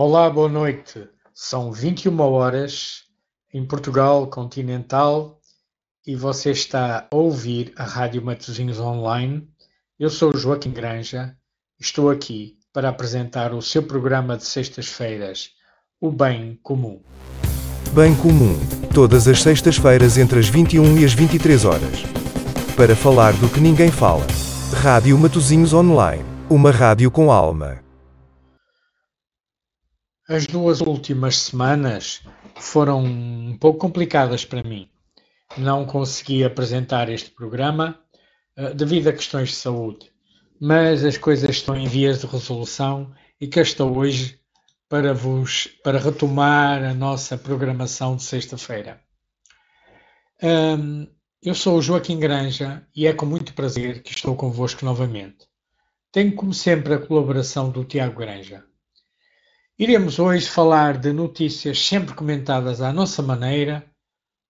Olá, 0.00 0.30
boa 0.30 0.48
noite. 0.48 1.08
São 1.34 1.72
21 1.72 2.20
horas 2.20 3.02
em 3.52 3.66
Portugal 3.66 4.28
continental 4.28 5.40
e 6.06 6.14
você 6.14 6.52
está 6.52 7.08
a 7.10 7.16
ouvir 7.16 7.72
a 7.76 7.82
Rádio 7.82 8.24
Matosinhos 8.24 8.78
Online. 8.78 9.48
Eu 9.98 10.08
sou 10.08 10.32
Joaquim 10.36 10.70
Granja 10.70 11.34
estou 11.80 12.10
aqui 12.10 12.58
para 12.72 12.90
apresentar 12.90 13.52
o 13.52 13.60
seu 13.60 13.82
programa 13.82 14.36
de 14.36 14.44
sextas-feiras, 14.44 15.50
O 16.00 16.12
Bem 16.12 16.60
Comum. 16.62 17.00
Bem 17.92 18.14
Comum, 18.14 18.56
todas 18.94 19.26
as 19.26 19.42
sextas-feiras 19.42 20.16
entre 20.16 20.38
as 20.38 20.48
21 20.48 20.96
e 20.98 21.04
as 21.04 21.12
23 21.12 21.64
horas. 21.64 22.04
Para 22.76 22.94
falar 22.94 23.32
do 23.32 23.48
que 23.48 23.58
ninguém 23.58 23.90
fala. 23.90 24.24
Rádio 24.80 25.18
Matosinhos 25.18 25.72
Online, 25.72 26.24
uma 26.48 26.70
rádio 26.70 27.10
com 27.10 27.32
alma. 27.32 27.87
As 30.30 30.46
duas 30.46 30.82
últimas 30.82 31.38
semanas 31.38 32.20
foram 32.56 33.02
um 33.02 33.56
pouco 33.56 33.78
complicadas 33.78 34.44
para 34.44 34.62
mim. 34.62 34.86
Não 35.56 35.86
consegui 35.86 36.44
apresentar 36.44 37.08
este 37.08 37.30
programa 37.30 37.98
uh, 38.58 38.74
devido 38.74 39.08
a 39.08 39.12
questões 39.14 39.48
de 39.48 39.54
saúde, 39.54 40.12
mas 40.60 41.02
as 41.02 41.16
coisas 41.16 41.48
estão 41.48 41.74
em 41.74 41.88
vias 41.88 42.20
de 42.20 42.26
resolução 42.26 43.10
e 43.40 43.48
cá 43.48 43.62
estou 43.62 43.96
hoje 43.96 44.38
para 44.86 45.14
vos 45.14 45.66
para 45.82 45.98
retomar 45.98 46.84
a 46.84 46.92
nossa 46.92 47.38
programação 47.38 48.14
de 48.14 48.22
sexta-feira. 48.22 49.00
Um, 50.42 51.06
eu 51.42 51.54
sou 51.54 51.78
o 51.78 51.82
Joaquim 51.82 52.20
Granja 52.20 52.86
e 52.94 53.06
é 53.06 53.14
com 53.14 53.24
muito 53.24 53.54
prazer 53.54 54.02
que 54.02 54.12
estou 54.12 54.36
convosco 54.36 54.84
novamente. 54.84 55.48
Tenho 56.12 56.34
como 56.34 56.52
sempre 56.52 56.92
a 56.92 56.98
colaboração 56.98 57.70
do 57.70 57.82
Tiago 57.82 58.18
Granja. 58.18 58.68
Iremos 59.80 60.18
hoje 60.18 60.48
falar 60.48 60.98
de 60.98 61.12
notícias 61.12 61.78
sempre 61.78 62.12
comentadas 62.12 62.82
à 62.82 62.92
nossa 62.92 63.22
maneira, 63.22 63.88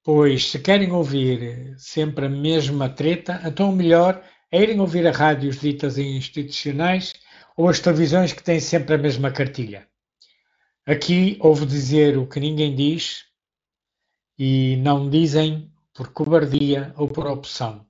pois 0.02 0.50
se 0.50 0.58
querem 0.58 0.90
ouvir 0.90 1.74
sempre 1.76 2.24
a 2.24 2.28
mesma 2.30 2.88
treta, 2.88 3.38
então 3.44 3.68
o 3.68 3.76
melhor 3.76 4.24
é 4.50 4.62
irem 4.62 4.80
ouvir 4.80 5.06
a 5.06 5.12
rádios 5.12 5.60
ditas 5.60 5.98
institucionais 5.98 7.12
ou 7.58 7.68
as 7.68 7.78
televisões 7.78 8.32
que 8.32 8.42
têm 8.42 8.58
sempre 8.58 8.94
a 8.94 8.98
mesma 8.98 9.30
cartilha. 9.30 9.86
Aqui 10.86 11.36
ouvo 11.40 11.66
dizer 11.66 12.16
o 12.16 12.26
que 12.26 12.40
ninguém 12.40 12.74
diz 12.74 13.26
e 14.38 14.76
não 14.78 15.10
dizem 15.10 15.70
por 15.92 16.08
cobardia 16.10 16.94
ou 16.96 17.06
por 17.06 17.26
opção, 17.26 17.84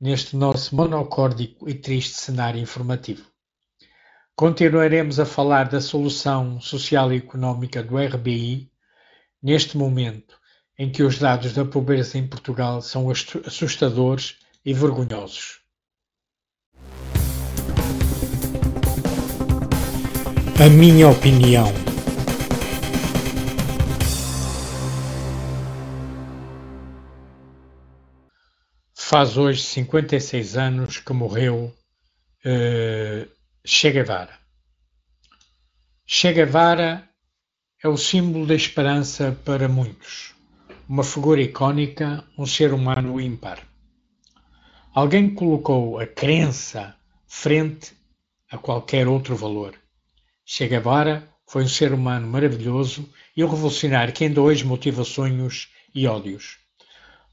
neste 0.00 0.34
nosso 0.34 0.74
monocórdico 0.74 1.68
e 1.68 1.74
triste 1.74 2.14
cenário 2.14 2.58
informativo. 2.58 3.27
Continuaremos 4.38 5.18
a 5.18 5.26
falar 5.26 5.68
da 5.68 5.80
solução 5.80 6.60
social 6.60 7.12
e 7.12 7.16
económica 7.16 7.82
do 7.82 7.98
RBI 7.98 8.70
neste 9.42 9.76
momento 9.76 10.38
em 10.78 10.92
que 10.92 11.02
os 11.02 11.18
dados 11.18 11.52
da 11.52 11.64
pobreza 11.64 12.16
em 12.16 12.24
Portugal 12.24 12.80
são 12.80 13.10
assustadores 13.10 14.36
e 14.64 14.72
vergonhosos. 14.72 15.58
A 20.64 20.68
minha 20.70 21.08
opinião. 21.08 21.66
Faz 28.94 29.36
hoje 29.36 29.64
56 29.64 30.56
anos 30.56 30.98
que 30.98 31.12
morreu 31.12 31.74
uh, 32.46 33.37
Che 33.64 33.90
Guevara. 33.90 34.38
Che 36.04 36.32
Guevara 36.32 37.08
é 37.82 37.88
o 37.88 37.96
símbolo 37.96 38.46
da 38.46 38.54
esperança 38.54 39.36
para 39.44 39.68
muitos, 39.68 40.34
uma 40.88 41.02
figura 41.02 41.40
icónica, 41.40 42.24
um 42.38 42.46
ser 42.46 42.72
humano 42.72 43.20
ímpar. 43.20 43.58
Alguém 44.94 45.34
colocou 45.34 45.98
a 45.98 46.06
crença 46.06 46.96
frente 47.26 47.92
a 48.50 48.56
qualquer 48.56 49.06
outro 49.06 49.36
valor. 49.36 49.74
Che 50.44 50.66
Guevara 50.66 51.28
foi 51.46 51.64
um 51.64 51.68
ser 51.68 51.92
humano 51.92 52.26
maravilhoso 52.26 53.08
e 53.36 53.44
um 53.44 53.48
revolucionário 53.48 54.14
que 54.14 54.24
ainda 54.24 54.40
hoje 54.40 54.64
motiva 54.64 55.04
sonhos 55.04 55.68
e 55.94 56.06
ódios. 56.06 56.58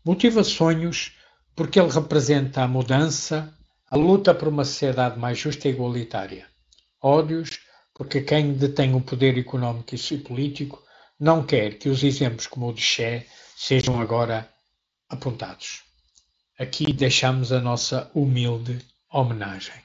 Motiva 0.03 0.43
sonhos 0.43 1.13
porque 1.55 1.79
ele 1.79 1.91
representa 1.91 2.63
a 2.63 2.67
mudança, 2.67 3.54
a 3.89 3.95
luta 3.95 4.33
por 4.33 4.47
uma 4.47 4.65
sociedade 4.65 5.19
mais 5.19 5.37
justa 5.37 5.67
e 5.67 5.71
igualitária. 5.71 6.47
Ódios, 7.01 7.59
porque 7.93 8.21
quem 8.21 8.53
detém 8.53 8.95
o 8.95 9.01
poder 9.01 9.37
económico 9.37 9.95
e 9.95 10.17
político 10.17 10.83
não 11.19 11.45
quer 11.45 11.77
que 11.77 11.89
os 11.89 12.03
exemplos 12.03 12.47
como 12.47 12.67
o 12.67 12.73
de 12.73 12.81
Che 12.81 13.25
sejam 13.55 14.01
agora 14.01 14.49
apontados. 15.07 15.83
Aqui 16.57 16.91
deixamos 16.91 17.51
a 17.51 17.61
nossa 17.61 18.09
humilde 18.13 18.79
homenagem. 19.11 19.84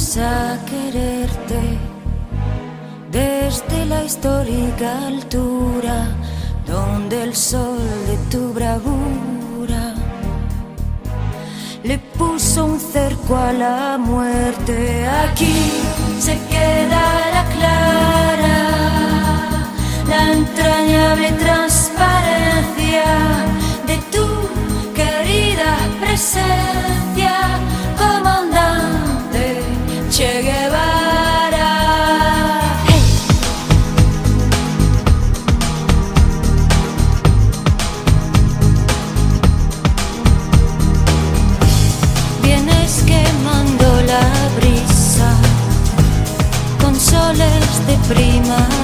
A 0.00 0.58
quererte 0.64 1.60
desde 3.12 3.84
la 3.84 4.02
histórica 4.02 5.06
altura 5.06 6.06
donde 6.66 7.24
el 7.24 7.36
sol 7.36 7.78
de 8.06 8.16
tu 8.30 8.52
bravura 8.54 9.94
le 11.84 11.98
puso 12.16 12.64
un 12.64 12.80
cerco 12.80 13.36
a 13.36 13.52
la 13.52 13.98
muerte. 13.98 15.06
Aquí 15.06 15.70
se 16.18 16.38
quedará 16.48 17.44
clara 17.56 18.58
la 20.08 20.32
entrañable 20.32 21.30
transparencia 21.32 23.04
de 23.86 23.96
tu 24.10 24.26
querida 24.94 25.76
presencia 26.00 27.69
Che 30.20 30.42
Guevara. 30.42 31.70
Vienes 42.42 43.02
quemando 43.06 44.02
la 44.02 44.20
brisa 44.56 45.34
con 46.82 46.94
soles 47.00 47.86
de 47.86 47.96
primavera 48.06 48.79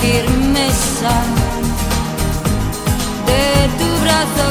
firmeza 0.00 1.14
de 3.26 3.44
tu 3.78 3.88
brazo 4.02 4.46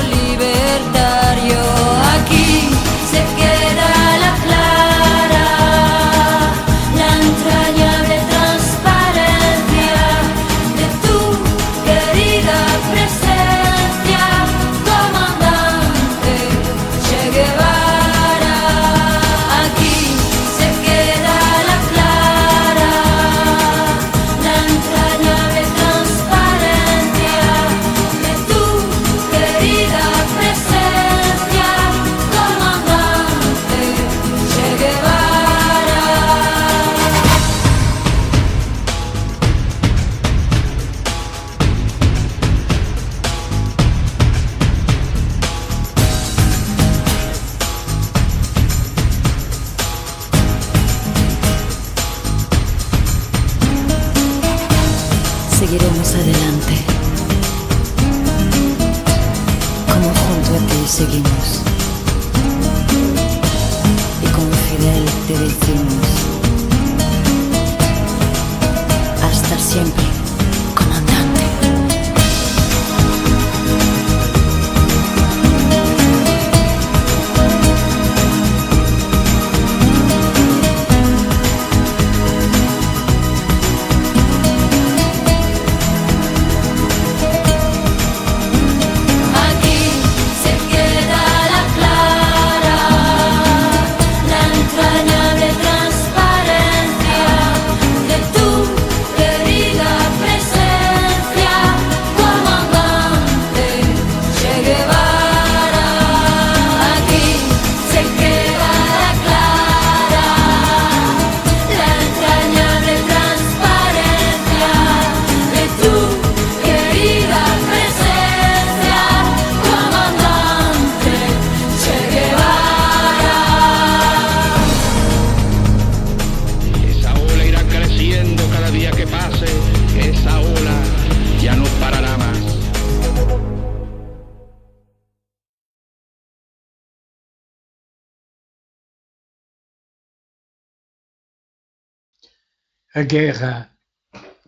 a 142.98 143.04
guerra 143.04 143.70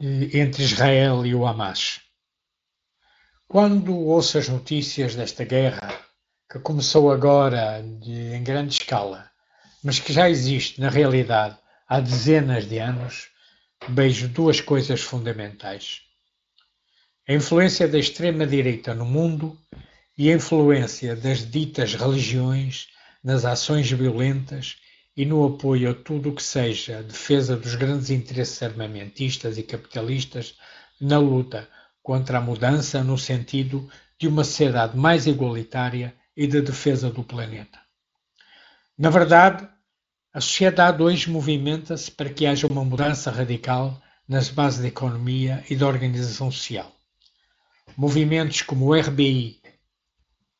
eh, 0.01 0.39
entre 0.39 0.63
Israel 0.63 1.23
e 1.23 1.35
o 1.35 1.45
Hamas. 1.45 2.01
Quando 3.47 3.95
ouço 3.95 4.39
as 4.39 4.49
notícias 4.49 5.13
desta 5.13 5.43
guerra, 5.43 5.95
que 6.51 6.57
começou 6.57 7.11
agora 7.11 7.83
de, 7.83 8.33
em 8.33 8.43
grande 8.43 8.73
escala, 8.73 9.29
mas 9.83 9.99
que 9.99 10.11
já 10.11 10.27
existe 10.27 10.81
na 10.81 10.89
realidade 10.89 11.59
há 11.87 11.99
dezenas 11.99 12.67
de 12.67 12.79
anos, 12.79 13.27
vejo 13.87 14.27
duas 14.27 14.59
coisas 14.59 14.99
fundamentais. 14.99 16.01
A 17.27 17.33
influência 17.33 17.87
da 17.87 17.99
extrema-direita 17.99 18.95
no 18.95 19.05
mundo 19.05 19.55
e 20.17 20.31
a 20.31 20.33
influência 20.33 21.15
das 21.15 21.47
ditas 21.47 21.93
religiões 21.93 22.87
nas 23.23 23.45
ações 23.45 23.91
violentas 23.91 24.77
e 25.15 25.25
no 25.25 25.45
apoio 25.45 25.91
a 25.91 25.93
tudo 25.93 26.29
o 26.29 26.35
que 26.35 26.43
seja 26.43 26.99
a 26.99 27.01
defesa 27.01 27.57
dos 27.57 27.75
grandes 27.75 28.09
interesses 28.09 28.61
armamentistas 28.63 29.57
e 29.57 29.63
capitalistas 29.63 30.55
na 30.99 31.17
luta 31.17 31.67
contra 32.01 32.37
a 32.37 32.41
mudança 32.41 33.03
no 33.03 33.17
sentido 33.17 33.89
de 34.17 34.27
uma 34.27 34.43
sociedade 34.43 34.97
mais 34.97 35.27
igualitária 35.27 36.15
e 36.35 36.47
de 36.47 36.61
defesa 36.61 37.09
do 37.09 37.23
planeta. 37.23 37.79
Na 38.97 39.09
verdade, 39.09 39.67
a 40.33 40.41
sociedade 40.41 41.01
hoje 41.01 41.29
movimenta-se 41.29 42.11
para 42.11 42.29
que 42.29 42.45
haja 42.45 42.67
uma 42.67 42.85
mudança 42.85 43.31
radical 43.31 44.01
nas 44.27 44.49
bases 44.49 44.81
da 44.81 44.87
economia 44.87 45.63
e 45.69 45.75
da 45.75 45.87
organização 45.87 46.51
social. 46.51 46.95
Movimentos 47.97 48.61
como 48.61 48.85
o 48.85 48.93
RBI, 48.93 49.59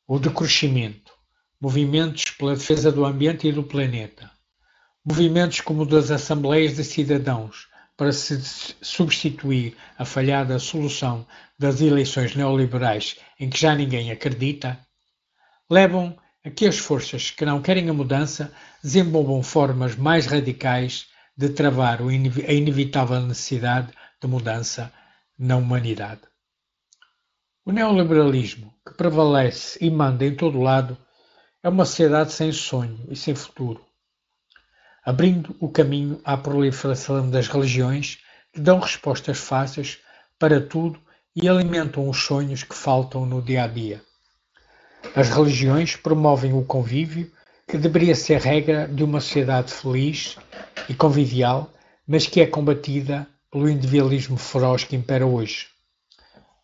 o 0.07 0.17
de 0.17 0.29
crescimento, 0.31 1.13
movimentos 1.61 2.31
pela 2.31 2.55
defesa 2.55 2.91
do 2.91 3.05
ambiente 3.05 3.47
e 3.47 3.51
do 3.51 3.63
planeta, 3.63 4.31
Movimentos 5.05 5.61
como 5.61 5.83
o 5.83 5.85
das 5.85 6.11
Assembleias 6.11 6.75
de 6.75 6.83
Cidadãos 6.83 7.69
para 7.95 8.11
substituir 8.11 9.77
a 9.97 10.03
falhada 10.03 10.59
solução 10.59 11.25
das 11.57 11.79
eleições 11.79 12.35
neoliberais 12.35 13.17
em 13.39 13.49
que 13.49 13.59
já 13.59 13.73
ninguém 13.73 14.11
acredita, 14.11 14.77
levam 15.69 16.17
a 16.43 16.49
que 16.49 16.65
as 16.65 16.77
forças 16.77 17.31
que 17.31 17.45
não 17.45 17.61
querem 17.61 17.89
a 17.89 17.93
mudança 17.93 18.53
desenvolvam 18.83 19.41
formas 19.41 19.95
mais 19.95 20.25
radicais 20.25 21.07
de 21.35 21.49
travar 21.49 22.01
a 22.01 22.53
inevitável 22.53 23.21
necessidade 23.21 23.93
de 24.21 24.27
mudança 24.27 24.91
na 25.37 25.55
humanidade. 25.55 26.21
O 27.65 27.71
neoliberalismo, 27.71 28.73
que 28.85 28.93
prevalece 28.95 29.77
e 29.81 29.89
manda 29.89 30.25
em 30.25 30.35
todo 30.35 30.61
lado, 30.61 30.97
é 31.63 31.69
uma 31.69 31.85
sociedade 31.85 32.33
sem 32.33 32.51
sonho 32.51 33.05
e 33.09 33.15
sem 33.15 33.33
futuro 33.33 33.88
abrindo 35.09 35.55
o 35.59 35.67
caminho 35.67 36.21
à 36.23 36.37
proliferação 36.37 37.27
das 37.27 37.47
religiões 37.47 38.19
que 38.53 38.59
dão 38.61 38.77
respostas 38.77 39.39
fáceis 39.39 39.97
para 40.37 40.61
tudo 40.61 40.99
e 41.35 41.49
alimentam 41.49 42.07
os 42.07 42.23
sonhos 42.23 42.61
que 42.61 42.75
faltam 42.75 43.25
no 43.25 43.41
dia 43.41 43.63
a 43.63 43.67
dia. 43.67 44.03
As 45.15 45.27
religiões 45.27 45.95
promovem 45.95 46.53
o 46.53 46.63
convívio, 46.63 47.31
que 47.67 47.75
deveria 47.75 48.13
ser 48.13 48.39
regra 48.39 48.87
de 48.87 49.03
uma 49.03 49.19
sociedade 49.19 49.73
feliz 49.73 50.37
e 50.87 50.93
convivial, 50.93 51.73
mas 52.07 52.27
que 52.27 52.39
é 52.39 52.45
combatida 52.45 53.27
pelo 53.49 53.67
individualismo 53.67 54.37
feroz 54.37 54.83
que 54.83 54.95
impera 54.95 55.25
hoje. 55.25 55.69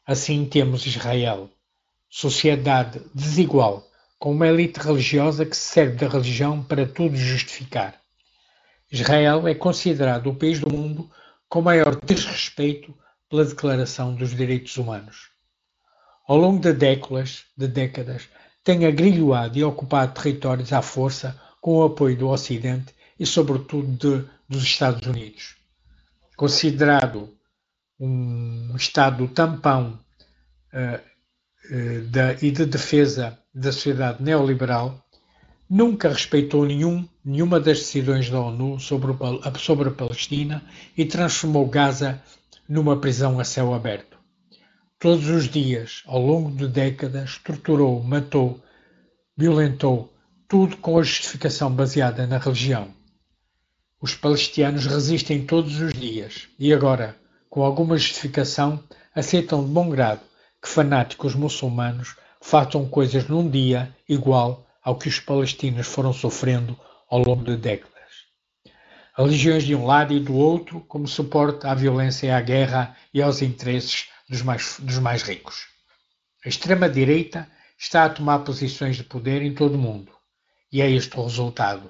Assim 0.06 0.46
temos 0.46 0.86
Israel, 0.86 1.50
sociedade 2.08 3.02
desigual, 3.12 3.90
com 4.20 4.32
uma 4.32 4.48
elite 4.48 4.80
religiosa 4.80 5.48
que 5.48 5.58
se 5.58 5.74
serve 5.74 5.96
da 5.96 6.08
religião 6.08 6.62
para 6.62 6.86
tudo 6.86 7.18
justificar. 7.18 8.05
Israel 9.02 9.48
é 9.48 9.54
considerado 9.54 10.28
o 10.28 10.36
país 10.36 10.60
do 10.60 10.72
mundo 10.72 11.10
com 11.50 11.62
maior 11.62 12.00
desrespeito 12.00 12.96
pela 13.30 13.44
Declaração 13.44 14.16
dos 14.16 14.36
Direitos 14.36 14.78
Humanos. 14.78 15.30
Ao 16.28 16.38
longo 16.38 16.60
de 16.60 16.74
décadas, 16.74 17.44
de 17.58 17.68
décadas 17.68 18.30
tem 18.64 18.86
agrilhoado 18.86 19.58
e 19.58 19.64
ocupado 19.64 20.14
territórios 20.14 20.72
à 20.74 20.82
força 20.82 21.40
com 21.62 21.78
o 21.78 21.84
apoio 21.84 22.18
do 22.18 22.30
Ocidente 22.30 22.96
e, 23.20 23.26
sobretudo, 23.26 23.88
de, 23.88 24.28
dos 24.48 24.64
Estados 24.64 25.06
Unidos. 25.06 25.56
Considerado 26.36 27.36
um 28.00 28.76
Estado 28.76 29.28
tampão 29.28 30.00
uh, 30.74 31.76
uh, 31.76 32.02
da, 32.10 32.34
e 32.34 32.50
de 32.50 32.66
defesa 32.66 33.38
da 33.54 33.72
sociedade 33.72 34.24
neoliberal, 34.24 35.05
nunca 35.70 36.10
respeitou 36.10 36.66
nenhum, 36.66 37.08
nenhuma 37.24 37.60
das 37.60 37.80
decisões 37.80 38.30
da 38.30 38.40
ONU 38.40 38.80
sobre, 38.80 39.12
o, 39.12 39.60
sobre 39.60 39.90
a 39.90 39.92
Palestina 39.92 40.64
e 40.98 41.06
transformou 41.06 41.68
Gaza 41.68 42.22
numa 42.68 42.98
prisão 42.98 43.40
a 43.40 43.44
céu 43.44 43.74
aberto. 43.74 44.18
Todos 45.00 45.28
os 45.28 45.50
dias, 45.50 46.04
ao 46.06 46.22
longo 46.22 46.52
de 46.52 46.68
décadas, 46.68 47.38
torturou, 47.38 48.02
matou, 48.02 48.60
violentou, 49.38 50.14
tudo 50.48 50.78
com 50.78 50.98
a 50.98 51.04
justificação 51.04 51.72
baseada 51.72 52.26
na 52.26 52.38
religião. 52.38 52.88
Os 54.02 54.16
palestinos 54.16 54.86
resistem 54.86 55.46
todos 55.46 55.80
os 55.80 55.94
dias 55.94 56.48
e 56.60 56.74
agora, 56.74 57.16
com 57.50 57.64
alguma 57.64 57.98
justificação, 57.98 58.82
aceitam 59.14 59.64
de 59.64 59.72
bom 59.72 59.90
grado 59.90 60.22
que 60.62 60.70
fanáticos 60.70 61.36
muçulmanos 61.36 62.16
façam 62.42 62.88
coisas 62.88 63.28
num 63.28 63.50
dia 63.50 63.96
igual 64.08 64.65
ao 64.86 64.96
que 64.96 65.10
os 65.10 65.20
palestinos 65.20 65.88
foram 65.88 66.14
sofrendo 66.14 66.80
ao 67.10 67.20
longo 67.20 67.44
de 67.44 67.58
décadas. 67.58 67.96
Religiões 69.18 69.64
de 69.64 69.74
um 69.74 69.84
lado 69.84 70.14
e 70.14 70.20
do 70.20 70.36
outro 70.36 70.80
como 70.82 71.08
suporte 71.08 71.66
à 71.66 71.74
violência 71.74 72.28
e 72.28 72.32
à 72.32 72.40
guerra 72.40 72.96
e 73.12 73.20
aos 73.20 73.42
interesses 73.42 74.10
dos 74.30 74.44
mais, 74.44 74.78
dos 74.80 75.00
mais 75.00 75.24
ricos. 75.24 75.66
A 76.46 76.50
extrema-direita 76.50 77.50
está 77.80 78.06
a 78.06 78.10
tomar 78.10 78.40
posições 78.40 78.96
de 78.96 79.04
poder 79.04 79.42
em 79.42 79.56
todo 79.56 79.74
o 79.74 79.80
mundo. 79.80 80.12
E 80.72 80.82
é 80.82 80.92
este 80.92 81.18
o 81.18 81.24
resultado. 81.24 81.90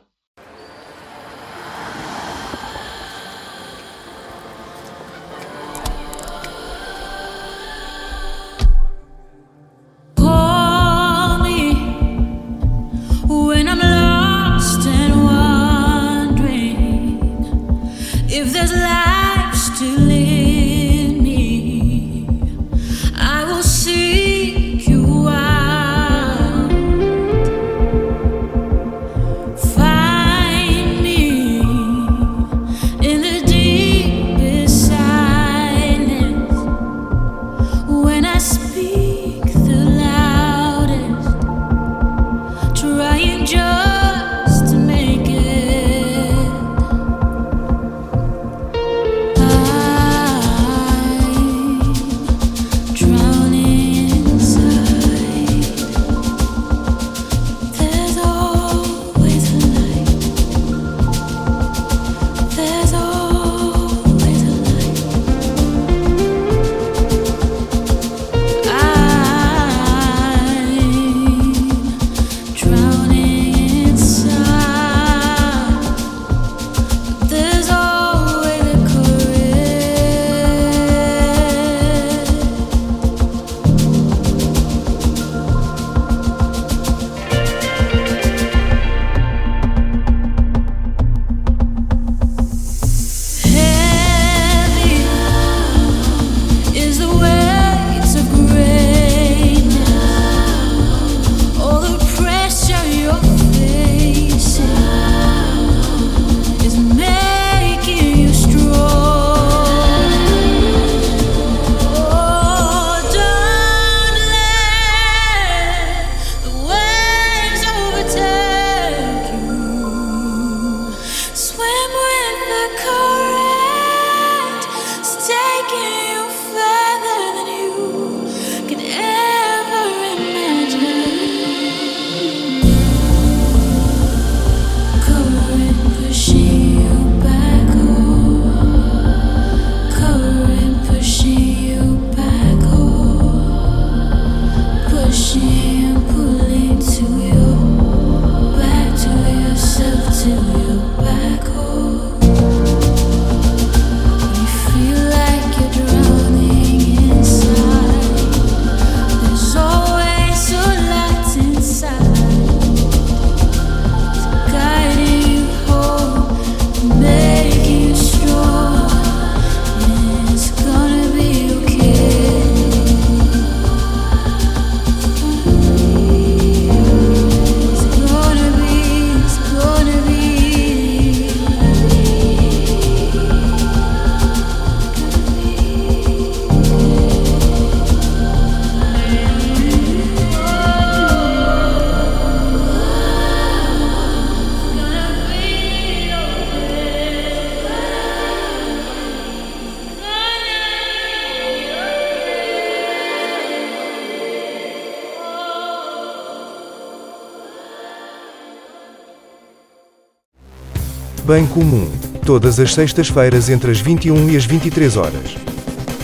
Bem 211.25 211.47
Comum, 211.47 211.89
todas 212.23 212.59
as 212.59 212.75
sextas-feiras 212.75 213.49
entre 213.49 213.71
as 213.71 213.79
21 213.79 214.29
e 214.29 214.37
as 214.37 214.45
23 214.45 214.95
horas. 214.95 215.33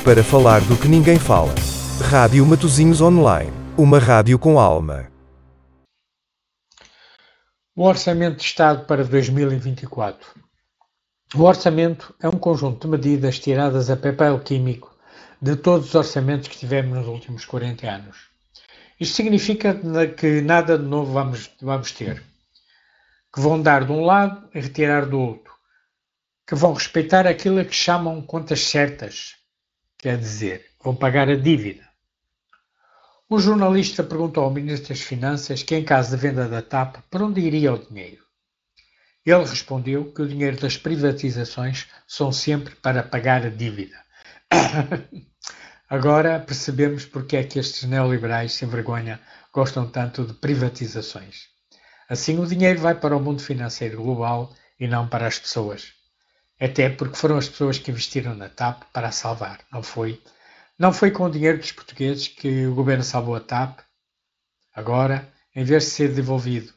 Para 0.03 0.23
falar 0.23 0.61
do 0.61 0.75
que 0.75 0.87
ninguém 0.87 1.19
fala. 1.19 1.53
Rádio 2.09 2.43
Matozinhos 2.43 3.01
Online, 3.01 3.53
uma 3.77 3.99
rádio 3.99 4.39
com 4.39 4.59
alma. 4.59 5.11
O 7.75 7.83
Orçamento 7.83 8.37
de 8.37 8.45
Estado 8.45 8.87
para 8.87 9.03
2024. 9.03 10.27
O 11.35 11.43
orçamento 11.43 12.15
é 12.19 12.27
um 12.27 12.39
conjunto 12.39 12.87
de 12.87 12.91
medidas 12.91 13.37
tiradas 13.37 13.91
a 13.91 13.95
papel 13.95 14.39
químico 14.39 14.91
de 15.39 15.55
todos 15.55 15.89
os 15.89 15.93
orçamentos 15.93 16.47
que 16.47 16.57
tivemos 16.57 16.97
nos 16.97 17.07
últimos 17.07 17.45
40 17.45 17.87
anos. 17.87 18.17
Isto 18.99 19.17
significa 19.17 19.79
que 20.17 20.41
nada 20.41 20.79
de 20.79 20.85
novo 20.85 21.13
vamos, 21.13 21.51
vamos 21.61 21.91
ter. 21.91 22.30
Que 23.33 23.39
vão 23.39 23.61
dar 23.61 23.85
de 23.85 23.91
um 23.91 24.03
lado 24.03 24.49
e 24.53 24.59
retirar 24.59 25.05
do 25.05 25.19
outro. 25.19 25.53
Que 26.45 26.55
vão 26.55 26.73
respeitar 26.73 27.25
aquilo 27.25 27.63
que 27.63 27.73
chamam 27.73 28.21
contas 28.21 28.61
certas. 28.61 29.35
Quer 29.97 30.17
dizer, 30.17 30.71
vão 30.83 30.95
pagar 30.95 31.29
a 31.29 31.35
dívida. 31.35 31.87
O 33.29 33.39
jornalista 33.39 34.03
perguntou 34.03 34.43
ao 34.43 34.51
Ministro 34.51 34.89
das 34.89 34.99
Finanças 34.99 35.63
que, 35.63 35.73
em 35.73 35.85
caso 35.85 36.09
de 36.09 36.21
venda 36.21 36.49
da 36.49 36.61
TAP, 36.61 36.97
para 37.09 37.23
onde 37.23 37.39
iria 37.39 37.71
o 37.71 37.77
dinheiro? 37.77 38.21
Ele 39.25 39.45
respondeu 39.45 40.11
que 40.11 40.21
o 40.21 40.27
dinheiro 40.27 40.59
das 40.59 40.75
privatizações 40.75 41.87
são 42.07 42.31
sempre 42.31 42.75
para 42.75 43.03
pagar 43.03 43.45
a 43.45 43.49
dívida. 43.49 43.95
Agora 45.87 46.39
percebemos 46.39 47.05
porque 47.05 47.37
é 47.37 47.43
que 47.43 47.59
estes 47.59 47.83
neoliberais 47.83 48.51
sem 48.53 48.67
vergonha 48.67 49.21
gostam 49.53 49.87
tanto 49.87 50.25
de 50.25 50.33
privatizações. 50.33 51.50
Assim 52.11 52.37
o 52.39 52.45
dinheiro 52.45 52.77
vai 52.81 52.93
para 52.93 53.15
o 53.15 53.21
mundo 53.21 53.41
financeiro 53.41 54.03
global 54.03 54.53
e 54.77 54.85
não 54.85 55.07
para 55.07 55.25
as 55.27 55.39
pessoas. 55.39 55.93
Até 56.59 56.89
porque 56.89 57.15
foram 57.15 57.37
as 57.37 57.47
pessoas 57.47 57.79
que 57.79 57.89
investiram 57.89 58.35
na 58.35 58.49
TAP 58.49 58.83
para 58.91 59.07
a 59.07 59.11
salvar, 59.13 59.61
não 59.71 59.81
foi? 59.81 60.21
Não 60.77 60.91
foi 60.91 61.09
com 61.09 61.23
o 61.23 61.31
dinheiro 61.31 61.57
dos 61.57 61.71
portugueses 61.71 62.27
que 62.27 62.65
o 62.65 62.75
governo 62.75 63.01
salvou 63.01 63.33
a 63.33 63.39
TAP. 63.39 63.79
Agora, 64.75 65.31
em 65.55 65.63
vez 65.63 65.85
de 65.85 65.89
ser 65.91 66.13
devolvido 66.13 66.73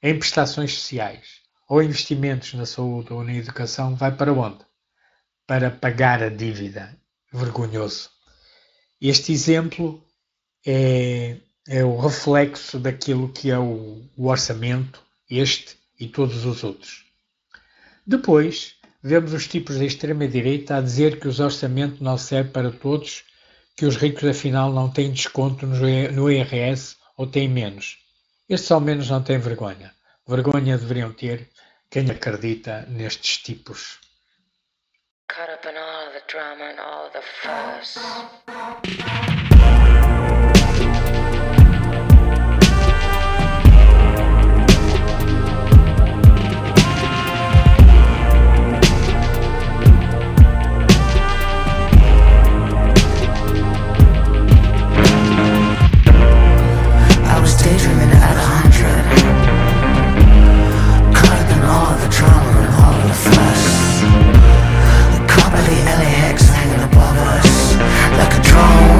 em 0.00 0.16
prestações 0.16 0.74
sociais, 0.74 1.42
ou 1.68 1.82
investimentos 1.82 2.54
na 2.54 2.66
saúde 2.66 3.12
ou 3.12 3.24
na 3.24 3.34
educação, 3.34 3.96
vai 3.96 4.14
para 4.14 4.32
onde? 4.32 4.64
Para 5.44 5.72
pagar 5.72 6.22
a 6.22 6.28
dívida. 6.28 6.96
Vergonhoso. 7.32 8.10
Este 9.00 9.32
exemplo 9.32 10.06
é, 10.64 11.36
é 11.68 11.84
o 11.84 11.98
reflexo 11.98 12.78
daquilo 12.78 13.28
que 13.28 13.50
é 13.50 13.58
o, 13.58 14.02
o 14.16 14.28
orçamento, 14.28 15.02
este 15.28 15.76
e 15.98 16.06
todos 16.06 16.44
os 16.44 16.62
outros. 16.62 17.04
Depois, 18.06 18.76
vemos 19.02 19.32
os 19.32 19.48
tipos 19.48 19.78
da 19.78 19.84
extrema-direita 19.84 20.76
a 20.76 20.80
dizer 20.80 21.18
que 21.18 21.26
os 21.26 21.40
orçamentos 21.40 22.00
não 22.00 22.16
servem 22.16 22.52
para 22.52 22.70
todos, 22.70 23.24
que 23.76 23.84
os 23.84 23.96
ricos 23.96 24.24
afinal 24.24 24.72
não 24.72 24.90
têm 24.90 25.12
desconto 25.12 25.66
no 25.66 26.30
IRS 26.30 26.96
ou 27.16 27.26
têm 27.26 27.48
menos. 27.48 27.98
Estes 28.48 28.70
ao 28.70 28.80
menos 28.80 29.10
não 29.10 29.22
têm 29.22 29.38
vergonha. 29.38 29.92
Vergonha 30.26 30.78
deveriam 30.78 31.12
ter 31.12 31.48
quem 31.90 32.10
acredita 32.10 32.86
nestes 32.88 33.38
tipos. 33.38 33.98
Caught 35.28 35.52
up 35.52 35.66
in 35.66 35.76
all 35.76 36.12
the 36.12 36.22
drama 36.28 36.64
and 36.64 36.78
all 36.80 37.10
the 37.10 37.20
fuss. 37.42 37.98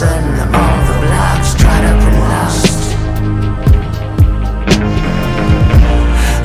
the 0.00 0.46
blocks 1.04 1.52
lost 2.32 2.80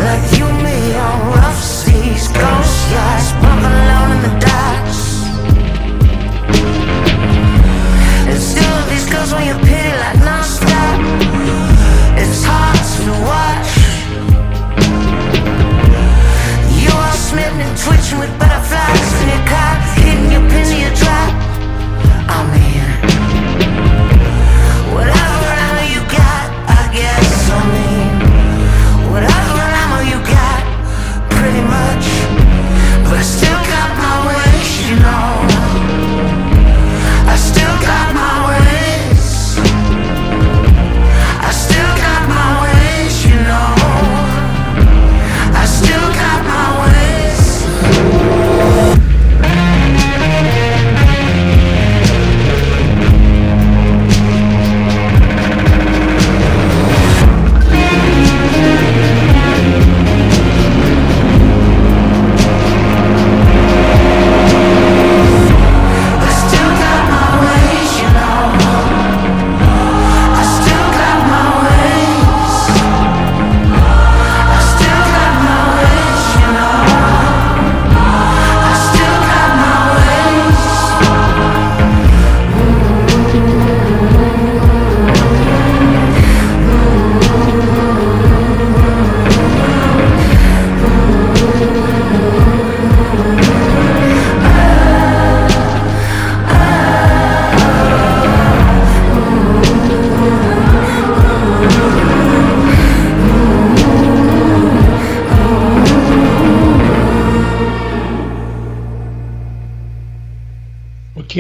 Like 0.05 0.25
you 0.37 0.45
on 0.95 1.17
rough 1.31 1.63
seas, 1.63 2.27
ghost 2.27 2.91
alone 3.63 4.11
in 4.11 4.21
the 4.27 4.35
docks 4.39 5.25
these 8.89 9.09
girls 9.09 9.31
like 9.31 9.45
It's 12.21 12.43
hard 12.43 12.81
to 13.05 13.11
watch. 13.29 13.71
You 16.83 16.91
are 16.91 17.17
smitten 17.27 17.71
twitching 17.77 18.19
with 18.19 18.44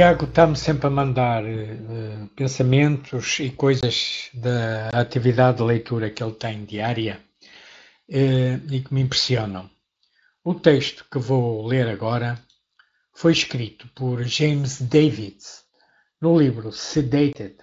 Tiago 0.05 0.25
está-me 0.25 0.55
sempre 0.55 0.85
a 0.85 0.91
mandar 0.91 1.43
uh, 1.43 2.27
pensamentos 2.35 3.39
e 3.39 3.49
coisas 3.49 4.29
da 4.35 4.89
atividade 4.89 5.57
de 5.57 5.63
leitura 5.63 6.11
que 6.11 6.23
ele 6.23 6.33
tem 6.33 6.63
diária 6.63 7.19
uh, 8.09 8.71
e 8.71 8.83
que 8.83 8.93
me 8.93 9.01
impressionam. 9.01 9.67
O 10.43 10.53
texto 10.53 11.07
que 11.11 11.17
vou 11.17 11.65
ler 11.65 11.87
agora 11.87 12.39
foi 13.15 13.31
escrito 13.31 13.87
por 13.95 14.23
James 14.25 14.79
Davids 14.79 15.65
no 16.21 16.37
livro 16.37 16.71
Sedated 16.71 17.55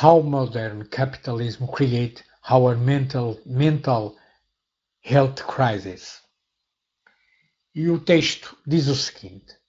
How 0.00 0.22
Modern 0.22 0.84
Capitalism 0.84 1.66
Create 1.66 2.22
Our 2.48 2.76
Mental, 2.76 3.36
Mental 3.44 4.14
Health 5.02 5.42
Crisis. 5.52 6.20
E 7.74 7.88
o 7.88 7.98
texto 7.98 8.56
diz 8.64 8.86
o 8.86 8.94
seguinte: 8.94 9.59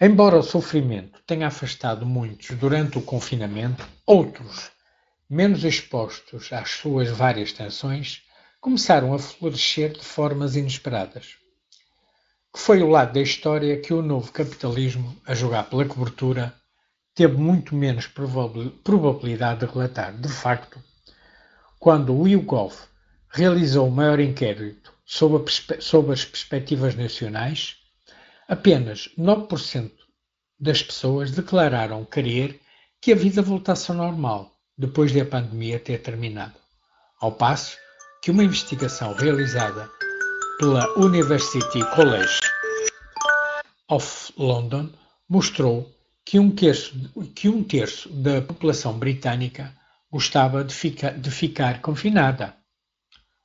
Embora 0.00 0.38
o 0.38 0.44
sofrimento 0.44 1.20
tenha 1.26 1.48
afastado 1.48 2.06
muitos 2.06 2.56
durante 2.56 2.96
o 2.96 3.02
confinamento, 3.02 3.84
outros, 4.06 4.70
menos 5.28 5.64
expostos 5.64 6.52
às 6.52 6.70
suas 6.70 7.08
várias 7.08 7.52
tensões, 7.52 8.22
começaram 8.60 9.12
a 9.12 9.18
florescer 9.18 9.94
de 9.94 10.04
formas 10.04 10.54
inesperadas. 10.54 11.34
Que 12.54 12.60
foi 12.60 12.80
o 12.80 12.88
lado 12.88 13.14
da 13.14 13.20
história 13.20 13.80
que 13.80 13.92
o 13.92 14.00
novo 14.00 14.30
capitalismo, 14.30 15.20
a 15.26 15.34
jogar 15.34 15.64
pela 15.64 15.84
cobertura, 15.84 16.54
teve 17.12 17.36
muito 17.36 17.74
menos 17.74 18.06
probabilidade 18.06 19.66
de 19.66 19.72
relatar. 19.72 20.16
De 20.16 20.28
facto, 20.28 20.80
quando 21.76 22.16
o 22.16 22.28
YouGov 22.28 22.72
realizou 23.30 23.88
o 23.88 23.90
maior 23.90 24.20
inquérito 24.20 24.94
sobre, 25.04 25.52
sobre 25.80 26.12
as 26.12 26.24
perspectivas 26.24 26.94
nacionais, 26.94 27.77
apenas 28.48 29.10
9% 29.18 29.92
das 30.58 30.82
pessoas 30.82 31.30
declararam 31.30 32.04
querer 32.04 32.60
que 33.00 33.12
a 33.12 33.16
vida 33.16 33.42
voltasse 33.42 33.90
ao 33.90 33.96
normal 33.96 34.50
depois 34.76 35.12
de 35.12 35.20
a 35.20 35.26
pandemia 35.26 35.78
ter 35.78 35.98
terminado. 35.98 36.54
Ao 37.20 37.30
passo 37.30 37.76
que 38.22 38.30
uma 38.30 38.42
investigação 38.42 39.12
realizada 39.12 39.88
pela 40.58 40.88
University 40.98 41.78
College 41.94 42.40
of 43.88 44.32
London 44.36 44.90
mostrou 45.28 45.92
que 46.24 46.38
um 46.38 46.50
terço, 46.50 46.94
que 47.34 47.48
um 47.48 47.62
terço 47.62 48.08
da 48.08 48.42
população 48.42 48.98
britânica 48.98 49.74
gostava 50.10 50.64
de, 50.64 50.74
fica, 50.74 51.10
de 51.10 51.30
ficar 51.30 51.80
confinada. 51.80 52.56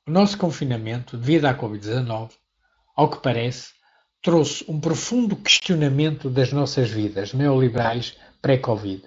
O 0.06 0.10
nosso 0.10 0.36
confinamento, 0.36 1.16
devido 1.16 1.46
à 1.46 1.54
Covid-19, 1.54 2.30
ao 2.96 3.10
que 3.10 3.22
parece, 3.22 3.72
trouxe 4.24 4.64
um 4.66 4.80
profundo 4.80 5.36
questionamento 5.36 6.30
das 6.30 6.50
nossas 6.50 6.88
vidas 6.88 7.34
neoliberais 7.34 8.16
pré-Covid. 8.40 9.02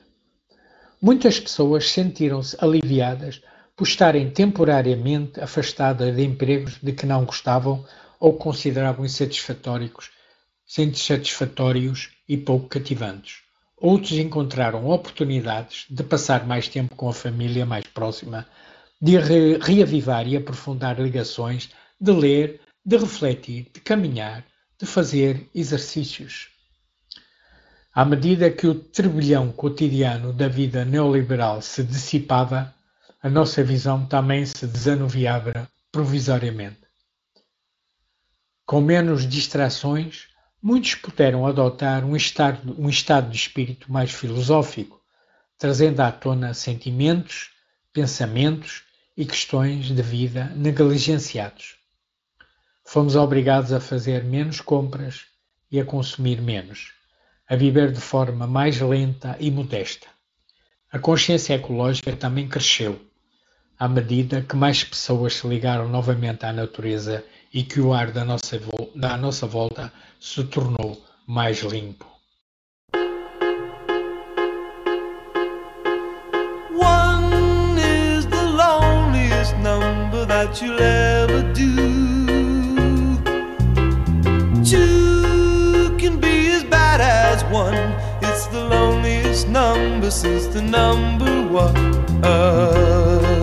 Muitas 1.01 1.39
pessoas 1.39 1.89
sentiram-se 1.89 2.56
aliviadas 2.60 3.41
por 3.75 3.88
estarem 3.88 4.30
temporariamente 4.30 5.41
afastadas 5.41 6.15
de 6.15 6.23
empregos 6.23 6.77
de 6.84 6.91
que 6.91 7.08
não 7.08 7.25
gostavam 7.25 7.84
ou 8.19 8.34
consideravam 8.34 9.03
insatisfatórios, 9.03 10.12
insatisfatórios 10.77 12.12
e 12.30 12.38
pouco 12.38 12.67
cativantes. 12.67 13.38
Outros 13.75 14.12
encontraram 14.19 14.88
oportunidades 14.88 15.88
de 15.89 16.03
passar 16.03 16.45
mais 16.45 16.67
tempo 16.67 16.95
com 16.95 17.10
a 17.10 17.13
família 17.13 17.65
mais 17.65 17.86
próxima, 17.88 18.45
de 19.01 19.17
re 19.17 19.58
reavivar 19.58 20.27
e 20.27 20.38
aprofundar 20.38 20.99
ligações, 20.99 21.71
de 21.99 22.12
ler, 22.12 22.62
de 22.86 22.97
refletir, 22.97 23.71
de 23.73 23.82
caminhar, 23.82 24.45
de 24.79 24.85
fazer 24.85 25.49
exercícios. 25.53 26.49
À 27.93 28.05
medida 28.05 28.51
que 28.51 28.67
o 28.67 28.75
turbilhão 28.75 29.51
cotidiano 29.51 30.31
da 30.31 30.47
vida 30.47 30.85
neoliberal 30.85 31.61
se 31.61 31.83
dissipava, 31.83 32.73
a 33.21 33.29
nossa 33.29 33.63
visão 33.63 34.05
também 34.05 34.45
se 34.45 34.67
desanuviava 34.67 35.67
provisoriamente. 35.91 36.81
Com 38.67 38.81
menos 38.81 39.27
distrações, 39.27 40.27
muitos 40.61 40.93
puderam 40.93 41.47
adotar 41.47 42.05
um 42.05 42.15
estado, 42.15 42.75
um 42.77 42.87
estado 42.87 43.31
de 43.31 43.37
espírito 43.37 43.91
mais 43.91 44.11
filosófico, 44.11 45.01
trazendo 45.57 46.01
à 46.01 46.11
tona 46.11 46.53
sentimentos, 46.53 47.49
pensamentos 47.91 48.83
e 49.15 49.25
questões 49.25 49.85
de 49.85 50.01
vida 50.03 50.51
negligenciados. 50.55 51.76
Fomos 52.89 53.17
obrigados 53.17 53.73
a 53.73 53.82
fazer 53.82 54.23
menos 54.23 54.62
compras 54.62 55.26
e 55.69 55.78
a 55.78 55.84
consumir 55.84 56.41
menos, 56.41 56.93
a 57.45 57.54
viver 57.54 57.91
de 57.91 58.00
forma 58.00 58.47
mais 58.47 58.80
lenta 58.80 59.36
e 59.41 59.52
modesta. 59.52 60.08
A 60.89 60.97
consciência 60.97 61.56
ecológica 61.56 62.15
também 62.15 62.47
cresceu, 62.47 62.97
à 63.78 63.89
medida 63.89 64.41
que 64.41 64.56
mais 64.56 64.86
pessoas 64.86 65.34
se 65.34 65.45
ligaram 65.45 65.89
novamente 65.89 66.45
à 66.45 66.54
natureza 66.54 67.26
e 67.54 67.62
que 67.62 67.82
o 67.82 67.93
ar 67.93 68.10
da 68.10 68.23
nossa, 68.23 68.58
da 68.95 69.17
nossa 69.17 69.45
volta 69.45 69.91
se 70.17 70.45
tornou 70.45 71.06
mais 71.28 71.60
limpo. 71.63 72.06
One 76.73 77.78
is 77.78 78.26
the 78.28 78.43
loneliest 78.43 79.58
number 79.58 80.26
that 80.26 80.63
you'll 80.63 80.82
ever 80.82 81.43
do. 81.52 81.96
Number 89.88 90.12
since 90.12 90.47
the 90.47 90.62
number 90.62 91.32
one. 91.47 93.37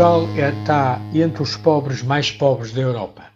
Portugal 0.00 0.26
está 0.34 0.98
entre 1.12 1.42
os 1.42 1.58
pobres 1.58 2.02
mais 2.02 2.30
pobres 2.30 2.72
da 2.72 2.80
Europa. 2.80 3.30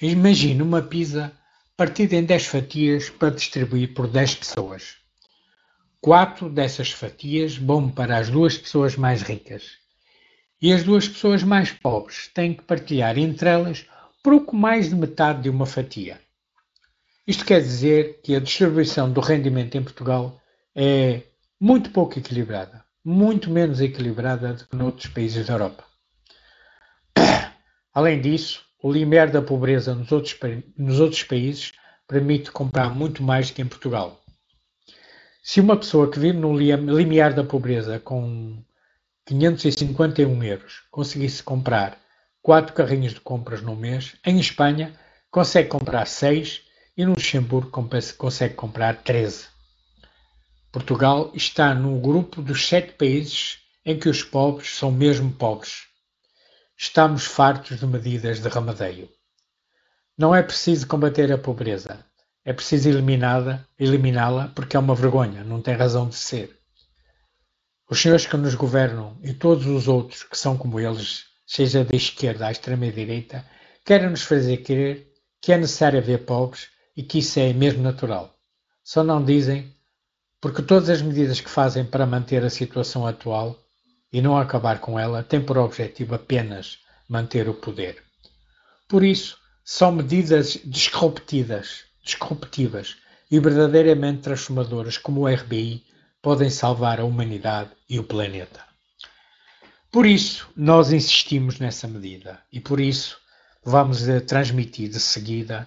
Imagine 0.00 0.62
uma 0.62 0.80
pizza 0.80 1.32
partida 1.76 2.14
em 2.14 2.22
10 2.22 2.46
fatias 2.46 3.10
para 3.10 3.34
distribuir 3.34 3.94
por 3.94 4.06
10 4.06 4.36
pessoas. 4.36 4.94
Quatro 6.00 6.48
dessas 6.48 6.92
fatias 6.92 7.56
vão 7.56 7.90
para 7.90 8.16
as 8.16 8.30
duas 8.30 8.56
pessoas 8.56 8.94
mais 8.94 9.22
ricas. 9.22 9.72
E 10.62 10.72
as 10.72 10.84
duas 10.84 11.08
pessoas 11.08 11.42
mais 11.42 11.72
pobres 11.72 12.30
têm 12.32 12.54
que 12.54 12.62
partilhar 12.62 13.18
entre 13.18 13.48
elas 13.48 13.84
pouco 14.22 14.54
mais 14.54 14.90
de 14.90 14.94
metade 14.94 15.42
de 15.42 15.50
uma 15.50 15.66
fatia. 15.66 16.20
Isto 17.26 17.44
quer 17.44 17.60
dizer 17.60 18.20
que 18.22 18.36
a 18.36 18.40
distribuição 18.40 19.12
do 19.12 19.20
rendimento 19.20 19.76
em 19.76 19.82
Portugal 19.82 20.40
é 20.76 21.22
muito 21.60 21.90
pouco 21.90 22.16
equilibrada, 22.16 22.84
muito 23.04 23.50
menos 23.50 23.80
equilibrada 23.80 24.52
do 24.52 24.64
que 24.64 24.76
noutros 24.76 25.08
países 25.08 25.44
da 25.44 25.54
Europa. 25.54 25.84
Além 27.92 28.20
disso, 28.20 28.64
o 28.82 28.92
limiar 28.92 29.30
da 29.30 29.40
pobreza 29.40 29.94
nos 29.94 30.10
outros, 30.12 30.36
nos 30.76 31.00
outros 31.00 31.22
países 31.22 31.72
permite 32.06 32.50
comprar 32.50 32.94
muito 32.94 33.22
mais 33.22 33.50
que 33.50 33.62
em 33.62 33.66
Portugal. 33.66 34.20
Se 35.42 35.60
uma 35.60 35.76
pessoa 35.76 36.10
que 36.10 36.18
vive 36.18 36.38
no 36.38 36.56
limiar 36.56 37.34
da 37.34 37.44
pobreza 37.44 37.98
com 38.00 38.62
551 39.26 40.42
euros 40.42 40.82
conseguisse 40.90 41.42
comprar 41.42 41.98
4 42.42 42.74
carrinhos 42.74 43.14
de 43.14 43.20
compras 43.20 43.62
no 43.62 43.76
mês, 43.76 44.16
em 44.24 44.38
Espanha 44.38 44.92
consegue 45.30 45.68
comprar 45.68 46.06
6 46.06 46.62
e 46.96 47.04
no 47.04 47.12
Luxemburgo 47.12 47.70
consegue 48.18 48.54
comprar 48.54 49.02
13. 49.02 49.46
Portugal 50.70 51.30
está 51.34 51.74
no 51.74 52.00
grupo 52.00 52.42
dos 52.42 52.66
sete 52.66 52.92
países 52.94 53.58
em 53.84 53.98
que 53.98 54.08
os 54.08 54.22
pobres 54.22 54.76
são 54.76 54.90
mesmo 54.90 55.30
pobres. 55.30 55.84
Estamos 56.76 57.24
fartos 57.24 57.78
de 57.78 57.86
medidas 57.86 58.40
de 58.40 58.48
ramadeio. 58.48 59.08
Não 60.18 60.34
é 60.34 60.42
preciso 60.42 60.88
combater 60.88 61.32
a 61.32 61.38
pobreza, 61.38 62.04
é 62.44 62.52
preciso 62.52 62.88
eliminá-la, 62.88 63.64
eliminá-la 63.78 64.48
porque 64.48 64.76
é 64.76 64.80
uma 64.80 64.94
vergonha, 64.94 65.44
não 65.44 65.62
tem 65.62 65.74
razão 65.74 66.08
de 66.08 66.16
ser. 66.16 66.58
Os 67.88 68.00
senhores 68.00 68.26
que 68.26 68.36
nos 68.36 68.56
governam 68.56 69.16
e 69.22 69.32
todos 69.32 69.66
os 69.66 69.86
outros 69.86 70.24
que 70.24 70.36
são 70.36 70.58
como 70.58 70.80
eles, 70.80 71.26
seja 71.46 71.84
da 71.84 71.94
esquerda 71.94 72.48
à 72.48 72.50
extrema-direita, 72.50 73.48
querem 73.84 74.10
nos 74.10 74.22
fazer 74.22 74.58
crer 74.58 75.12
que 75.40 75.52
é 75.52 75.56
necessário 75.56 76.00
haver 76.00 76.24
pobres 76.24 76.70
e 76.96 77.04
que 77.04 77.20
isso 77.20 77.38
é 77.38 77.52
mesmo 77.52 77.84
natural. 77.84 78.36
Só 78.82 79.04
não 79.04 79.24
dizem 79.24 79.72
porque 80.40 80.60
todas 80.60 80.90
as 80.90 81.00
medidas 81.00 81.40
que 81.40 81.48
fazem 81.48 81.84
para 81.84 82.04
manter 82.04 82.44
a 82.44 82.50
situação 82.50 83.06
atual 83.06 83.63
e 84.14 84.22
não 84.22 84.38
acabar 84.38 84.78
com 84.78 84.96
ela 84.96 85.24
têm 85.24 85.44
por 85.44 85.58
objetivo 85.58 86.14
apenas 86.14 86.78
manter 87.08 87.48
o 87.48 87.54
poder. 87.54 88.00
Por 88.88 89.02
isso, 89.02 89.36
são 89.64 89.90
medidas 89.90 90.56
disruptivas, 90.64 91.80
disruptivas 92.00 92.96
e 93.28 93.40
verdadeiramente 93.40 94.22
transformadoras 94.22 94.96
como 94.96 95.22
o 95.22 95.26
RBI 95.26 95.84
podem 96.22 96.48
salvar 96.48 97.00
a 97.00 97.04
humanidade 97.04 97.72
e 97.90 97.98
o 97.98 98.04
planeta. 98.04 98.64
Por 99.90 100.06
isso, 100.06 100.48
nós 100.54 100.92
insistimos 100.92 101.58
nessa 101.58 101.88
medida 101.88 102.40
e 102.52 102.60
por 102.60 102.78
isso 102.78 103.18
vamos 103.64 104.08
eh, 104.08 104.20
transmitir 104.20 104.90
de 104.90 105.00
seguida 105.00 105.66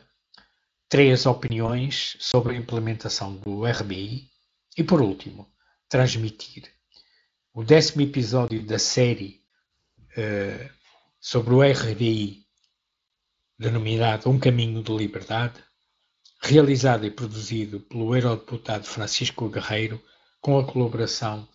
três 0.87 1.25
opiniões 1.25 2.15
sobre 2.21 2.55
a 2.55 2.57
implementação 2.57 3.35
do 3.35 3.65
RBI 3.65 4.29
e, 4.77 4.85
por 4.85 5.01
último, 5.01 5.45
transmitir 5.89 6.76
o 7.57 7.63
décimo 7.63 8.03
episódio 8.03 8.63
da 8.63 8.77
série 8.77 9.41
uh, 10.15 10.69
sobre 11.19 11.55
o 11.55 11.63
RBI, 11.63 12.45
denominado 13.57 14.29
Um 14.29 14.37
Caminho 14.37 14.83
de 14.83 14.95
Liberdade, 14.95 15.55
realizado 16.39 17.03
e 17.03 17.09
produzido 17.09 17.79
pelo 17.79 18.15
eurodeputado 18.15 18.85
Francisco 18.85 19.49
Guerreiro, 19.49 19.99
com 20.39 20.59
a 20.59 20.71
colaboração 20.71 21.47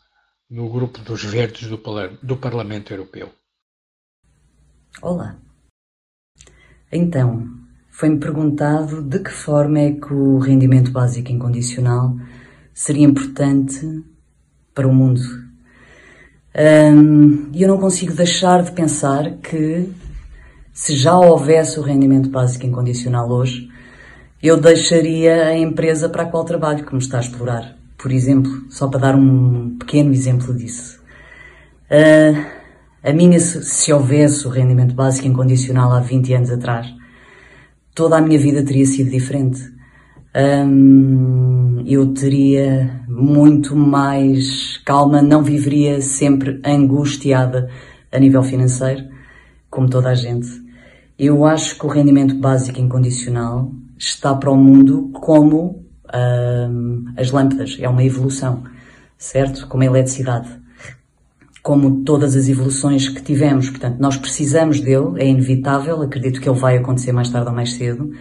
no 0.50 0.68
grupo 0.68 0.98
dos 1.02 1.22
Verdes 1.22 1.68
do, 1.68 1.80
do 2.20 2.36
Parlamento 2.36 2.92
Europeu. 2.92 3.32
Olá. 5.00 5.38
Então, 6.90 7.46
foi-me 7.92 8.18
perguntado 8.18 9.02
de 9.02 9.20
que 9.20 9.30
forma 9.30 9.78
é 9.78 9.92
que 9.92 10.12
o 10.12 10.40
rendimento 10.40 10.90
básico 10.90 11.30
incondicional 11.30 12.16
seria 12.74 13.06
importante 13.06 14.04
para 14.74 14.88
o 14.88 14.92
mundo. 14.92 15.51
E 16.54 17.62
eu 17.62 17.68
não 17.68 17.78
consigo 17.78 18.12
deixar 18.12 18.62
de 18.62 18.72
pensar 18.72 19.32
que 19.38 19.88
se 20.72 20.96
já 20.96 21.16
houvesse 21.18 21.78
o 21.78 21.82
rendimento 21.82 22.28
básico 22.28 22.66
incondicional 22.66 23.30
hoje, 23.30 23.70
eu 24.42 24.60
deixaria 24.60 25.46
a 25.46 25.56
empresa 25.56 26.08
para 26.08 26.24
a 26.24 26.26
qual 26.26 26.44
trabalho, 26.44 26.84
que 26.84 26.92
me 26.92 27.00
está 27.00 27.18
a 27.18 27.20
explorar. 27.20 27.76
Por 27.96 28.10
exemplo, 28.10 28.50
só 28.70 28.88
para 28.88 29.00
dar 29.00 29.14
um 29.14 29.76
pequeno 29.78 30.12
exemplo 30.12 30.52
disso. 30.54 31.00
Uh, 31.90 32.44
a 33.02 33.12
minha, 33.12 33.38
se 33.38 33.92
houvesse 33.92 34.46
o 34.46 34.50
rendimento 34.50 34.94
básico 34.94 35.28
incondicional 35.28 35.92
há 35.92 36.00
20 36.00 36.34
anos 36.34 36.50
atrás, 36.50 36.92
toda 37.94 38.16
a 38.16 38.20
minha 38.20 38.38
vida 38.38 38.64
teria 38.64 38.86
sido 38.86 39.10
diferente. 39.10 39.71
Um, 40.34 41.84
eu 41.86 42.14
teria 42.14 43.04
muito 43.06 43.76
mais 43.76 44.78
calma, 44.78 45.20
não 45.20 45.42
viveria 45.42 46.00
sempre 46.00 46.60
angustiada 46.64 47.68
a 48.10 48.18
nível 48.18 48.42
financeiro, 48.42 49.04
como 49.68 49.90
toda 49.90 50.08
a 50.08 50.14
gente. 50.14 50.48
Eu 51.18 51.44
acho 51.44 51.78
que 51.78 51.84
o 51.84 51.88
rendimento 51.88 52.34
básico 52.34 52.80
incondicional 52.80 53.70
está 53.98 54.34
para 54.34 54.50
o 54.50 54.56
mundo 54.56 55.10
como 55.12 55.84
um, 56.14 57.04
as 57.16 57.30
lâmpadas, 57.30 57.76
é 57.80 57.88
uma 57.88 58.02
evolução, 58.02 58.64
certo? 59.18 59.66
Como 59.68 59.82
a 59.82 59.86
eletricidade 59.86 60.62
como 61.62 62.02
todas 62.02 62.34
as 62.34 62.48
evoluções 62.48 63.08
que 63.08 63.22
tivemos. 63.22 63.70
Portanto, 63.70 63.98
nós 64.00 64.16
precisamos 64.16 64.80
dele, 64.80 65.12
é 65.18 65.28
inevitável, 65.28 66.02
acredito 66.02 66.40
que 66.40 66.48
ele 66.48 66.58
vai 66.58 66.76
acontecer 66.76 67.12
mais 67.12 67.30
tarde 67.30 67.48
ou 67.48 67.54
mais 67.54 67.74
cedo. 67.74 68.12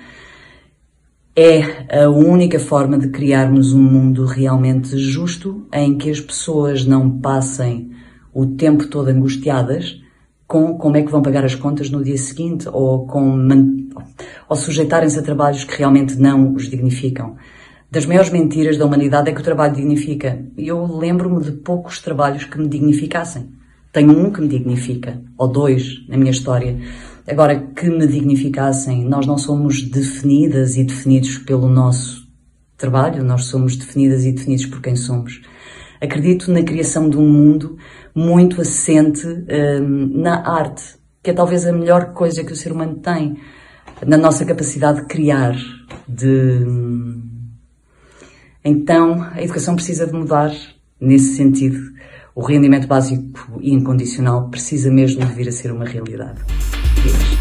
É 1.36 2.04
a 2.04 2.10
única 2.10 2.60
forma 2.60 2.98
de 2.98 3.10
criarmos 3.10 3.74
um 3.74 3.82
mundo 3.82 4.26
realmente 4.26 4.98
justo 4.98 5.66
em 5.74 5.98
que 5.98 6.10
as 6.10 6.20
pessoas 6.20 6.86
não 6.86 7.20
passem 7.20 7.92
o 8.34 8.46
tempo 8.46 8.88
todo 8.88 9.08
angustiadas 9.08 10.02
com 10.46 10.78
como 10.78 10.98
é 10.98 11.02
que 11.02 11.12
vão 11.12 11.22
pagar 11.22 11.46
as 11.46 11.56
contas 11.56 11.90
no 11.90 12.04
dia 12.04 12.18
seguinte 12.18 12.68
ou 12.68 13.08
com 13.08 13.48
ou 14.50 14.56
sujeitarem-se 14.56 15.20
a 15.20 15.22
trabalhos 15.22 15.64
que 15.64 15.78
realmente 15.78 16.18
não 16.18 16.54
os 16.54 16.70
dignificam 16.70 17.38
das 17.92 18.06
maiores 18.06 18.30
mentiras 18.30 18.78
da 18.78 18.86
humanidade 18.86 19.30
é 19.30 19.34
que 19.34 19.42
o 19.42 19.44
trabalho 19.44 19.76
dignifica. 19.76 20.40
E 20.58 20.70
eu 20.70 20.98
lembro-me 20.98 21.44
de 21.44 21.52
poucos 21.52 22.00
trabalhos 22.00 22.46
que 22.46 22.58
me 22.58 22.70
dignificassem. 22.70 23.50
Tenho 23.92 24.18
um 24.18 24.32
que 24.32 24.40
me 24.40 24.48
dignifica, 24.48 25.22
ou 25.38 25.50
dois 25.50 26.08
na 26.08 26.16
minha 26.16 26.32
história. 26.32 26.80
Agora, 27.28 27.60
que 27.60 27.90
me 27.90 28.08
dignificassem, 28.08 29.06
nós 29.06 29.28
não 29.28 29.38
somos 29.38 29.82
definidas 29.84 30.76
e 30.76 30.84
definidos 30.84 31.38
pelo 31.38 31.70
nosso 31.70 32.28
trabalho, 32.78 33.24
nós 33.24 33.46
somos 33.46 33.76
definidas 33.76 34.26
e 34.26 34.32
definidos 34.32 34.66
por 34.66 34.82
quem 34.82 34.96
somos. 34.96 35.42
Acredito 36.02 36.52
na 36.52 36.64
criação 36.64 37.10
de 37.10 37.18
um 37.18 37.30
mundo 37.30 37.78
muito 38.14 38.60
assente 38.60 39.28
hum, 39.28 40.12
na 40.16 40.48
arte, 40.48 40.84
que 41.22 41.30
é 41.30 41.34
talvez 41.34 41.66
a 41.68 41.72
melhor 41.72 42.14
coisa 42.14 42.44
que 42.44 42.52
o 42.52 42.56
ser 42.56 42.72
humano 42.72 42.96
tem, 42.96 43.38
na 44.06 44.18
nossa 44.18 44.44
capacidade 44.44 45.02
de 45.02 45.06
criar, 45.06 45.56
de 46.08 46.66
hum, 46.66 47.22
então, 48.64 49.24
a 49.32 49.42
educação 49.42 49.76
precisa 49.76 50.06
de 50.06 50.14
mudar 50.14 50.52
nesse 51.00 51.36
sentido. 51.36 51.80
O 52.36 52.42
rendimento 52.42 52.88
básico 52.88 53.60
e 53.60 53.74
incondicional 53.74 54.50
precisa 54.50 54.92
mesmo 54.92 55.26
de 55.26 55.34
vir 55.34 55.50
a 55.50 55.52
ser 55.52 55.72
uma 55.72 55.86
realidade. 55.86 56.42
Yes. 57.04 57.41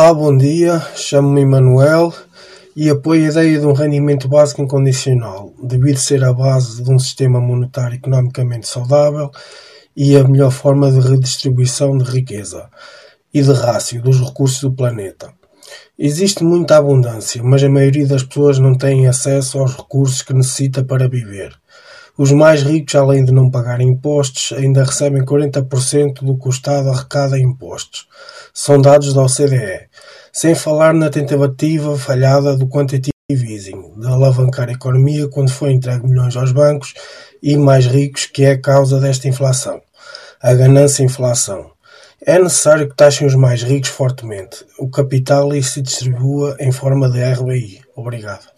Olá, 0.00 0.14
bom 0.14 0.36
dia. 0.36 0.78
Chamo-me 0.94 1.40
Emanuel 1.40 2.14
e 2.76 2.88
apoio 2.88 3.24
a 3.24 3.30
ideia 3.30 3.58
de 3.58 3.66
um 3.66 3.72
rendimento 3.72 4.28
básico 4.28 4.62
incondicional, 4.62 5.52
devido 5.60 5.96
ser 5.96 6.22
a 6.22 6.32
base 6.32 6.84
de 6.84 6.88
um 6.88 7.00
sistema 7.00 7.40
monetário 7.40 7.96
economicamente 7.96 8.68
saudável 8.68 9.28
e 9.96 10.16
a 10.16 10.22
melhor 10.22 10.52
forma 10.52 10.88
de 10.92 11.00
redistribuição 11.00 11.98
de 11.98 12.04
riqueza 12.04 12.70
e 13.34 13.42
de 13.42 13.52
rácio 13.52 14.00
dos 14.00 14.20
recursos 14.20 14.60
do 14.60 14.72
planeta. 14.72 15.32
Existe 15.98 16.44
muita 16.44 16.76
abundância, 16.76 17.42
mas 17.42 17.64
a 17.64 17.68
maioria 17.68 18.06
das 18.06 18.22
pessoas 18.22 18.60
não 18.60 18.78
tem 18.78 19.08
acesso 19.08 19.58
aos 19.58 19.74
recursos 19.74 20.22
que 20.22 20.32
necessita 20.32 20.84
para 20.84 21.08
viver. 21.08 21.58
Os 22.18 22.32
mais 22.32 22.64
ricos, 22.64 22.96
além 22.96 23.24
de 23.24 23.30
não 23.30 23.48
pagarem 23.48 23.90
impostos, 23.90 24.52
ainda 24.58 24.82
recebem 24.82 25.24
40% 25.24 26.24
do 26.24 26.36
que 26.36 26.48
o 26.48 26.50
Estado 26.50 26.88
arrecada 26.88 27.38
em 27.38 27.44
impostos. 27.44 28.08
São 28.52 28.82
dados 28.82 29.14
da 29.14 29.22
OCDE. 29.22 29.87
Sem 30.40 30.54
falar 30.54 30.94
na 30.94 31.10
tentativa 31.10 31.98
falhada 31.98 32.56
do 32.56 32.68
quantitative 32.68 33.12
easing, 33.28 33.94
de 33.96 34.06
alavancar 34.06 34.68
a 34.68 34.72
economia 34.72 35.26
quando 35.26 35.50
foi 35.50 35.72
entregue 35.72 36.06
milhões 36.06 36.36
aos 36.36 36.52
bancos 36.52 36.94
e 37.42 37.56
mais 37.56 37.86
ricos, 37.86 38.26
que 38.26 38.44
é 38.44 38.52
a 38.52 38.60
causa 38.60 39.00
desta 39.00 39.26
inflação. 39.26 39.82
A 40.40 40.54
ganância-inflação. 40.54 41.72
É 42.24 42.38
necessário 42.38 42.88
que 42.88 42.94
taxem 42.94 43.26
os 43.26 43.34
mais 43.34 43.64
ricos 43.64 43.90
fortemente, 43.90 44.64
o 44.78 44.88
capital 44.88 45.52
e 45.52 45.60
se 45.60 45.82
distribua 45.82 46.56
em 46.60 46.70
forma 46.70 47.10
de 47.10 47.20
RBI. 47.20 47.80
Obrigado. 47.96 48.57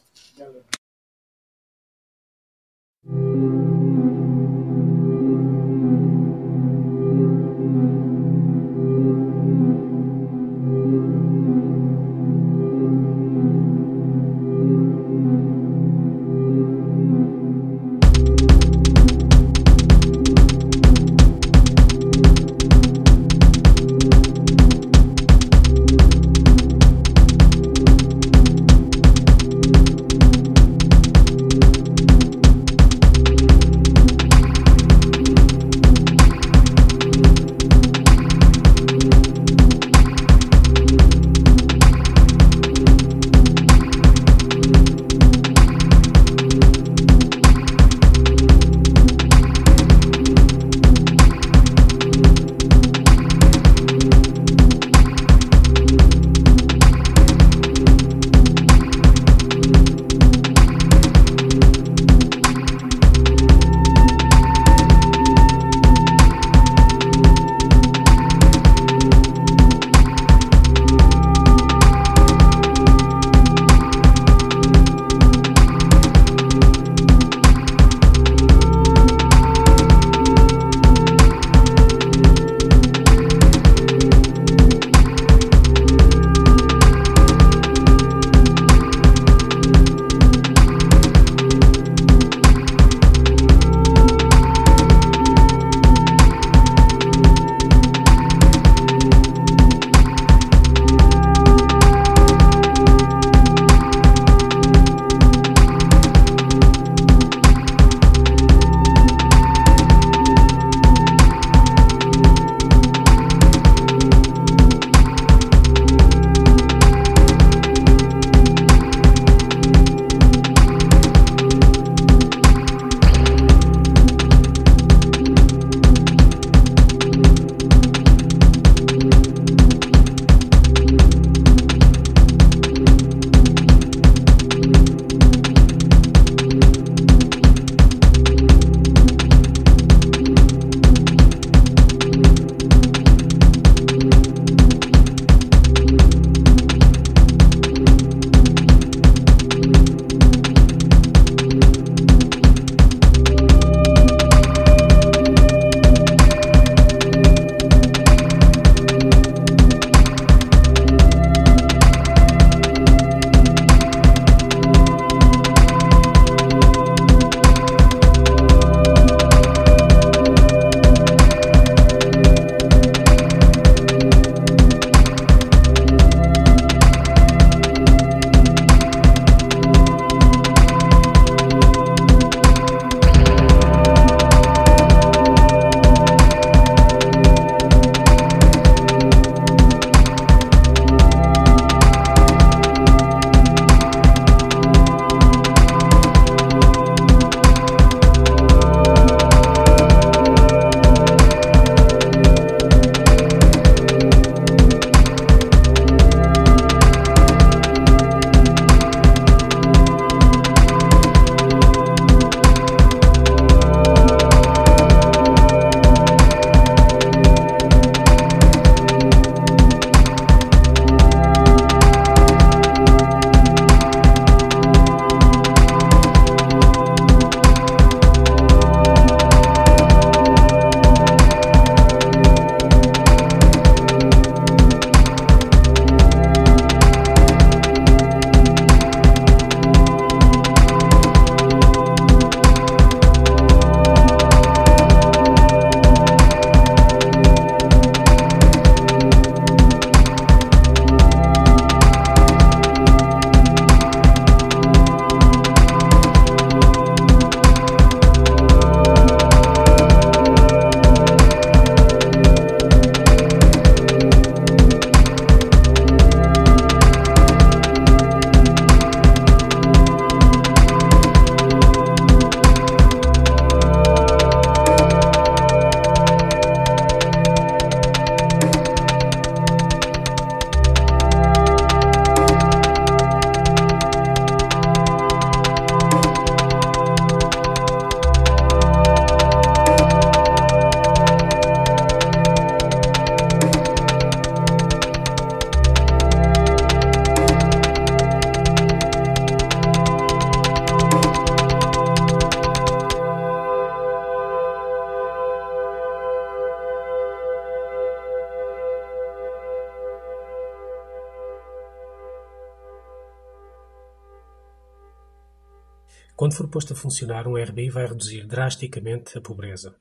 Posto 316.51 316.73
a 316.73 316.77
funcionar, 316.77 317.27
um 317.27 317.37
RBI 317.37 317.71
vai 317.71 317.87
reduzir 317.87 318.27
drasticamente 318.27 319.17
a 319.17 319.21
pobreza. 319.21 319.77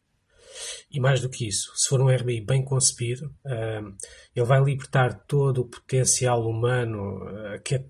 E 0.92 1.00
mais 1.00 1.22
do 1.22 1.30
que 1.30 1.48
isso, 1.48 1.72
se 1.76 1.88
for 1.88 2.02
um 2.02 2.14
RBI 2.14 2.42
bem 2.42 2.64
concebido, 2.64 3.34
ele 4.36 4.46
vai 4.46 4.62
libertar 4.64 5.14
todo 5.28 5.62
o 5.62 5.68
potencial 5.68 6.48
humano 6.48 7.24
uh, 7.24 7.62
que 7.64 7.76
é, 7.76 7.86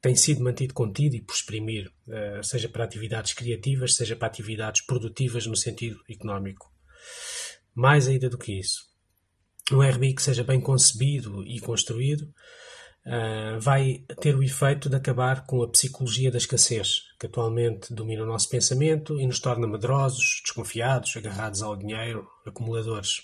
tem 0.00 0.16
sido 0.16 0.42
mantido 0.42 0.74
contido 0.74 1.14
e 1.14 1.20
por 1.20 1.34
exprimir, 1.34 1.92
uh, 2.08 2.42
seja 2.42 2.68
para 2.68 2.84
atividades 2.84 3.34
criativas, 3.34 3.94
seja 3.94 4.16
para 4.16 4.28
atividades 4.28 4.80
produtivas 4.82 5.46
no 5.46 5.56
sentido 5.56 6.00
económico. 6.08 6.72
Mais 7.74 8.08
ainda 8.08 8.28
do 8.28 8.38
que 8.38 8.58
isso, 8.58 8.90
um 9.70 9.82
RBI 9.82 10.14
que 10.14 10.22
seja 10.22 10.42
bem 10.42 10.60
concebido 10.60 11.44
e 11.46 11.60
construído 11.60 12.32
uh, 13.06 13.60
vai 13.60 14.04
ter 14.20 14.34
o 14.34 14.42
efeito 14.42 14.88
de 14.88 14.96
acabar 14.96 15.46
com 15.46 15.62
a 15.62 15.68
psicologia 15.68 16.30
da 16.30 16.38
escassez, 16.38 17.02
que 17.18 17.26
atualmente 17.26 17.92
domina 17.94 18.22
o 18.22 18.26
nosso 18.26 18.48
pensamento 18.48 19.20
e 19.20 19.26
nos 19.26 19.40
torna 19.40 19.66
medrosos, 19.66 20.40
desconfiados, 20.42 21.16
agarrados 21.16 21.62
ao 21.62 21.76
dinheiro, 21.76 22.26
acumuladores. 22.46 23.22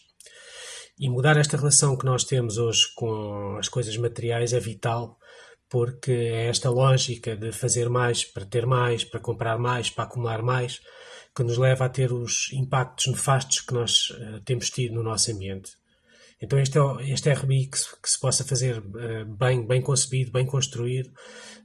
E 0.98 1.08
mudar 1.08 1.36
esta 1.36 1.56
relação 1.56 1.96
que 1.96 2.04
nós 2.04 2.24
temos 2.24 2.58
hoje 2.58 2.82
com 2.96 3.56
as 3.56 3.68
coisas 3.68 3.96
materiais 3.96 4.52
é 4.52 4.58
vital, 4.58 5.16
porque 5.68 6.10
é 6.10 6.48
esta 6.48 6.70
lógica 6.70 7.36
de 7.36 7.52
fazer 7.52 7.88
mais 7.88 8.24
para 8.24 8.44
ter 8.44 8.66
mais, 8.66 9.04
para 9.04 9.20
comprar 9.20 9.58
mais, 9.58 9.90
para 9.90 10.04
acumular 10.04 10.42
mais, 10.42 10.80
que 11.36 11.44
nos 11.44 11.56
leva 11.56 11.84
a 11.84 11.88
ter 11.88 12.12
os 12.12 12.52
impactos 12.52 13.06
nefastos 13.06 13.60
que 13.60 13.72
nós 13.72 14.10
uh, 14.10 14.40
temos 14.44 14.70
tido 14.70 14.94
no 14.94 15.04
nosso 15.04 15.30
ambiente. 15.30 15.77
Então 16.40 16.58
este, 16.58 16.78
é 16.78 17.10
este 17.10 17.30
RBI 17.30 17.66
que 17.66 17.78
se, 17.78 18.00
que 18.00 18.08
se 18.08 18.20
possa 18.20 18.44
fazer 18.44 18.78
uh, 18.78 19.36
bem, 19.36 19.66
bem 19.66 19.80
concebido, 19.80 20.32
bem 20.32 20.46
construído, 20.46 21.10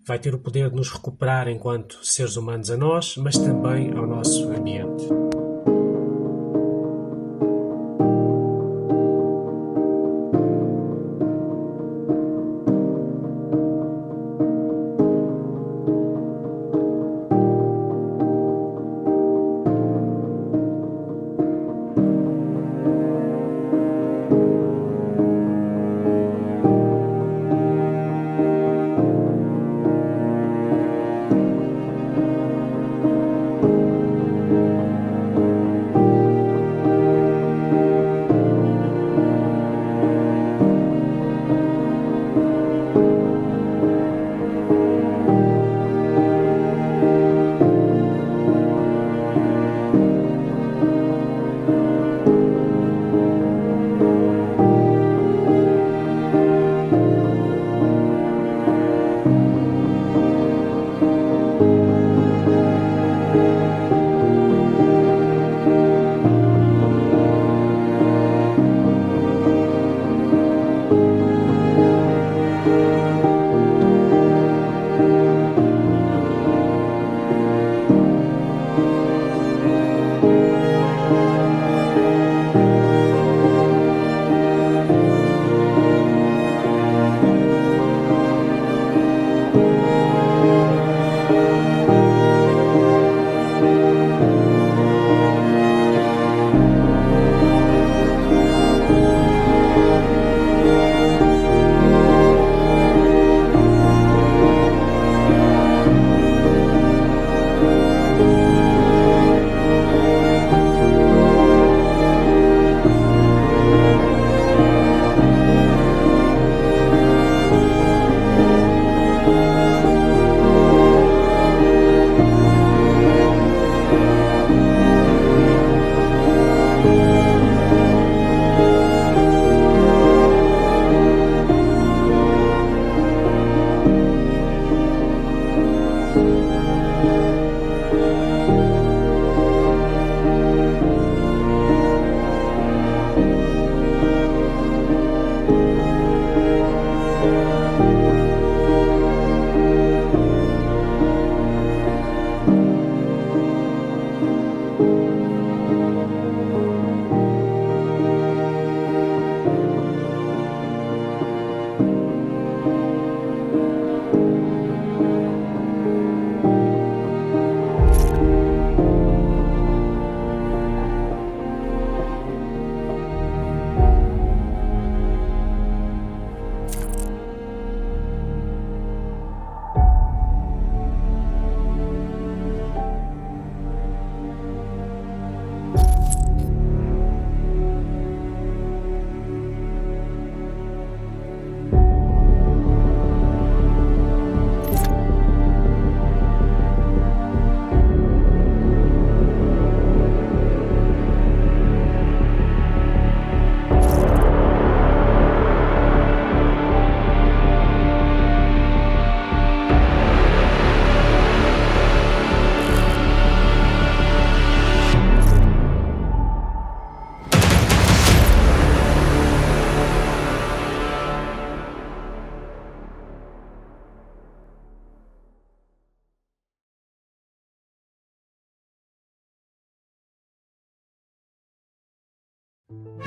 vai 0.06 0.20
ter 0.20 0.34
o 0.34 0.40
poder 0.40 0.70
de 0.70 0.76
nos 0.76 0.90
recuperar 0.90 1.48
enquanto 1.48 2.00
seres 2.04 2.36
humanos 2.36 2.70
a 2.70 2.78
nós, 2.78 3.16
mas 3.18 3.38
também 3.38 3.92
ao 3.92 4.08
nosso 4.08 4.52
ambiente. 4.52 5.33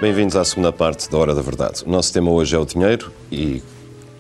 Bem-vindos 0.00 0.36
à 0.36 0.44
segunda 0.44 0.70
parte 0.72 1.10
da 1.10 1.16
Hora 1.16 1.34
da 1.34 1.40
Verdade. 1.40 1.82
O 1.86 1.90
nosso 1.90 2.12
tema 2.12 2.30
hoje 2.30 2.54
é 2.54 2.58
o 2.58 2.66
dinheiro 2.66 3.10
e, 3.32 3.62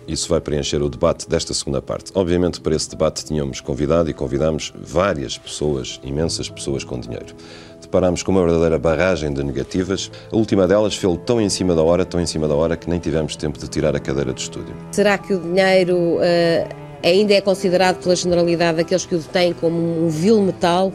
Isso 0.08 0.28
vai 0.28 0.40
preencher 0.40 0.80
o 0.80 0.88
debate 0.88 1.28
desta 1.28 1.52
segunda 1.52 1.82
parte. 1.82 2.12
Obviamente, 2.14 2.60
para 2.60 2.76
esse 2.76 2.88
debate 2.88 3.24
tínhamos 3.24 3.60
convidado 3.60 4.08
e 4.08 4.14
convidámos 4.14 4.72
várias 4.76 5.36
pessoas, 5.36 6.00
imensas 6.04 6.48
pessoas 6.48 6.84
com 6.84 7.00
dinheiro. 7.00 7.34
Deparámos 7.82 8.22
com 8.22 8.30
uma 8.30 8.42
verdadeira 8.42 8.78
barragem 8.78 9.34
de 9.34 9.42
negativas. 9.42 10.10
A 10.30 10.36
última 10.36 10.68
delas 10.68 10.94
fez 10.94 11.18
tão 11.26 11.40
em 11.40 11.48
cima 11.48 11.74
da 11.74 11.82
hora, 11.82 12.04
tão 12.04 12.20
em 12.20 12.26
cima 12.26 12.46
da 12.46 12.54
hora, 12.54 12.76
que 12.76 12.88
nem 12.88 13.00
tivemos 13.00 13.34
tempo 13.34 13.58
de 13.58 13.68
tirar 13.68 13.96
a 13.96 14.00
cadeira 14.00 14.32
de 14.32 14.40
estúdio. 14.40 14.74
Será 14.92 15.18
que 15.18 15.34
o 15.34 15.40
dinheiro 15.40 15.96
uh, 15.96 16.74
ainda 17.02 17.34
é 17.34 17.40
considerado 17.40 18.00
pela 18.00 18.14
generalidade 18.14 18.78
daqueles 18.78 19.04
que 19.04 19.14
o 19.14 19.18
detêm 19.18 19.52
como 19.52 19.76
um 19.76 20.08
vil 20.08 20.40
metal? 20.40 20.92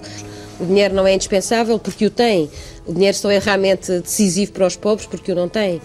O 0.61 0.65
dinheiro 0.65 0.93
não 0.93 1.07
é 1.07 1.13
indispensável 1.15 1.79
porque 1.79 2.05
o 2.05 2.09
tem. 2.09 2.49
O 2.85 2.93
dinheiro 2.93 3.17
só 3.17 3.31
é 3.31 3.39
realmente 3.39 3.99
decisivo 3.99 4.51
para 4.51 4.67
os 4.67 4.75
pobres 4.75 5.07
porque 5.07 5.31
o 5.31 5.35
não 5.35 5.49
têm 5.49 5.81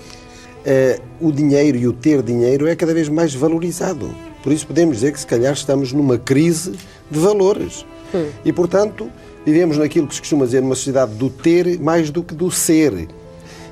uh, 0.66 1.00
o 1.20 1.32
dinheiro 1.32 1.78
e 1.78 1.86
o 1.86 1.92
ter 1.92 2.22
dinheiro 2.22 2.66
é 2.66 2.74
cada 2.74 2.92
vez 2.92 3.08
mais 3.08 3.32
valorizado. 3.32 4.12
Por 4.42 4.52
isso 4.52 4.66
podemos 4.66 4.96
dizer 4.96 5.12
que 5.12 5.20
se 5.20 5.26
calhar 5.26 5.52
estamos 5.52 5.92
numa 5.92 6.18
crise 6.18 6.72
de 7.10 7.18
valores. 7.18 7.86
Hum. 8.14 8.28
E, 8.44 8.52
portanto, 8.52 9.10
vivemos 9.44 9.78
naquilo 9.78 10.06
que 10.06 10.14
se 10.14 10.20
costuma 10.20 10.44
dizer 10.44 10.60
numa 10.60 10.74
sociedade 10.74 11.14
do 11.14 11.30
ter 11.30 11.78
mais 11.80 12.10
do 12.10 12.22
que 12.22 12.34
do 12.34 12.50
ser. 12.50 13.08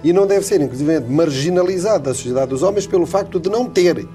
E 0.03 0.13
não 0.13 0.27
deve 0.27 0.45
ser, 0.45 0.61
inclusive, 0.61 1.01
marginalizado 1.01 2.05
da 2.05 2.15
sociedade 2.15 2.51
dos 2.51 2.63
homens 2.63 2.87
pelo 2.87 3.07
facto 3.07 3.41
de 3.41 3.49
não 3.49 3.67
ter. 3.67 4.07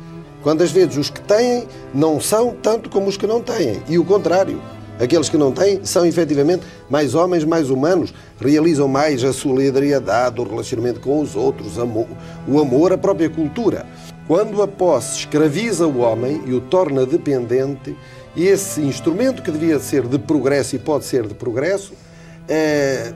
Quando 0.44 0.62
às 0.62 0.72
vezes 0.72 0.96
os 0.98 1.10
que 1.10 1.22
têm 1.22 1.66
não 1.94 2.20
são 2.20 2.56
tanto 2.62 2.90
como 2.90 3.08
os 3.08 3.18
que 3.18 3.28
não 3.28 3.42
têm. 3.42 3.82
E 3.88 3.98
o 3.98 4.06
contrário. 4.06 4.62
Aqueles 5.00 5.30
que 5.30 5.38
não 5.38 5.52
têm 5.52 5.80
são 5.86 6.06
efetivamente 6.06 6.64
mais 6.90 7.16
homens, 7.16 7.46
mais 7.46 7.70
humanos, 7.70 8.14
realizam 8.40 8.88
mais 8.88 9.24
a 9.24 9.32
solidariedade, 9.32 10.42
o 10.42 10.44
relacionamento 10.44 11.00
com 11.00 11.22
os 11.22 11.36
outros, 11.38 11.78
o 11.78 12.60
amor, 12.60 12.92
a 12.92 12.98
própria 12.98 13.30
cultura. 13.30 13.86
Quando 14.28 14.62
a 14.62 14.68
posse 14.68 15.20
escraviza 15.20 15.88
o 15.88 16.00
homem 16.00 16.42
e 16.46 16.54
o 16.54 16.60
torna 16.60 17.06
dependente, 17.06 17.96
esse 18.36 18.82
instrumento 18.82 19.42
que 19.42 19.52
devia 19.52 19.80
ser 19.80 20.06
de 20.06 20.20
progresso 20.20 20.76
e 20.76 20.80
pode 20.80 21.06
ser 21.06 21.26
de 21.26 21.34
progresso, 21.34 21.94
é, 22.48 23.14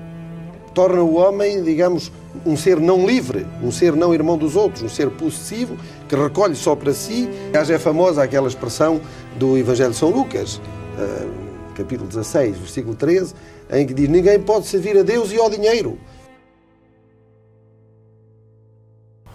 torna 0.73 1.01
o 1.01 1.15
homem, 1.15 1.61
digamos, 1.63 2.11
um 2.45 2.57
ser 2.57 2.79
não 2.79 3.05
livre, 3.05 3.45
um 3.61 3.71
ser 3.71 3.93
não 3.93 4.13
irmão 4.13 4.37
dos 4.37 4.55
outros, 4.55 4.83
um 4.83 4.89
ser 4.89 5.09
possessivo 5.09 5.77
que 6.07 6.15
recolhe 6.15 6.55
só 6.55 6.75
para 6.75 6.93
si. 6.93 7.29
Já 7.53 7.75
é 7.75 7.77
famosa 7.77 8.23
aquela 8.23 8.47
expressão 8.47 9.01
do 9.37 9.57
Evangelho 9.57 9.91
de 9.91 9.97
São 9.97 10.09
Lucas. 10.09 10.55
Uh, 10.97 11.42
capítulo 11.73 12.07
16, 12.07 12.57
versículo 12.57 12.95
13, 12.95 13.33
em 13.71 13.85
que 13.85 13.93
diz: 13.93 14.07
Ninguém 14.07 14.39
pode 14.39 14.67
servir 14.67 14.97
a 14.97 15.03
Deus 15.03 15.31
e 15.31 15.37
ao 15.37 15.49
dinheiro. 15.49 15.97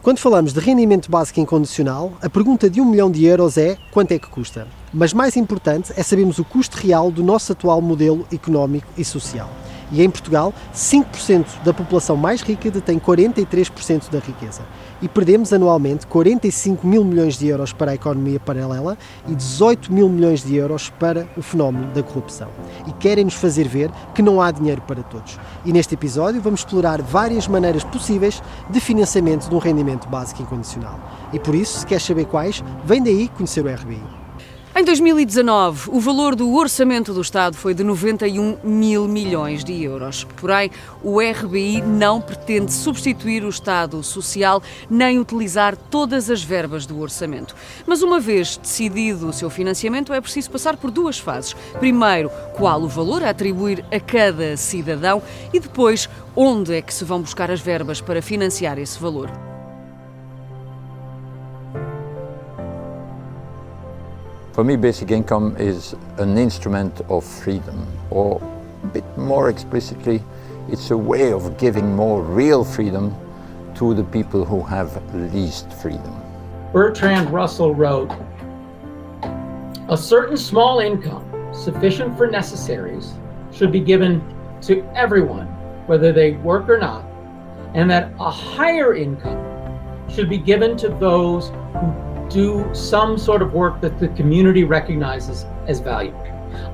Quando 0.01 0.21
falamos 0.21 0.53
de 0.55 0.61
rendimento 0.61 1.11
básico 1.11 1.41
incondicional, 1.41 2.13
a 2.23 2.31
pergunta 2.31 2.71
de 2.71 2.81
um 2.81 2.85
milhão 2.85 3.11
de 3.11 3.27
euros 3.27 3.59
é 3.59 3.77
quanto 3.91 4.13
é 4.13 4.19
que 4.19 4.29
custa? 4.29 4.67
Mas 4.91 5.13
mais 5.13 5.37
importante 5.37 5.93
é 5.97 6.03
sabermos 6.03 6.39
o 6.39 6.45
custo 6.45 6.79
real 6.79 7.11
do 7.11 7.23
nosso 7.23 7.53
atual 7.53 7.83
modelo 7.83 8.27
económico 8.33 8.87
e 8.97 9.05
social. 9.05 9.51
E 9.91 10.03
em 10.03 10.09
Portugal, 10.09 10.55
5% 10.75 11.63
da 11.65 11.75
população 11.75 12.17
mais 12.17 12.43
rica 12.43 12.71
detém 12.71 12.99
43% 12.99 14.09
da 14.11 14.19
riqueza. 14.19 14.63
E 15.01 15.09
perdemos 15.09 15.53
anualmente 15.53 16.07
45 16.07 16.87
mil 16.87 17.05
milhões 17.05 17.39
de 17.39 17.47
euros 17.47 17.73
para 17.73 17.93
a 17.93 17.95
economia 17.95 18.41
paralela 18.41 18.99
e 19.29 19.35
18 19.35 19.93
mil 19.93 20.09
milhões 20.09 20.43
de 20.43 20.57
euros 20.57 20.91
para 20.91 21.29
o 21.37 21.43
fenómeno 21.43 21.93
da 21.93 22.03
corrupção. 22.03 22.49
E 22.87 22.93
querem-nos 22.93 23.35
fazer 23.35 23.69
ver 23.69 23.91
que 24.15 24.23
não 24.23 24.41
há 24.41 24.51
dinheiro 24.51 24.83
para 24.83 25.03
todos. 25.03 25.39
E 25.65 25.73
neste 25.73 25.95
episódio 25.95 26.41
vamos 26.41 26.61
explorar 26.61 27.01
várias 27.01 27.47
maneiras 27.47 27.85
possíveis 27.85 28.43
de 28.69 28.81
financiamento 28.81 29.49
de 29.49 29.55
um 29.55 29.59
rendimento 29.59 30.09
básico 30.09 30.43
incondicional. 30.43 30.99
E 31.33 31.39
por 31.39 31.55
isso, 31.55 31.81
se 31.81 31.87
queres 31.87 32.05
saber 32.05 32.27
quais, 32.27 32.63
vem 32.85 33.03
daí 33.03 33.29
conhecer 33.29 33.65
o 33.65 33.73
RBI. 33.73 34.28
Em 34.79 34.85
2019, 34.85 35.91
o 35.91 35.99
valor 35.99 36.37
do 36.37 36.55
orçamento 36.55 37.13
do 37.13 37.21
Estado 37.21 37.57
foi 37.57 37.75
de 37.75 37.83
91 37.83 38.59
mil 38.63 39.09
milhões 39.09 39.65
de 39.65 39.83
euros. 39.83 40.23
Porém, 40.37 40.71
o 41.03 41.19
RBI 41.19 41.83
não 41.83 42.21
pretende 42.21 42.73
substituir 42.73 43.43
o 43.43 43.49
Estado 43.49 44.01
Social 44.05 44.63
nem 44.89 45.19
utilizar 45.19 45.77
todas 45.77 46.31
as 46.31 46.45
verbas 46.45 46.87
do 46.87 47.01
orçamento. 47.01 47.57
Mas 47.89 48.03
uma 48.03 48.21
vez 48.21 48.57
decidido 48.57 49.27
o 49.27 49.33
seu 49.33 49.51
financiamento, 49.51 50.13
é 50.13 50.21
preciso 50.21 50.49
passar 50.49 50.77
por 50.77 50.93
duas 50.93 51.19
fases. 51.19 51.57
Primeiro, 51.81 52.31
qual 52.55 52.81
o 52.81 52.87
valor 52.87 53.25
a 53.25 53.31
atribuir 53.31 53.85
a 53.91 53.99
cada 53.99 54.57
cidadão 54.57 55.21
e 55.53 55.59
depois, 55.59 56.09
onde 56.37 56.77
é 56.77 56.81
que 56.81 56.95
se 56.95 57.05
vão 57.05 57.21
buscar 57.21 57.51
as 57.51 57.61
verbas 57.61 58.01
para 58.01 58.23
financiar 58.23 58.79
esse 58.79 58.97
valor. 59.01 59.48
For 64.59 64.65
me, 64.65 64.75
basic 64.75 65.13
income 65.13 65.57
is 65.57 65.95
an 66.17 66.37
instrument 66.37 67.01
of 67.09 67.25
freedom, 67.25 67.87
or 68.11 68.43
a 68.83 68.87
bit 68.89 69.05
more 69.17 69.51
explicitly, 69.51 70.21
it's 70.69 70.91
a 70.91 70.97
way 70.97 71.33
of 71.33 71.57
giving 71.59 71.95
more 71.95 72.25
real 72.25 72.65
freedom 72.65 73.15
to 73.77 73.95
the 73.95 74.03
people 74.03 74.45
who 74.45 74.61
have 74.65 74.91
least 75.33 75.73
freedom. 75.75 76.13
Bertrand 76.73 77.31
Russell 77.31 77.73
wrote 77.73 78.11
A 79.91 79.97
certain 79.97 80.37
small 80.37 80.81
income, 80.81 81.25
sufficient 81.55 82.19
for 82.19 82.27
necessaries, 82.27 83.13
should 83.53 83.71
be 83.71 83.79
given 83.79 84.21
to 84.63 84.83
everyone, 84.97 85.47
whether 85.87 86.11
they 86.11 86.33
work 86.33 86.69
or 86.69 86.79
not, 86.79 87.05
and 87.75 87.89
that 87.89 88.11
a 88.19 88.29
higher 88.29 88.97
income 88.97 89.39
should 90.11 90.29
be 90.29 90.39
given 90.39 90.77
to 90.79 90.89
those 90.89 91.51
who 91.51 92.08
do 92.29 92.65
some 92.75 93.19
sort 93.19 93.43
of 93.43 93.55
work 93.55 93.81
that 93.81 93.99
the 93.99 94.09
community 94.09 94.65
recognizes 94.65 95.47
as 95.67 95.81
valuable. 95.81 96.23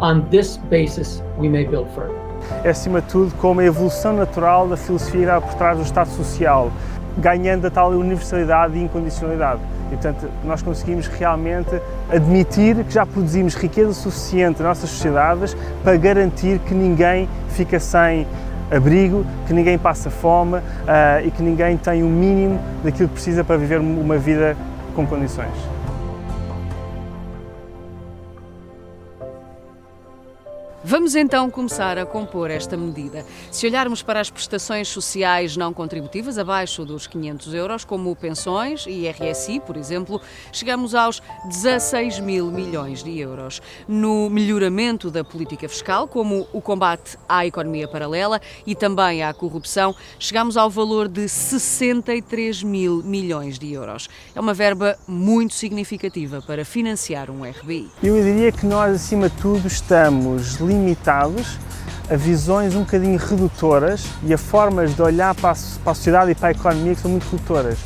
On 0.00 0.28
this 0.30 0.56
basis, 0.56 1.22
we 1.38 1.48
may 1.48 1.64
build 1.64 1.88
further. 1.94 2.14
É, 2.62 2.70
acima 2.70 3.00
de 3.00 3.08
tudo, 3.08 3.34
como 3.36 3.60
a 3.60 3.64
evolução 3.64 4.12
natural 4.12 4.68
da 4.68 4.76
filosofia 4.76 5.40
por 5.40 5.54
trás 5.54 5.78
do 5.78 5.84
Estado 5.84 6.10
Social, 6.10 6.70
ganhando 7.18 7.66
a 7.66 7.70
tal 7.70 7.90
universalidade 7.90 8.76
e 8.76 8.82
incondicionalidade. 8.82 9.60
E, 9.86 9.96
portanto, 9.96 10.28
nós 10.44 10.62
conseguimos 10.62 11.06
realmente 11.06 11.80
admitir 12.10 12.84
que 12.84 12.92
já 12.92 13.06
produzimos 13.06 13.54
riqueza 13.54 13.92
suficiente 13.92 14.62
nas 14.62 14.68
nossas 14.78 14.90
sociedades 14.90 15.56
para 15.82 15.96
garantir 15.96 16.58
que 16.60 16.74
ninguém 16.74 17.28
fica 17.50 17.78
sem 17.78 18.26
abrigo, 18.70 19.24
que 19.46 19.52
ninguém 19.52 19.78
passa 19.78 20.10
fome 20.10 20.58
uh, 20.58 21.24
e 21.24 21.30
que 21.30 21.42
ninguém 21.42 21.76
tem 21.76 22.02
o 22.02 22.06
mínimo 22.06 22.58
daquilo 22.82 23.08
que 23.08 23.14
precisa 23.14 23.44
para 23.44 23.56
viver 23.56 23.78
uma 23.78 24.16
vida 24.16 24.56
com 24.94 25.06
condições. 25.06 25.73
Vamos 30.86 31.14
então 31.14 31.48
começar 31.48 31.96
a 31.96 32.04
compor 32.04 32.50
esta 32.50 32.76
medida. 32.76 33.24
Se 33.50 33.66
olharmos 33.66 34.02
para 34.02 34.20
as 34.20 34.28
prestações 34.28 34.86
sociais 34.86 35.56
não 35.56 35.72
contributivas 35.72 36.36
abaixo 36.36 36.84
dos 36.84 37.06
500 37.06 37.54
euros, 37.54 37.84
como 37.86 38.14
pensões 38.14 38.84
e 38.86 39.08
RSI, 39.08 39.60
por 39.60 39.78
exemplo, 39.78 40.20
chegamos 40.52 40.94
aos 40.94 41.22
16 41.46 42.20
mil 42.20 42.50
milhões 42.50 43.02
de 43.02 43.18
euros. 43.18 43.62
No 43.88 44.28
melhoramento 44.28 45.10
da 45.10 45.24
política 45.24 45.66
fiscal, 45.70 46.06
como 46.06 46.46
o 46.52 46.60
combate 46.60 47.16
à 47.26 47.46
economia 47.46 47.88
paralela 47.88 48.38
e 48.66 48.74
também 48.74 49.22
à 49.22 49.32
corrupção, 49.32 49.94
chegamos 50.18 50.54
ao 50.54 50.68
valor 50.68 51.08
de 51.08 51.26
63 51.30 52.62
mil 52.62 53.02
milhões 53.02 53.58
de 53.58 53.72
euros. 53.72 54.06
É 54.34 54.40
uma 54.40 54.52
verba 54.52 54.98
muito 55.08 55.54
significativa 55.54 56.42
para 56.42 56.62
financiar 56.62 57.30
um 57.30 57.42
RBI. 57.42 57.90
Eu 58.02 58.22
diria 58.22 58.52
que 58.52 58.66
nós, 58.66 58.96
acima 58.96 59.30
de 59.30 59.36
tudo, 59.36 59.66
estamos 59.66 60.58
limitados 60.74 61.58
a 62.08 62.16
visões 62.16 62.74
um 62.74 62.80
bocadinho 62.80 63.18
redutoras 63.18 64.04
e 64.24 64.34
a 64.34 64.38
formas 64.38 64.94
de 64.94 65.00
olhar 65.00 65.34
para 65.34 65.50
a, 65.50 65.94
sociedade 65.94 66.32
e 66.32 66.34
para 66.34 66.48
a 66.48 66.50
economia 66.50 66.94
que 66.94 67.00
são 67.00 67.10
muito 67.10 67.24
redutoras. 67.30 67.78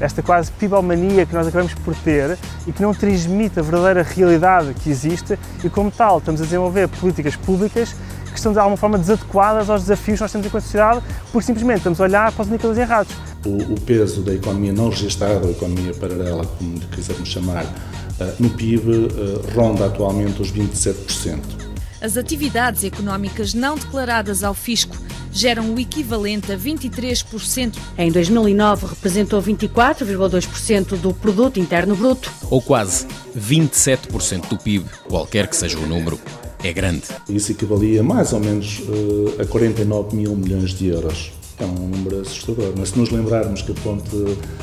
Esta 0.00 0.22
quase 0.22 0.50
pibomania 0.52 1.24
que 1.24 1.34
nós 1.34 1.46
acabamos 1.46 1.74
por 1.74 1.94
ter 1.96 2.38
e 2.66 2.72
que 2.72 2.82
não 2.82 2.92
transmite 2.92 3.58
a 3.58 3.62
verdadeira 3.62 4.02
realidade 4.02 4.74
que 4.74 4.90
existe 4.90 5.38
e, 5.64 5.70
como 5.70 5.90
tal, 5.90 6.18
estamos 6.18 6.40
a 6.40 6.44
desenvolver 6.44 6.88
políticas 6.88 7.34
públicas 7.36 7.94
que 8.30 8.38
estão 8.38 8.52
de 8.52 8.58
alguma 8.58 8.76
forma 8.76 8.98
desadequadas 8.98 9.70
aos 9.70 9.82
desafios 9.82 10.18
que 10.18 10.24
nós 10.24 10.32
temos 10.32 10.46
enquanto 10.46 10.64
sociedade, 10.64 11.02
porque 11.32 11.46
simplesmente 11.46 11.78
estamos 11.78 12.00
a 12.00 12.04
olhar 12.04 12.32
para 12.32 12.42
os 12.42 12.48
indicadores 12.48 12.78
errados. 12.78 13.12
O, 13.46 13.72
o 13.72 13.80
peso 13.80 14.22
da 14.22 14.34
economia 14.34 14.72
não 14.72 14.90
registrada, 14.90 15.46
ou 15.46 15.50
economia 15.50 15.94
paralela, 15.94 16.44
como 16.44 16.78
quisermos 16.90 17.28
chamar, 17.30 17.64
eh, 18.20 18.34
no 18.38 18.50
PIB 18.50 19.08
eh, 19.08 19.54
ronda 19.54 19.86
atualmente 19.86 20.42
os 20.42 20.52
27% 20.52 21.65
as 22.06 22.16
atividades 22.16 22.84
económicas 22.84 23.52
não 23.52 23.74
declaradas 23.74 24.44
ao 24.44 24.54
fisco 24.54 24.96
geram 25.32 25.74
o 25.74 25.80
equivalente 25.80 26.52
a 26.52 26.56
23%. 26.56 27.76
Em 27.98 28.12
2009 28.12 28.86
representou 28.86 29.42
24,2% 29.42 30.96
do 30.96 31.12
produto 31.12 31.58
interno 31.58 31.96
bruto, 31.96 32.32
ou 32.48 32.62
quase 32.62 33.08
27% 33.36 34.48
do 34.48 34.56
PIB, 34.56 34.86
qualquer 35.08 35.48
que 35.48 35.56
seja 35.56 35.76
o 35.78 35.86
número. 35.86 36.18
É 36.62 36.72
grande. 36.72 37.02
Isso 37.28 37.50
equivalia 37.50 38.04
mais 38.04 38.32
ou 38.32 38.38
menos 38.38 38.78
uh, 38.78 39.42
a 39.42 39.44
49 39.44 40.16
mil 40.16 40.36
milhões 40.36 40.70
de 40.70 40.86
euros. 40.86 41.32
É 41.58 41.64
um 41.64 41.88
número 41.88 42.20
assustador. 42.20 42.72
Mas 42.78 42.90
se 42.90 42.98
nos 42.98 43.10
lembrarmos 43.10 43.62
que 43.62 43.72
a 43.72 43.74
ponte 43.74 44.10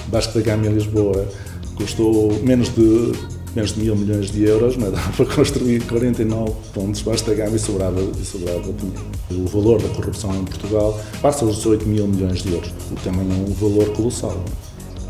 Vasco 0.08 0.34
da 0.34 0.42
Gama 0.42 0.68
em 0.68 0.74
Lisboa 0.74 1.28
custou 1.76 2.42
menos 2.42 2.70
de, 2.70 3.12
menos 3.56 3.74
de 3.74 3.82
mil 3.82 3.96
milhões 3.96 4.32
de 4.32 4.44
euros, 4.44 4.76
mas 4.78 4.92
dá 4.92 5.00
para 5.16 5.26
construir 5.26 5.84
49 5.84 6.54
pontos 6.74 7.02
basta 7.02 7.34
gama 7.34 7.56
e 7.56 7.60
sobrava, 7.60 8.02
e 8.02 8.26
sobrava 8.26 8.74
dinheiro. 8.74 9.06
O 9.32 9.48
valor 9.48 9.82
da 9.82 9.90
corrupção 9.90 10.36
em 10.36 10.46
Portugal 10.46 11.00
passa 11.22 11.46
os 11.46 11.58
18 11.58 11.86
mil 11.88 12.08
milhões 12.08 12.42
de 12.42 12.54
euros, 12.54 12.72
o 12.92 12.96
que 12.96 13.04
também 13.04 13.28
é 13.30 13.50
um 13.50 13.54
valor 13.54 13.90
colossal. 13.94 14.44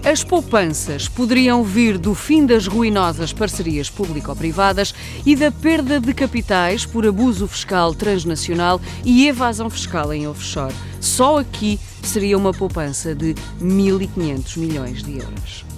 As 0.05 0.21
poupanças 0.21 1.07
poderiam 1.07 1.63
vir 1.63 1.97
do 1.97 2.13
fim 2.13 2.45
das 2.45 2.67
ruinosas 2.67 3.31
parcerias 3.31 3.89
público-privadas 3.89 4.93
e 5.25 5.33
da 5.33 5.49
perda 5.49 5.97
de 5.97 6.13
capitais 6.13 6.85
por 6.85 7.07
abuso 7.07 7.47
fiscal 7.47 7.95
transnacional 7.95 8.81
e 9.05 9.29
evasão 9.29 9.69
fiscal 9.69 10.11
em 10.11 10.27
offshore. 10.27 10.75
Só 10.99 11.39
aqui 11.39 11.79
seria 12.03 12.37
uma 12.37 12.51
poupança 12.51 13.15
de 13.15 13.33
1.500 13.61 14.57
milhões 14.57 15.03
de 15.03 15.19
euros. 15.19 15.72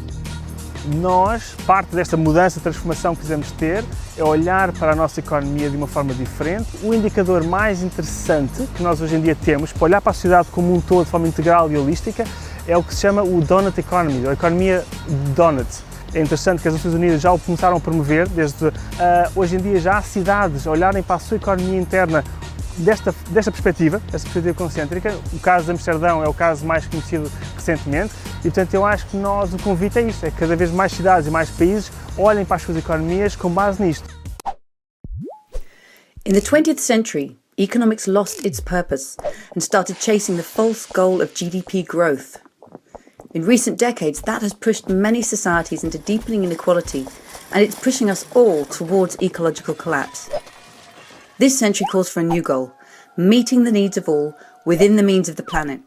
Nós, 0.94 1.56
parte 1.66 1.96
desta 1.96 2.16
mudança, 2.16 2.60
transformação 2.60 3.16
que 3.16 3.22
quisemos 3.22 3.52
ter, 3.52 3.84
é 4.18 4.24
olhar 4.24 4.72
para 4.72 4.92
a 4.92 4.96
nossa 4.96 5.20
economia 5.20 5.70
de 5.70 5.76
uma 5.76 5.88
forma 5.88 6.14
diferente. 6.14 6.68
O 6.84 6.94
indicador 6.94 7.44
mais 7.44 7.82
interessante 7.82 8.68
que 8.76 8.84
nós 8.84 9.02
hoje 9.02 9.16
em 9.16 9.22
dia 9.22 9.36
temos, 9.36 9.74
para 9.74 9.84
olhar 9.84 10.02
para 10.02 10.12
a 10.12 10.14
sociedade 10.14 10.48
como 10.52 10.74
um 10.74 10.80
todo 10.80 11.06
de 11.06 11.12
forma 11.12 11.28
integral 11.28 11.72
e 11.72 11.78
holística, 11.78 12.24
é 12.68 12.78
o 12.78 12.84
que 12.84 12.94
se 12.94 13.02
chama 13.02 13.24
o 13.24 13.42
Donut 13.42 13.80
Economy, 13.80 14.26
ou 14.26 14.34
economia 14.34 14.84
Donut. 15.36 15.68
É 16.14 16.22
interessante 16.22 16.62
que 16.62 16.68
as 16.68 16.74
Nações 16.76 16.94
Unidas 16.94 17.20
já 17.20 17.32
o 17.32 17.40
começaram 17.40 17.78
a 17.78 17.80
promover, 17.80 18.28
desde 18.30 18.68
uh, 18.68 18.72
hoje 19.36 19.56
em 19.56 19.60
dia 19.60 19.80
já 19.80 19.98
há 19.98 20.02
cidades 20.02 20.66
a 20.66 20.72
olharem 20.72 21.04
para 21.04 21.16
a 21.18 21.20
sua 21.20 21.38
economia 21.38 21.80
interna 21.80 22.24
desta, 22.78 23.14
desta 23.30 23.52
perspectiva, 23.52 24.02
esta 24.08 24.28
perspectiva 24.30 24.54
concêntrica. 24.54 25.18
O 25.34 25.40
caso 25.40 25.66
de 25.66 25.72
Amsterdão 25.72 26.24
é 26.24 26.28
o 26.28 26.34
caso 26.34 26.66
mais 26.66 26.86
conhecido 26.86 27.32
recentemente 27.56 28.14
e, 28.40 28.44
portanto, 28.44 28.74
eu 28.74 28.86
acho 28.86 29.06
que 29.08 29.18
nós, 29.18 29.54
o 29.54 29.58
convite 29.60 30.00
é 30.00 30.02
isto, 30.04 30.26
é 30.26 30.32
que 30.32 30.38
cada 30.38 30.56
vez 30.56 30.72
mais 30.72 30.92
cidades 30.92 31.28
e 31.28 31.32
mais 31.32 31.50
países 31.50 31.92
olhem 32.18 32.46
para 32.46 32.58
as 32.58 32.62
suas 32.62 32.78
economias 32.78 33.36
com 33.36 33.50
base 33.50 33.82
nisto. 33.82 34.08
In 36.26 36.34
the 36.34 36.42
20th 36.42 36.80
century, 36.80 37.38
economics 37.58 38.08
lost 38.08 38.46
its 38.46 38.60
purpose 38.60 39.16
and 39.56 39.62
started 39.62 39.98
chasing 40.00 40.38
the 40.38 40.44
false 40.44 40.88
goal 40.92 41.22
of 41.22 41.34
GDP 41.34 41.84
growth. 41.84 42.40
In 43.36 43.46
recent 43.46 43.78
decades, 43.78 44.22
that 44.22 44.42
has 44.42 44.54
pushed 44.54 44.90
many 44.90 45.22
societies 45.22 45.84
into 45.84 45.98
deepening 45.98 46.44
inequality, 46.46 47.06
and 47.52 47.62
it's 47.62 47.76
pushing 47.76 48.10
us 48.10 48.26
all 48.34 48.66
towards 48.66 49.18
ecological 49.22 49.74
collapse. 49.76 50.30
This 51.38 51.60
century 51.60 51.86
calls 51.92 52.10
for 52.10 52.22
a 52.22 52.24
new 52.24 52.42
goal 52.42 52.74
meeting 53.18 53.64
the 53.64 53.72
needs 53.72 53.96
of 53.96 54.10
all 54.10 54.36
within 54.66 54.98
the 54.98 55.04
means 55.04 55.30
of 55.30 55.38
the 55.38 55.44
planet. 55.44 55.80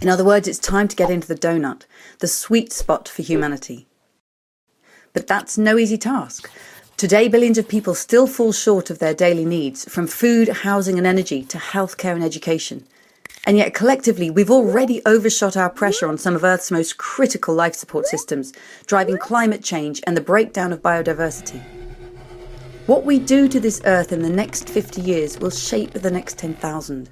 In 0.00 0.08
other 0.08 0.24
words, 0.24 0.46
it's 0.46 0.58
time 0.58 0.88
to 0.88 0.96
get 0.96 1.10
into 1.10 1.26
the 1.26 1.34
donut, 1.34 1.82
the 2.18 2.26
sweet 2.26 2.72
spot 2.72 3.08
for 3.08 3.22
humanity. 3.22 3.86
But 5.14 5.26
that's 5.26 5.56
no 5.56 5.78
easy 5.78 5.96
task. 5.96 6.50
Today, 6.96 7.28
billions 7.28 7.56
of 7.56 7.66
people 7.66 7.94
still 7.94 8.26
fall 8.26 8.52
short 8.52 8.90
of 8.90 8.98
their 8.98 9.14
daily 9.14 9.44
needs, 9.44 9.88
from 9.88 10.06
food, 10.06 10.48
housing, 10.48 10.98
and 10.98 11.06
energy 11.06 11.42
to 11.44 11.58
healthcare 11.58 12.14
and 12.14 12.22
education. 12.22 12.86
And 13.46 13.56
yet, 13.56 13.74
collectively, 13.74 14.30
we've 14.30 14.50
already 14.50 15.00
overshot 15.06 15.56
our 15.56 15.70
pressure 15.70 16.08
on 16.08 16.18
some 16.18 16.34
of 16.34 16.44
Earth's 16.44 16.70
most 16.70 16.98
critical 16.98 17.54
life 17.54 17.74
support 17.74 18.06
systems, 18.06 18.52
driving 18.86 19.18
climate 19.18 19.62
change 19.62 20.02
and 20.06 20.16
the 20.16 20.20
breakdown 20.20 20.72
of 20.72 20.82
biodiversity. 20.82 21.83
What 22.86 23.06
we 23.06 23.18
do 23.18 23.48
to 23.48 23.58
this 23.58 23.80
Earth 23.86 24.12
in 24.12 24.20
the 24.20 24.28
next 24.28 24.68
50 24.68 25.00
years 25.00 25.38
will 25.38 25.48
shape 25.48 25.92
the 25.92 26.10
next 26.10 26.36
10,000. 26.36 27.08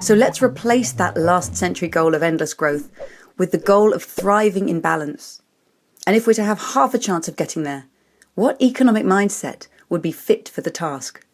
So 0.00 0.14
let's 0.14 0.42
replace 0.42 0.90
that 0.92 1.16
last 1.16 1.54
century 1.54 1.86
goal 1.86 2.12
of 2.12 2.24
endless 2.24 2.54
growth 2.54 2.90
with 3.38 3.52
the 3.52 3.58
goal 3.58 3.92
of 3.92 4.02
thriving 4.02 4.68
in 4.68 4.80
balance. 4.80 5.40
And 6.08 6.16
if 6.16 6.26
we're 6.26 6.34
to 6.34 6.42
have 6.42 6.74
half 6.74 6.92
a 6.92 6.98
chance 6.98 7.28
of 7.28 7.36
getting 7.36 7.62
there, 7.62 7.84
what 8.34 8.60
economic 8.60 9.04
mindset 9.04 9.68
would 9.88 10.02
be 10.02 10.10
fit 10.10 10.48
for 10.48 10.60
the 10.60 10.72
task? 10.72 11.24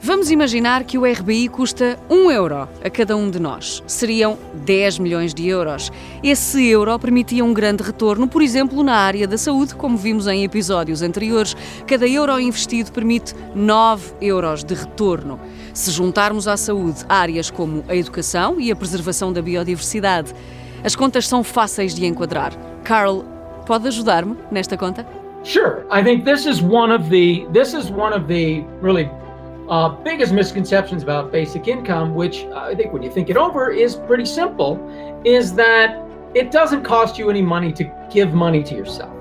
Vamos 0.00 0.30
imaginar 0.30 0.84
que 0.84 0.96
o 0.96 1.04
RBI 1.04 1.48
custa 1.48 1.98
1 2.08 2.30
euro 2.30 2.68
a 2.84 2.88
cada 2.88 3.16
um 3.16 3.28
de 3.28 3.40
nós. 3.40 3.82
Seriam 3.84 4.38
10 4.64 5.00
milhões 5.00 5.34
de 5.34 5.48
euros. 5.48 5.90
Esse 6.22 6.64
euro 6.68 6.96
permitia 7.00 7.44
um 7.44 7.52
grande 7.52 7.82
retorno, 7.82 8.28
por 8.28 8.40
exemplo, 8.40 8.84
na 8.84 8.94
área 8.94 9.26
da 9.26 9.36
saúde, 9.36 9.74
como 9.74 9.96
vimos 9.96 10.28
em 10.28 10.44
episódios 10.44 11.02
anteriores. 11.02 11.56
Cada 11.84 12.06
euro 12.06 12.38
investido 12.38 12.92
permite 12.92 13.34
9 13.56 14.12
euros 14.20 14.62
de 14.62 14.74
retorno. 14.74 15.40
Se 15.74 15.90
juntarmos 15.90 16.46
à 16.46 16.56
saúde 16.56 17.04
áreas 17.08 17.50
como 17.50 17.82
a 17.88 17.96
educação 17.96 18.60
e 18.60 18.70
a 18.70 18.76
preservação 18.76 19.32
da 19.32 19.42
biodiversidade, 19.42 20.32
as 20.84 20.94
contas 20.94 21.26
são 21.26 21.42
fáceis 21.42 21.92
de 21.92 22.06
enquadrar. 22.06 22.52
Carl, 22.84 23.24
pode 23.66 23.88
ajudar-me 23.88 24.36
nesta 24.48 24.76
conta? 24.76 25.04
Sure. 25.42 25.84
I 25.90 26.04
think 26.04 26.24
this 26.24 26.46
is 26.46 26.62
one 26.62 26.94
of 26.94 27.08
the 27.08 27.46
this 27.52 27.74
is 27.74 27.90
one 27.90 28.14
of 28.14 28.28
the 28.28 28.64
really 28.80 29.10
uh, 29.68 29.88
biggest 29.88 30.32
misconceptions 30.32 31.02
about 31.02 31.30
basic 31.30 31.68
income, 31.68 32.14
which 32.14 32.44
I 32.46 32.74
think 32.74 32.92
when 32.92 33.02
you 33.02 33.10
think 33.10 33.28
it 33.30 33.36
over 33.36 33.70
is 33.70 33.96
pretty 33.96 34.24
simple, 34.24 34.78
is 35.24 35.54
that 35.54 36.02
it 36.34 36.50
doesn't 36.50 36.84
cost 36.84 37.18
you 37.18 37.30
any 37.30 37.42
money 37.42 37.72
to 37.72 38.08
give 38.10 38.34
money 38.34 38.62
to 38.62 38.74
yourself. 38.74 39.14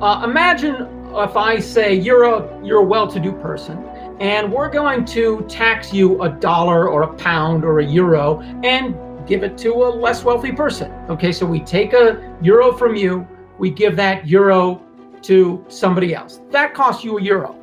Uh, 0.00 0.22
imagine 0.24 0.88
if 1.14 1.36
I 1.36 1.58
say 1.58 1.94
you're 1.94 2.24
a 2.24 2.64
you're 2.64 2.80
a 2.80 2.84
well-to-do 2.84 3.32
person 3.32 3.78
and 4.20 4.52
we're 4.52 4.68
going 4.70 5.04
to 5.06 5.44
tax 5.48 5.92
you 5.92 6.22
a 6.22 6.28
dollar 6.28 6.88
or 6.88 7.02
a 7.02 7.14
pound 7.14 7.64
or 7.64 7.80
a 7.80 7.84
euro 7.84 8.40
and 8.64 8.96
give 9.26 9.42
it 9.42 9.56
to 9.58 9.72
a 9.72 9.90
less 9.90 10.24
wealthy 10.24 10.52
person. 10.52 10.92
Okay, 11.08 11.32
so 11.32 11.44
we 11.46 11.60
take 11.60 11.92
a 11.92 12.36
euro 12.40 12.72
from 12.76 12.96
you, 12.96 13.26
we 13.58 13.70
give 13.70 13.96
that 13.96 14.26
euro 14.26 14.82
to 15.22 15.64
somebody 15.68 16.14
else. 16.14 16.40
That 16.50 16.74
costs 16.74 17.04
you 17.04 17.18
a 17.18 17.22
euro. 17.22 17.61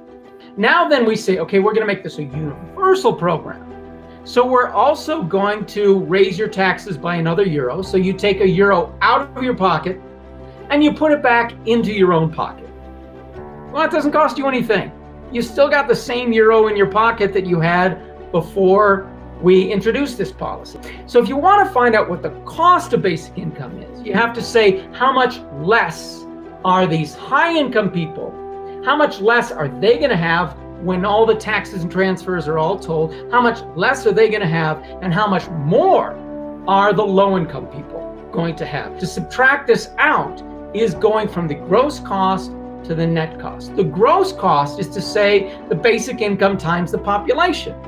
Now, 0.59 0.89
then 0.89 1.05
we 1.05 1.15
say, 1.15 1.37
okay, 1.37 1.59
we're 1.59 1.73
going 1.73 1.87
to 1.87 1.93
make 1.93 2.03
this 2.03 2.17
a 2.17 2.23
universal 2.23 3.13
program. 3.13 3.65
So 4.25 4.45
we're 4.45 4.71
also 4.71 5.23
going 5.23 5.65
to 5.67 5.99
raise 5.99 6.37
your 6.37 6.49
taxes 6.49 6.97
by 6.97 7.15
another 7.15 7.45
euro. 7.45 7.81
So 7.81 7.95
you 7.95 8.11
take 8.11 8.41
a 8.41 8.47
euro 8.47 8.93
out 9.01 9.37
of 9.37 9.41
your 9.41 9.55
pocket 9.55 10.01
and 10.69 10.83
you 10.83 10.91
put 10.91 11.13
it 11.13 11.23
back 11.23 11.53
into 11.65 11.93
your 11.93 12.11
own 12.11 12.29
pocket. 12.29 12.69
Well, 13.71 13.83
it 13.83 13.91
doesn't 13.91 14.11
cost 14.11 14.37
you 14.37 14.47
anything. 14.49 14.91
You 15.31 15.41
still 15.41 15.69
got 15.69 15.87
the 15.87 15.95
same 15.95 16.33
euro 16.33 16.67
in 16.67 16.75
your 16.75 16.91
pocket 16.91 17.31
that 17.31 17.45
you 17.45 17.61
had 17.61 18.29
before 18.33 19.09
we 19.41 19.71
introduced 19.71 20.17
this 20.17 20.33
policy. 20.33 20.77
So 21.05 21.23
if 21.23 21.29
you 21.29 21.37
want 21.37 21.65
to 21.65 21.73
find 21.73 21.95
out 21.95 22.09
what 22.09 22.21
the 22.21 22.31
cost 22.41 22.91
of 22.91 23.01
basic 23.01 23.37
income 23.37 23.81
is, 23.81 24.01
you 24.01 24.13
have 24.13 24.33
to 24.33 24.41
say 24.41 24.85
how 24.91 25.13
much 25.13 25.39
less 25.61 26.25
are 26.65 26.85
these 26.85 27.15
high 27.15 27.57
income 27.57 27.89
people 27.91 28.35
how 28.89 28.95
much 28.95 29.21
less 29.21 29.51
are 29.51 29.67
they 29.67 29.99
going 29.99 30.09
to 30.09 30.17
have 30.17 30.57
when 30.81 31.05
all 31.05 31.23
the 31.23 31.35
taxes 31.35 31.83
and 31.83 31.91
transfers 31.91 32.47
are 32.47 32.57
all 32.57 32.79
told? 32.79 33.13
How 33.31 33.39
much 33.39 33.61
less 33.75 34.03
are 34.07 34.11
they 34.11 34.29
going 34.29 34.41
to 34.41 34.47
have? 34.47 34.83
And 35.03 35.13
how 35.13 35.27
much 35.27 35.47
more 35.49 36.15
are 36.67 36.91
the 36.91 37.05
low 37.05 37.37
income 37.37 37.67
people 37.67 38.01
going 38.31 38.55
to 38.55 38.65
have? 38.65 38.97
To 38.97 39.05
subtract 39.05 39.67
this 39.67 39.89
out 39.99 40.41
is 40.73 40.95
going 40.95 41.27
from 41.27 41.47
the 41.47 41.53
gross 41.53 41.99
cost 41.99 42.49
to 42.85 42.95
the 42.95 43.05
net 43.05 43.39
cost. 43.39 43.75
The 43.75 43.83
gross 43.83 44.33
cost 44.33 44.79
is 44.79 44.87
to 44.87 45.01
say 45.03 45.55
the 45.69 45.75
basic 45.75 46.19
income 46.19 46.57
times 46.57 46.91
the 46.91 46.97
population. 46.97 47.79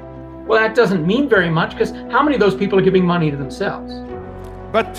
Well, 0.46 0.60
that 0.60 0.76
doesn't 0.76 1.08
mean 1.08 1.28
very 1.28 1.50
much 1.50 1.72
because 1.72 1.90
how 2.12 2.22
many 2.22 2.36
of 2.36 2.40
those 2.40 2.54
people 2.54 2.78
are 2.78 2.84
giving 2.84 3.08
money 3.08 3.32
to 3.32 3.38
themselves? 3.38 3.92
But 4.72 4.96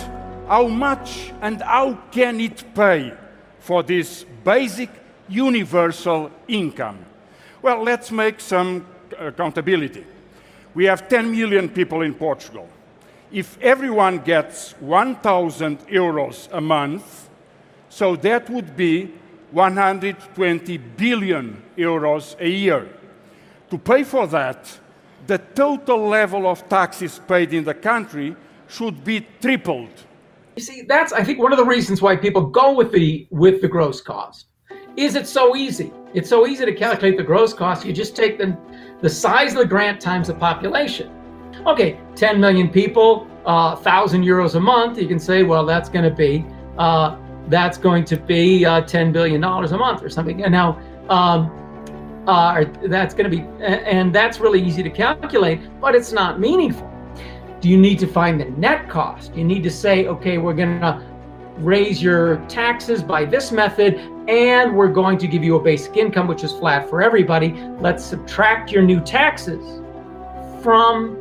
how 0.48 0.66
much 0.66 1.32
and 1.42 1.62
how 1.62 1.96
can 2.10 2.40
it 2.40 2.64
pay 2.74 3.12
for 3.60 3.84
this 3.84 4.26
basic 4.42 4.90
universal 5.32 6.30
income? 6.48 6.98
Well, 7.62 7.82
let's 7.82 8.10
make 8.10 8.40
some 8.40 8.86
uh, 9.18 9.26
accountability. 9.26 10.04
We 10.74 10.84
have 10.86 11.08
10 11.08 11.30
million 11.30 11.68
people 11.68 12.02
in 12.02 12.14
Portugal. 12.14 12.68
If 13.30 13.58
everyone 13.60 14.18
gets 14.18 14.72
1,000 14.80 15.78
euros 15.88 16.48
a 16.52 16.60
month, 16.60 17.28
so 17.88 18.16
that 18.16 18.50
would 18.50 18.76
be 18.76 19.12
120 19.52 20.76
billion 20.78 21.62
euros 21.76 22.38
a 22.40 22.48
year. 22.48 22.88
To 23.70 23.78
pay 23.78 24.02
for 24.02 24.26
that, 24.26 24.78
the 25.26 25.38
total 25.38 26.08
level 26.08 26.46
of 26.46 26.68
taxes 26.68 27.20
paid 27.28 27.52
in 27.52 27.64
the 27.64 27.74
country 27.74 28.34
should 28.68 29.04
be 29.04 29.26
tripled. 29.40 29.90
You 30.56 30.62
see, 30.62 30.82
that's 30.82 31.12
I 31.12 31.24
think 31.24 31.38
one 31.38 31.52
of 31.52 31.58
the 31.58 31.64
reasons 31.64 32.02
why 32.02 32.16
people 32.16 32.46
go 32.46 32.74
with 32.74 32.92
the 32.92 33.26
with 33.30 33.62
the 33.62 33.68
gross 33.68 34.00
cost 34.00 34.46
is 34.96 35.14
it 35.14 35.26
so 35.26 35.56
easy. 35.56 35.92
It's 36.14 36.28
so 36.28 36.46
easy 36.46 36.64
to 36.66 36.74
calculate 36.74 37.16
the 37.16 37.22
gross 37.22 37.52
cost. 37.54 37.84
You 37.86 37.92
just 37.92 38.14
take 38.14 38.38
the, 38.38 38.56
the 39.00 39.08
size 39.08 39.52
of 39.52 39.58
the 39.58 39.66
grant 39.66 40.00
times 40.00 40.28
the 40.28 40.34
population. 40.34 41.10
Okay, 41.66 41.98
10 42.16 42.40
million 42.40 42.68
people, 42.68 43.26
uh, 43.46 43.74
1,000 43.74 44.22
euros 44.22 44.54
a 44.54 44.60
month. 44.60 44.98
You 44.98 45.08
can 45.08 45.18
say, 45.18 45.42
well, 45.42 45.64
that's 45.64 45.88
going 45.88 46.04
to 46.04 46.14
be 46.14 46.44
uh, 46.78 47.16
that's 47.48 47.76
going 47.76 48.04
to 48.04 48.16
be 48.16 48.64
uh, 48.64 48.82
10 48.82 49.12
billion 49.12 49.40
dollars 49.40 49.72
a 49.72 49.76
month 49.78 50.02
or 50.02 50.08
something. 50.08 50.44
And 50.44 50.52
now, 50.52 50.78
um, 51.08 51.50
Uh, 52.26 52.64
that's 52.86 53.14
going 53.14 53.28
to 53.28 53.36
be, 53.36 53.42
and 53.64 54.14
that's 54.14 54.38
really 54.38 54.62
easy 54.62 54.80
to 54.80 54.90
calculate, 54.90 55.58
but 55.80 55.92
it's 55.96 56.12
not 56.12 56.38
meaningful. 56.38 56.88
Do 57.60 57.68
you 57.68 57.76
need 57.76 57.98
to 57.98 58.06
find 58.06 58.40
the 58.40 58.44
net 58.66 58.88
cost? 58.88 59.34
You 59.34 59.42
need 59.44 59.64
to 59.64 59.70
say, 59.70 60.06
okay, 60.06 60.38
we're 60.38 60.54
going 60.54 60.80
to 60.80 61.02
raise 61.58 62.00
your 62.00 62.36
taxes 62.46 63.02
by 63.02 63.24
this 63.24 63.50
method, 63.50 63.98
and 64.28 64.76
we're 64.76 64.92
going 64.92 65.18
to 65.18 65.26
give 65.26 65.42
you 65.42 65.56
a 65.56 65.62
basic 65.62 65.96
income, 65.96 66.28
which 66.28 66.44
is 66.44 66.52
flat 66.52 66.88
for 66.88 67.02
everybody. 67.02 67.52
Let's 67.80 68.04
subtract 68.04 68.70
your 68.70 68.82
new 68.82 69.00
taxes 69.00 69.80
from 70.62 71.18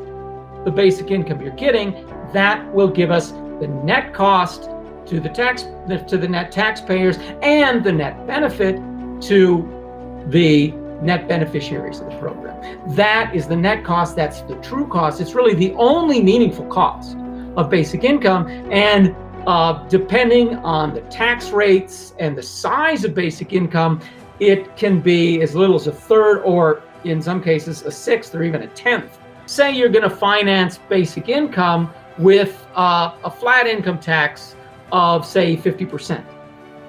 the 0.66 0.72
basic 0.72 1.12
income 1.12 1.42
you're 1.42 1.52
getting. 1.52 2.08
That 2.34 2.72
will 2.74 2.90
give 2.90 3.12
us 3.12 3.32
the 3.60 3.68
net 3.84 4.14
cost 4.14 4.70
to 5.08 5.20
the 5.20 5.30
tax 5.30 5.64
to 5.64 6.18
the 6.18 6.28
net 6.28 6.52
taxpayers 6.52 7.18
and 7.42 7.84
the 7.84 7.92
net 7.92 8.26
benefit 8.28 8.76
to 9.22 10.26
the 10.28 10.72
net 11.02 11.28
beneficiaries 11.28 12.00
of 12.00 12.10
the 12.12 12.18
program. 12.18 12.96
That 12.96 13.36
is 13.36 13.48
the 13.48 13.56
net 13.56 13.84
cost. 13.84 14.16
That's 14.16 14.42
the 14.42 14.56
true 14.58 14.88
cost. 14.88 15.20
It's 15.20 15.34
really 15.34 15.56
the 15.56 15.74
only 15.74 16.22
meaningful 16.22 16.66
cost 16.68 17.18
of 17.58 17.70
basic 17.70 18.04
income. 18.04 18.48
And 18.72 19.16
uh, 19.48 19.88
depending 19.88 20.56
on 20.58 20.94
the 20.94 21.02
tax 21.02 21.52
rates 21.52 22.14
and 22.20 22.38
the 22.38 22.44
size 22.44 23.04
of 23.04 23.14
basic 23.14 23.54
income, 23.54 24.00
it 24.40 24.76
can 24.76 25.00
be 25.00 25.42
as 25.42 25.56
little 25.56 25.76
as 25.76 25.88
a 25.88 25.92
third, 25.92 26.42
or 26.44 26.84
in 27.04 27.22
some 27.22 27.42
cases, 27.42 27.84
a 27.84 27.92
sixth 27.92 28.34
or 28.36 28.44
even 28.44 28.64
a 28.64 28.68
tenth. 28.68 29.20
Say 29.46 29.72
you're 29.72 29.90
going 29.90 30.08
to 30.08 30.16
finance 30.16 30.78
basic 30.78 31.30
income 31.30 31.94
with 32.18 32.66
uh, 32.76 33.16
a 33.24 33.32
flat 33.32 33.68
income 33.68 34.00
tax 34.00 34.56
of, 34.92 35.26
say, 35.26 35.58
50%. 35.58 36.24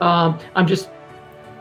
Um, 0.01 0.39
I'm 0.55 0.67
just 0.67 0.91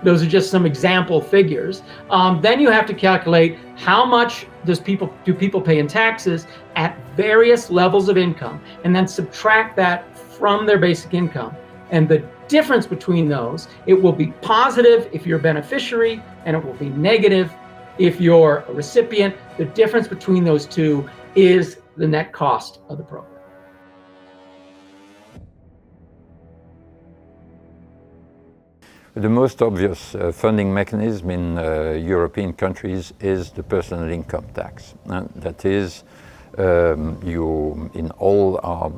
those 0.04 0.24
are 0.24 0.28
just 0.28 0.50
some 0.50 0.66
example 0.66 1.22
figures. 1.22 1.84
Um, 2.10 2.42
then 2.42 2.60
you 2.60 2.72
have 2.72 2.86
to 2.88 2.94
calculate 2.94 3.58
how 3.76 4.04
much 4.06 4.48
does 4.66 4.80
people 4.80 5.14
do 5.26 5.34
people 5.34 5.62
pay 5.62 5.80
in 5.80 5.88
taxes 5.88 6.48
at 6.76 6.98
various 7.16 7.70
levels 7.70 8.10
of 8.10 8.18
income, 8.18 8.62
and 8.84 8.96
then 8.96 9.08
subtract 9.08 9.76
that 9.76 10.11
from 10.42 10.66
their 10.66 10.80
basic 10.80 11.14
income. 11.14 11.56
And 11.92 12.10
the 12.10 12.20
difference 12.48 12.88
between 12.88 13.30
those, 13.30 13.68
it 13.86 13.94
will 13.94 14.18
be 14.26 14.28
positive 14.42 15.08
if 15.14 15.28
you're 15.28 15.38
a 15.38 15.48
beneficiary, 15.52 16.16
and 16.46 16.58
it 16.58 16.66
will 16.66 16.80
be 16.86 16.90
negative 16.90 17.54
if 18.00 18.20
you're 18.20 18.66
a 18.68 18.74
recipient. 18.74 19.36
The 19.60 19.66
difference 19.66 20.08
between 20.08 20.44
those 20.44 20.66
two 20.66 21.08
is 21.36 21.78
the 21.96 22.08
net 22.08 22.34
cost 22.34 22.80
of 22.90 22.98
the 22.98 23.04
program. 23.04 23.28
The 29.14 29.30
most 29.30 29.62
obvious 29.62 30.16
uh, 30.16 30.32
funding 30.32 30.74
mechanism 30.74 31.30
in 31.30 31.58
uh, 31.58 31.92
European 32.16 32.54
countries 32.54 33.14
is 33.20 33.52
the 33.52 33.62
personal 33.62 34.10
income 34.10 34.48
tax. 34.56 34.96
That 35.06 35.66
is, 35.66 36.04
um, 36.58 37.20
you 37.24 37.92
in 37.94 38.10
all 38.12 38.60
our 38.64 38.90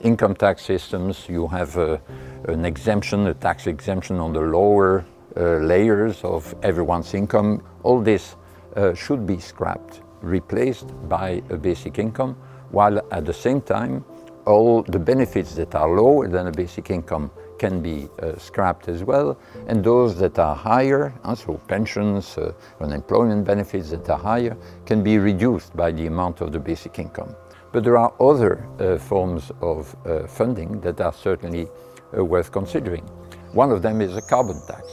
income 0.00 0.34
tax 0.34 0.64
systems, 0.64 1.28
you 1.28 1.46
have 1.48 1.76
a, 1.76 2.00
an 2.48 2.64
exemption, 2.64 3.26
a 3.26 3.34
tax 3.34 3.66
exemption 3.66 4.18
on 4.18 4.32
the 4.32 4.40
lower 4.40 5.04
uh, 5.36 5.58
layers 5.58 6.22
of 6.24 6.54
everyone's 6.62 7.14
income. 7.14 7.62
All 7.82 8.00
this 8.00 8.36
uh, 8.76 8.94
should 8.94 9.26
be 9.26 9.38
scrapped, 9.38 10.00
replaced 10.22 10.92
by 11.08 11.42
a 11.50 11.56
basic 11.56 11.98
income, 11.98 12.36
while 12.70 12.98
at 13.10 13.24
the 13.24 13.32
same 13.32 13.60
time, 13.60 14.04
all 14.46 14.82
the 14.82 14.98
benefits 14.98 15.54
that 15.54 15.74
are 15.74 15.88
lower 15.88 16.28
than 16.28 16.46
a 16.46 16.52
basic 16.52 16.90
income 16.90 17.30
can 17.58 17.80
be 17.80 18.08
uh, 18.20 18.36
scrapped 18.36 18.88
as 18.88 19.02
well, 19.02 19.38
and 19.68 19.82
those 19.82 20.18
that 20.18 20.38
are 20.38 20.54
higher, 20.54 21.14
uh, 21.24 21.34
so 21.34 21.54
pensions, 21.68 22.36
uh, 22.36 22.52
unemployment 22.80 23.44
benefits 23.44 23.90
that 23.90 24.08
are 24.10 24.18
higher, 24.18 24.56
can 24.84 25.02
be 25.02 25.18
reduced 25.18 25.74
by 25.76 25.90
the 25.90 26.06
amount 26.06 26.40
of 26.40 26.52
the 26.52 26.58
basic 26.58 26.98
income. 26.98 27.34
But 27.74 27.82
there 27.82 27.98
are 27.98 28.12
other 28.20 28.68
uh, 28.78 28.98
forms 28.98 29.50
of 29.60 29.96
uh, 30.06 30.28
funding 30.28 30.80
that 30.82 31.00
are 31.00 31.12
certainly 31.12 31.66
uh, 32.16 32.24
worth 32.24 32.52
considering. 32.52 33.02
One 33.52 33.72
of 33.72 33.82
them 33.82 34.00
is 34.00 34.16
a 34.16 34.22
carbon 34.22 34.60
tax. 34.68 34.86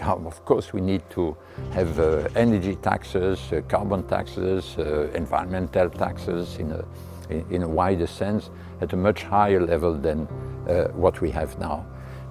Of 0.00 0.44
course, 0.46 0.72
we 0.72 0.80
need 0.80 1.02
to 1.10 1.36
have 1.72 2.00
energy 2.34 2.74
taxes, 2.76 3.38
carbon 3.68 4.02
taxes, 4.08 4.76
environmental 5.14 5.90
taxes 5.90 6.56
in 6.56 6.72
a, 6.72 6.84
in 7.54 7.62
a 7.62 7.68
wider 7.68 8.06
sense 8.06 8.50
at 8.80 8.94
a 8.94 8.96
much 8.96 9.22
higher 9.22 9.60
level 9.60 9.94
than 9.94 10.26
uh, 10.68 10.88
what 10.88 11.20
we 11.20 11.30
have 11.30 11.56
now 11.58 11.86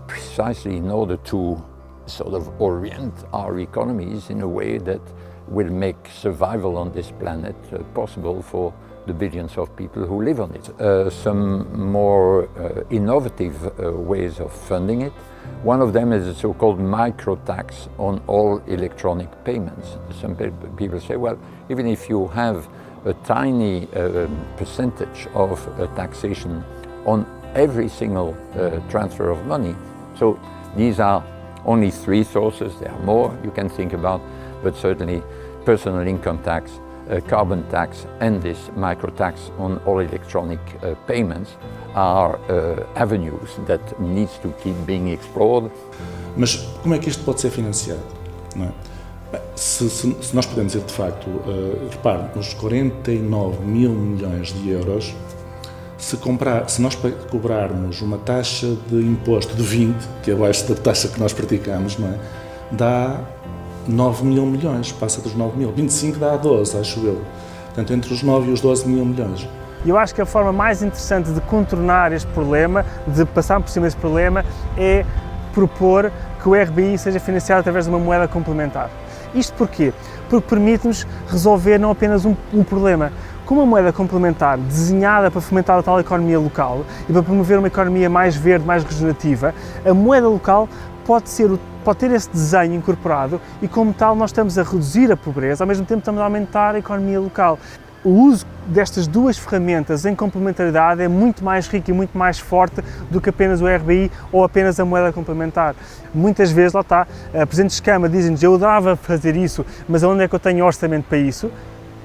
precisely 0.07 0.75
in 0.75 0.91
order 0.91 1.15
to 1.17 1.63
sort 2.05 2.33
of 2.33 2.49
orient 2.59 3.13
our 3.31 3.59
economies 3.59 4.29
in 4.29 4.41
a 4.41 4.47
way 4.47 4.77
that 4.77 5.01
will 5.47 5.69
make 5.69 6.07
survival 6.13 6.75
on 6.75 6.91
this 6.91 7.11
planet 7.11 7.55
uh, 7.71 7.77
possible 7.93 8.41
for 8.41 8.73
the 9.11 9.17
billions 9.17 9.57
of 9.57 9.75
people 9.75 10.05
who 10.05 10.23
live 10.23 10.39
on 10.39 10.51
it. 10.55 10.69
Uh, 10.69 11.09
some 11.09 11.91
more 11.91 12.47
uh, 12.47 12.83
innovative 12.89 13.55
uh, 13.65 13.91
ways 13.91 14.39
of 14.39 14.51
funding 14.51 15.01
it. 15.01 15.13
One 15.63 15.81
of 15.81 15.91
them 15.93 16.13
is 16.13 16.27
a 16.27 16.35
so-called 16.35 16.79
micro 16.79 17.35
tax 17.45 17.89
on 17.97 18.21
all 18.27 18.61
electronic 18.67 19.29
payments. 19.43 19.97
Some 20.21 20.35
people 20.77 20.99
say, 20.99 21.17
well, 21.17 21.37
even 21.69 21.87
if 21.87 22.09
you 22.09 22.27
have 22.27 22.67
a 23.05 23.13
tiny 23.25 23.87
uh, 23.93 24.27
percentage 24.57 25.27
of 25.33 25.59
taxation 25.95 26.63
on 27.05 27.25
every 27.55 27.89
single 27.89 28.31
uh, 28.33 28.79
transfer 28.89 29.29
of 29.29 29.45
money, 29.45 29.75
so 30.15 30.39
these 30.75 30.99
are 30.99 31.23
only 31.65 31.91
three 31.91 32.23
sources. 32.23 32.73
There 32.79 32.91
are 32.91 33.03
more 33.03 33.37
you 33.43 33.51
can 33.51 33.69
think 33.69 33.93
about, 33.93 34.21
but 34.63 34.75
certainly 34.75 35.21
personal 35.65 36.07
income 36.07 36.39
tax, 36.43 36.71
uh, 36.71 36.90
carbon 37.19 37.63
tax, 37.69 38.05
and 38.21 38.41
this 38.41 38.57
micro 38.75 39.11
tax 39.11 39.51
on 39.57 39.81
all 39.85 39.99
electronic 39.99 40.59
uh, 40.81 40.95
payments 41.07 41.57
are 41.95 42.39
uh, 42.49 42.85
avenues 42.95 43.59
that 43.65 43.81
needs 43.99 44.37
to 44.37 44.53
keep 44.63 44.75
being 44.85 45.09
explored. 45.09 45.69
Mas 46.37 46.55
como 46.81 46.95
é 46.95 46.99
que 46.99 47.09
isto 47.09 47.23
pode 47.23 47.41
ser 47.41 47.49
financiado? 47.49 47.99
Não 48.55 48.65
é? 48.67 48.71
Bem, 49.31 49.41
se, 49.55 49.89
se, 49.89 50.15
se, 50.21 50.35
nós 50.35 50.45
podemos 50.45 50.73
dizer 50.73 50.85
de 50.85 50.93
facto, 50.93 51.27
uh, 51.27 51.89
repare, 51.89 52.23
nos 52.35 52.53
49 52.53 53.65
mil 53.65 53.91
milhões 53.91 54.53
de 54.53 54.69
euros 54.69 55.13
se, 55.97 56.17
comprar, 56.17 56.69
se 56.69 56.81
nós 56.81 56.97
cobrarmos 57.29 58.01
uma 58.01 58.17
taxa 58.17 58.75
de 58.87 58.95
imposto 58.95 59.55
de 59.55 59.63
20, 59.63 59.95
que 60.23 60.31
é 60.31 60.33
abaixo 60.33 60.67
da 60.67 60.75
taxa 60.75 61.07
que 61.07 61.19
nós 61.19 61.33
praticamos, 61.33 61.97
não 61.97 62.07
é? 62.07 62.19
dá 62.71 63.19
9 63.87 64.25
mil 64.25 64.45
milhões, 64.45 64.91
passa 64.91 65.21
dos 65.21 65.35
9 65.35 65.57
mil. 65.57 65.71
25 65.71 66.19
dá 66.19 66.35
12, 66.35 66.77
acho 66.77 66.99
eu. 67.01 67.21
Portanto, 67.65 67.93
entre 67.93 68.13
os 68.13 68.21
9 68.21 68.49
e 68.49 68.53
os 68.53 68.61
12 68.61 68.87
mil 68.87 69.05
milhões. 69.05 69.47
Eu 69.85 69.97
acho 69.97 70.13
que 70.13 70.21
a 70.21 70.25
forma 70.25 70.51
mais 70.51 70.83
interessante 70.83 71.31
de 71.31 71.41
contornar 71.41 72.11
este 72.11 72.27
problema, 72.33 72.85
de 73.07 73.25
passar 73.25 73.59
por 73.59 73.69
cima 73.69 73.87
desse 73.87 73.97
problema, 73.97 74.45
é 74.77 75.03
propor 75.53 76.11
que 76.41 76.47
o 76.47 76.53
RBI 76.53 76.97
seja 76.97 77.19
financiado 77.19 77.61
através 77.61 77.85
de 77.85 77.91
uma 77.91 77.99
moeda 77.99 78.27
complementar. 78.27 78.89
Isto 79.33 79.53
porquê? 79.53 79.93
Porque 80.29 80.47
permite-nos 80.47 81.07
resolver 81.27 81.77
não 81.77 81.91
apenas 81.91 82.25
um, 82.25 82.35
um 82.53 82.63
problema, 82.63 83.11
com 83.45 83.55
uma 83.55 83.65
moeda 83.65 83.91
complementar 83.91 84.57
desenhada 84.57 85.31
para 85.31 85.41
fomentar 85.41 85.79
a 85.79 85.83
tal 85.83 85.99
economia 85.99 86.39
local 86.39 86.85
e 87.09 87.13
para 87.13 87.23
promover 87.23 87.57
uma 87.57 87.67
economia 87.67 88.09
mais 88.09 88.35
verde, 88.35 88.65
mais 88.65 88.83
regenerativa, 88.83 89.53
a 89.85 89.93
moeda 89.93 90.27
local 90.27 90.69
pode, 91.05 91.29
ser, 91.29 91.49
pode 91.83 91.99
ter 91.99 92.11
esse 92.11 92.29
desenho 92.29 92.75
incorporado 92.75 93.41
e, 93.61 93.67
como 93.67 93.93
tal, 93.93 94.15
nós 94.15 94.29
estamos 94.29 94.57
a 94.57 94.63
reduzir 94.63 95.11
a 95.11 95.17
pobreza, 95.17 95.63
ao 95.63 95.67
mesmo 95.67 95.85
tempo 95.85 95.99
estamos 95.99 96.21
a 96.21 96.23
aumentar 96.23 96.75
a 96.75 96.79
economia 96.79 97.19
local. 97.19 97.59
O 98.03 98.09
uso 98.09 98.47
destas 98.65 99.05
duas 99.05 99.37
ferramentas 99.37 100.05
em 100.05 100.15
complementaridade 100.15 101.03
é 101.03 101.07
muito 101.07 101.43
mais 101.43 101.67
rico 101.67 101.91
e 101.91 101.93
muito 101.93 102.17
mais 102.17 102.39
forte 102.39 102.81
do 103.11 103.21
que 103.21 103.29
apenas 103.29 103.61
o 103.61 103.67
RBI 103.67 104.11
ou 104.31 104.43
apenas 104.43 104.79
a 104.79 104.85
moeda 104.85 105.13
complementar. 105.13 105.75
Muitas 106.13 106.51
vezes, 106.51 106.73
lá 106.73 106.81
está, 106.81 107.05
a 107.33 107.45
Presidente 107.45 107.71
Escama 107.71 108.09
dizem-nos 108.09 108.41
eu 108.41 108.57
dava 108.57 108.95
fazer 108.95 109.35
isso, 109.35 109.63
mas 109.87 110.01
onde 110.01 110.23
é 110.23 110.27
que 110.27 110.33
eu 110.33 110.39
tenho 110.39 110.65
orçamento 110.65 111.05
para 111.07 111.19
isso? 111.19 111.51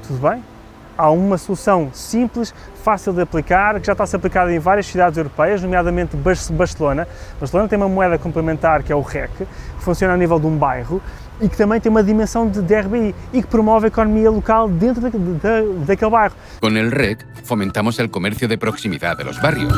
Tudo 0.06 0.28
bem, 0.28 0.42
há 0.96 1.10
uma 1.10 1.38
solução 1.38 1.90
simples, 1.92 2.54
fácil 2.82 3.12
de 3.12 3.20
aplicar, 3.20 3.80
que 3.80 3.86
já 3.86 3.92
está 3.92 4.04
a 4.04 4.06
ser 4.06 4.16
aplicada 4.16 4.52
em 4.52 4.58
várias 4.58 4.86
cidades 4.86 5.16
europeias, 5.16 5.62
nomeadamente 5.62 6.16
Barcelona. 6.16 7.06
Barcelona 7.38 7.68
tem 7.68 7.76
uma 7.76 7.88
moeda 7.88 8.18
complementar 8.18 8.82
que 8.82 8.92
é 8.92 8.96
o 8.96 9.00
REC, 9.00 9.30
que 9.36 9.46
funciona 9.80 10.14
a 10.14 10.16
nível 10.16 10.38
de 10.38 10.46
um 10.46 10.56
bairro 10.56 11.00
e 11.40 11.48
que 11.48 11.56
também 11.56 11.80
tem 11.80 11.90
uma 11.90 12.02
dimensão 12.02 12.48
de 12.48 12.62
DRBI 12.62 13.14
e 13.32 13.42
que 13.42 13.48
promove 13.48 13.86
a 13.86 13.88
economia 13.88 14.30
local 14.30 14.68
dentro 14.68 15.10
de, 15.10 15.18
de, 15.18 15.84
daquele 15.84 16.10
bairro. 16.10 16.34
Com 16.60 16.68
o 16.68 16.90
REC 16.90 17.24
fomentamos 17.44 17.98
o 17.98 18.08
comércio 18.08 18.48
de 18.48 18.56
proximidade 18.56 19.18
de 19.18 19.24
los 19.24 19.40
barrios. 19.40 19.72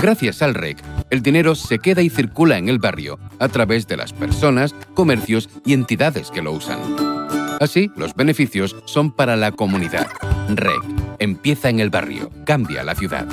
Gracias 0.00 0.42
al 0.42 0.54
REC, 0.54 0.82
el 1.08 1.22
dinero 1.22 1.54
se 1.54 1.78
queda 1.78 2.02
y 2.02 2.10
circula 2.10 2.58
en 2.58 2.68
el 2.68 2.78
barrio 2.78 3.18
a 3.38 3.48
través 3.48 3.86
de 3.86 3.96
las 3.96 4.12
personas, 4.12 4.74
comercios 4.92 5.48
y 5.64 5.72
entidades 5.72 6.30
que 6.30 6.42
lo 6.42 6.52
usan. 6.52 7.23
Así, 7.60 7.90
los 7.96 8.14
beneficios 8.14 8.76
son 8.84 9.10
para 9.12 9.36
la 9.36 9.52
comunidad. 9.52 10.06
REC 10.48 10.82
empieza 11.18 11.68
en 11.70 11.80
el 11.80 11.90
barrio, 11.90 12.30
cambia 12.44 12.84
la 12.84 12.94
ciudad. 12.94 13.26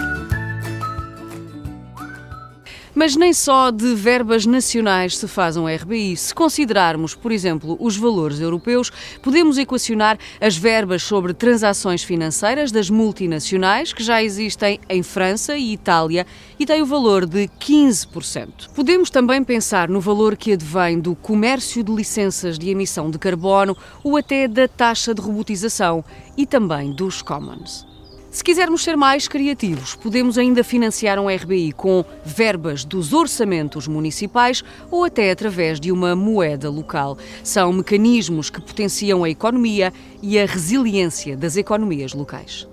Mas 3.02 3.16
nem 3.16 3.34
só 3.34 3.72
de 3.72 3.96
verbas 3.96 4.46
nacionais 4.46 5.18
se 5.18 5.28
faz 5.28 5.58
um 5.58 5.66
RBI. 5.66 6.16
Se 6.16 6.36
considerarmos, 6.36 7.16
por 7.16 7.32
exemplo, 7.32 7.76
os 7.80 7.98
valores 7.98 8.40
europeus, 8.40 8.92
podemos 9.24 9.58
equacionar 9.58 10.20
as 10.40 10.56
verbas 10.56 11.02
sobre 11.02 11.34
transações 11.34 12.04
financeiras 12.04 12.72
das 12.72 12.92
multinacionais 12.92 13.92
que 13.92 14.04
já 14.04 14.22
existem 14.22 14.80
em 14.88 15.02
França 15.02 15.58
e 15.58 15.74
Itália 15.74 16.28
e 16.60 16.66
têm 16.68 16.84
o 16.84 16.86
valor 16.86 17.26
de 17.26 17.48
15%. 17.60 18.70
Podemos 18.76 19.10
também 19.10 19.44
pensar 19.44 19.90
no 19.90 20.00
valor 20.00 20.38
que 20.38 20.54
advém 20.54 21.00
do 21.00 21.16
comércio 21.16 21.84
de 21.84 21.92
licenças 21.92 22.60
de 22.60 22.70
emissão 22.70 23.10
de 23.10 23.18
carbono 23.18 23.76
ou 24.04 24.16
até 24.16 24.48
da 24.48 24.68
taxa 24.68 25.12
de 25.12 25.22
robotização 25.22 26.06
e 26.38 26.46
também 26.46 26.94
dos 26.94 27.24
commons. 27.24 27.91
Se 28.32 28.46
quisermos 28.46 28.82
ser 28.82 28.96
mais 28.96 29.28
criativos, 29.28 29.94
podemos 29.94 30.38
ainda 30.38 30.64
financiar 30.64 31.20
um 31.20 31.28
RBI 31.28 31.74
com 31.74 32.06
verbas 32.24 32.86
dos 32.86 33.12
orçamentos 33.12 33.90
municipais 33.90 34.64
ou 34.90 35.04
até 35.04 35.30
através 35.32 35.82
de 35.82 35.92
uma 35.92 36.16
moeda 36.16 36.70
local. 36.70 37.18
São 37.44 37.74
mecanismos 37.74 38.50
que 38.50 38.62
potenciam 38.62 39.26
a 39.26 39.30
economia 39.30 39.92
e 40.22 40.40
a 40.40 40.46
resiliência 40.46 41.36
das 41.36 41.58
economias 41.58 42.14
locais. 42.14 42.71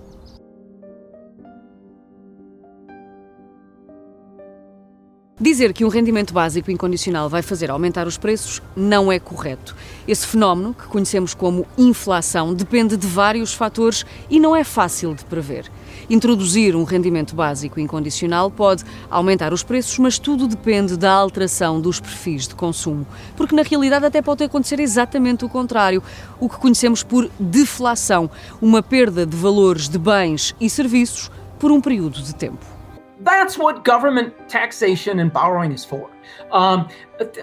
Dizer 5.40 5.72
que 5.72 5.84
um 5.84 5.88
rendimento 5.88 6.34
básico 6.34 6.68
incondicional 6.68 7.28
vai 7.28 7.42
fazer 7.42 7.70
aumentar 7.70 8.08
os 8.08 8.18
preços 8.18 8.60
não 8.74 9.12
é 9.12 9.20
correto. 9.20 9.76
Esse 10.06 10.26
fenómeno, 10.26 10.74
que 10.74 10.88
conhecemos 10.88 11.32
como 11.32 11.64
inflação, 11.78 12.52
depende 12.52 12.96
de 12.96 13.06
vários 13.06 13.54
fatores 13.54 14.04
e 14.28 14.40
não 14.40 14.56
é 14.56 14.64
fácil 14.64 15.14
de 15.14 15.24
prever. 15.24 15.70
Introduzir 16.10 16.74
um 16.74 16.82
rendimento 16.82 17.36
básico 17.36 17.78
incondicional 17.78 18.50
pode 18.50 18.82
aumentar 19.08 19.52
os 19.52 19.62
preços, 19.62 19.96
mas 20.00 20.18
tudo 20.18 20.48
depende 20.48 20.96
da 20.96 21.12
alteração 21.12 21.80
dos 21.80 22.00
perfis 22.00 22.48
de 22.48 22.56
consumo. 22.56 23.06
Porque 23.36 23.54
na 23.54 23.62
realidade 23.62 24.06
até 24.06 24.20
pode 24.20 24.42
acontecer 24.42 24.80
exatamente 24.80 25.44
o 25.44 25.48
contrário, 25.48 26.02
o 26.40 26.48
que 26.48 26.58
conhecemos 26.58 27.04
por 27.04 27.30
deflação 27.38 28.28
uma 28.60 28.82
perda 28.82 29.24
de 29.24 29.36
valores 29.36 29.88
de 29.88 29.98
bens 29.98 30.52
e 30.60 30.68
serviços 30.68 31.30
por 31.60 31.70
um 31.70 31.80
período 31.80 32.20
de 32.20 32.34
tempo. 32.34 32.77
That's 33.20 33.58
what 33.58 33.84
government 33.84 34.48
taxation 34.48 35.18
and 35.18 35.32
borrowing 35.32 35.72
is 35.72 35.84
for. 35.84 36.10
Um, 36.52 36.88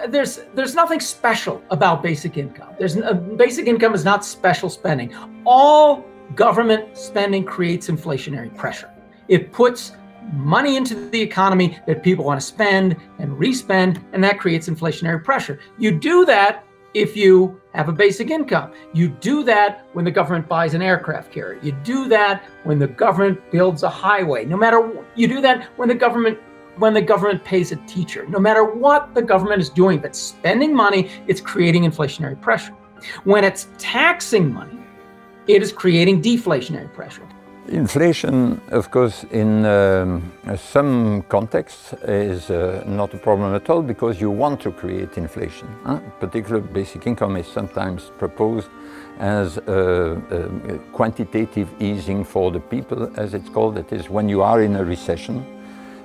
there's 0.08 0.40
there's 0.54 0.74
nothing 0.74 1.00
special 1.00 1.62
about 1.70 2.02
basic 2.02 2.36
income. 2.36 2.74
There's 2.78 2.96
uh, 2.96 3.12
basic 3.12 3.66
income 3.66 3.94
is 3.94 4.04
not 4.04 4.24
special 4.24 4.70
spending. 4.70 5.14
All 5.44 6.04
government 6.34 6.96
spending 6.96 7.44
creates 7.44 7.88
inflationary 7.88 8.54
pressure. 8.56 8.90
It 9.28 9.52
puts 9.52 9.92
money 10.32 10.76
into 10.76 11.08
the 11.10 11.20
economy 11.20 11.78
that 11.86 12.02
people 12.02 12.24
want 12.24 12.40
to 12.40 12.46
spend 12.46 12.96
and 13.18 13.38
respend, 13.38 14.04
and 14.12 14.24
that 14.24 14.38
creates 14.38 14.68
inflationary 14.68 15.22
pressure. 15.22 15.60
You 15.78 15.92
do 15.92 16.24
that 16.24 16.65
if 16.96 17.14
you 17.14 17.60
have 17.74 17.90
a 17.90 17.92
basic 17.92 18.30
income. 18.30 18.72
You 18.94 19.08
do 19.08 19.44
that 19.44 19.86
when 19.92 20.06
the 20.06 20.10
government 20.10 20.48
buys 20.48 20.72
an 20.72 20.80
aircraft 20.80 21.30
carrier. 21.30 21.60
You 21.62 21.72
do 21.84 22.08
that 22.08 22.42
when 22.64 22.78
the 22.78 22.86
government 22.86 23.38
builds 23.52 23.82
a 23.82 23.90
highway. 23.90 24.46
No 24.46 24.56
matter 24.56 25.04
you 25.14 25.28
do 25.28 25.42
that 25.42 25.64
when 25.76 25.88
the 25.88 25.94
government 25.94 26.38
when 26.78 26.94
the 26.94 27.02
government 27.02 27.44
pays 27.44 27.70
a 27.70 27.76
teacher. 27.86 28.26
No 28.28 28.38
matter 28.38 28.64
what 28.64 29.14
the 29.14 29.20
government 29.20 29.60
is 29.60 29.68
doing, 29.68 29.98
but 29.98 30.16
spending 30.16 30.74
money, 30.74 31.10
it's 31.26 31.40
creating 31.40 31.84
inflationary 31.84 32.40
pressure. 32.40 32.72
When 33.24 33.44
it's 33.44 33.68
taxing 33.76 34.52
money, 34.52 34.78
it 35.46 35.62
is 35.62 35.72
creating 35.72 36.22
deflationary 36.22 36.92
pressure. 36.92 37.28
Inflation, 37.68 38.60
of 38.70 38.92
course, 38.92 39.24
in 39.32 39.64
um, 39.66 40.32
some 40.56 41.22
contexts 41.22 41.94
is 42.04 42.48
uh, 42.48 42.84
not 42.86 43.12
a 43.12 43.16
problem 43.16 43.56
at 43.56 43.68
all 43.68 43.82
because 43.82 44.20
you 44.20 44.30
want 44.30 44.60
to 44.60 44.70
create 44.70 45.18
inflation. 45.18 45.66
Huh? 45.84 45.98
Particular 46.20 46.60
basic 46.60 47.08
income 47.08 47.36
is 47.36 47.46
sometimes 47.48 48.12
proposed 48.18 48.68
as 49.18 49.56
a, 49.58 50.22
a 50.30 50.78
quantitative 50.92 51.68
easing 51.80 52.24
for 52.24 52.52
the 52.52 52.60
people, 52.60 53.10
as 53.18 53.34
it's 53.34 53.48
called. 53.48 53.74
That 53.74 53.92
is, 53.92 54.08
when 54.08 54.28
you 54.28 54.42
are 54.42 54.62
in 54.62 54.76
a 54.76 54.84
recession, 54.84 55.44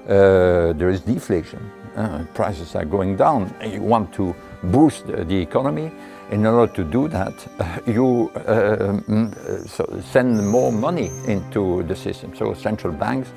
uh, 0.07 0.73
there 0.73 0.89
is 0.89 1.01
deflation. 1.01 1.59
Uh, 1.95 2.25
prices 2.33 2.75
are 2.75 2.85
going 2.85 3.17
down. 3.17 3.53
You 3.63 3.81
want 3.81 4.11
to 4.13 4.33
boost 4.63 5.05
the 5.05 5.37
economy 5.37 5.91
in 6.31 6.45
order 6.45 6.71
to 6.73 6.83
do 6.83 7.07
that, 7.09 7.33
you 7.85 8.31
uh, 8.35 8.99
mm, 9.07 9.69
so 9.69 9.85
send 10.01 10.47
more 10.47 10.71
money 10.71 11.11
into 11.27 11.83
the 11.83 11.95
system. 11.95 12.35
So 12.35 12.53
central 12.53 12.93
banks, 12.93 13.29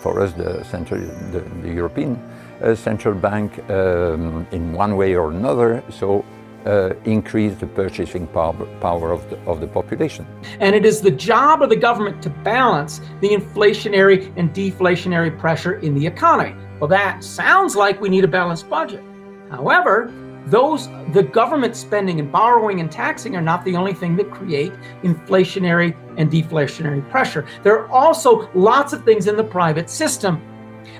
for 0.00 0.20
us, 0.20 0.32
the, 0.32 0.64
central, 0.64 1.00
the, 1.32 1.40
the 1.62 1.72
European 1.72 2.16
uh, 2.62 2.74
central 2.74 3.14
bank, 3.14 3.58
um, 3.70 4.46
in 4.52 4.72
one 4.72 4.96
way 4.96 5.14
or 5.14 5.30
another, 5.30 5.82
so 5.90 6.24
uh, 6.66 6.92
increase 7.04 7.54
the 7.56 7.66
purchasing 7.66 8.26
power, 8.28 8.66
power 8.80 9.12
of, 9.12 9.28
the, 9.30 9.38
of 9.44 9.60
the 9.60 9.66
population. 9.66 10.26
And 10.60 10.74
it 10.74 10.84
is 10.84 11.00
the 11.00 11.10
job 11.10 11.62
of 11.62 11.68
the 11.68 11.76
government 11.76 12.22
to 12.22 12.30
balance 12.30 13.00
the 13.20 13.28
inflationary 13.28 14.32
and 14.36 14.52
deflationary 14.52 15.36
pressure 15.38 15.78
in 15.80 15.94
the 15.94 16.06
economy. 16.06 16.54
Well, 16.80 16.88
that 16.88 17.24
sounds 17.24 17.76
like 17.76 18.00
we 18.00 18.08
need 18.08 18.24
a 18.24 18.28
balanced 18.28 18.68
budget. 18.68 19.02
However, 19.50 20.12
those 20.50 20.88
the 21.12 21.22
government 21.22 21.76
spending 21.76 22.20
and 22.20 22.30
borrowing 22.30 22.80
and 22.80 22.90
taxing 22.90 23.36
are 23.36 23.42
not 23.42 23.64
the 23.64 23.76
only 23.76 23.92
thing 23.92 24.16
that 24.16 24.30
create 24.30 24.72
inflationary 25.02 25.96
and 26.16 26.30
deflationary 26.30 27.08
pressure. 27.10 27.46
There 27.62 27.78
are 27.78 27.88
also 27.88 28.50
lots 28.54 28.92
of 28.92 29.04
things 29.04 29.26
in 29.26 29.36
the 29.36 29.44
private 29.44 29.88
system 29.88 30.42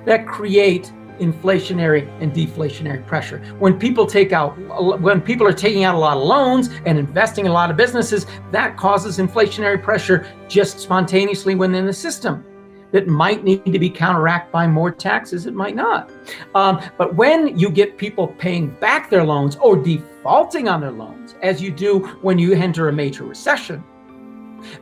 that 0.04 0.26
create 0.26 0.92
inflationary 1.18 2.08
and 2.22 2.32
deflationary 2.32 3.04
pressure. 3.06 3.38
When 3.58 3.78
people 3.78 4.06
take 4.06 4.32
out 4.32 4.56
when 5.00 5.20
people 5.20 5.46
are 5.46 5.52
taking 5.52 5.84
out 5.84 5.94
a 5.94 5.98
lot 5.98 6.16
of 6.16 6.22
loans 6.22 6.70
and 6.86 6.98
investing 6.98 7.44
in 7.44 7.50
a 7.50 7.54
lot 7.54 7.70
of 7.70 7.76
businesses, 7.76 8.26
that 8.52 8.76
causes 8.76 9.18
inflationary 9.18 9.82
pressure 9.82 10.26
just 10.48 10.78
spontaneously 10.78 11.54
within 11.54 11.86
the 11.86 11.92
system 11.92 12.44
that 12.92 13.06
might 13.06 13.44
need 13.44 13.64
to 13.66 13.78
be 13.78 13.90
counteracted 13.90 14.52
by 14.52 14.66
more 14.66 14.90
taxes, 14.90 15.46
it 15.46 15.54
might 15.54 15.76
not. 15.76 16.10
Um, 16.54 16.80
but 16.96 17.14
when 17.14 17.58
you 17.58 17.70
get 17.70 17.98
people 17.98 18.28
paying 18.28 18.68
back 18.80 19.10
their 19.10 19.24
loans 19.24 19.56
or 19.56 19.76
defaulting 19.76 20.68
on 20.68 20.80
their 20.80 20.90
loans, 20.90 21.34
as 21.42 21.60
you 21.60 21.70
do 21.70 22.00
when 22.22 22.38
you 22.38 22.54
enter 22.54 22.88
a 22.88 22.92
major 22.92 23.24
recession, 23.24 23.84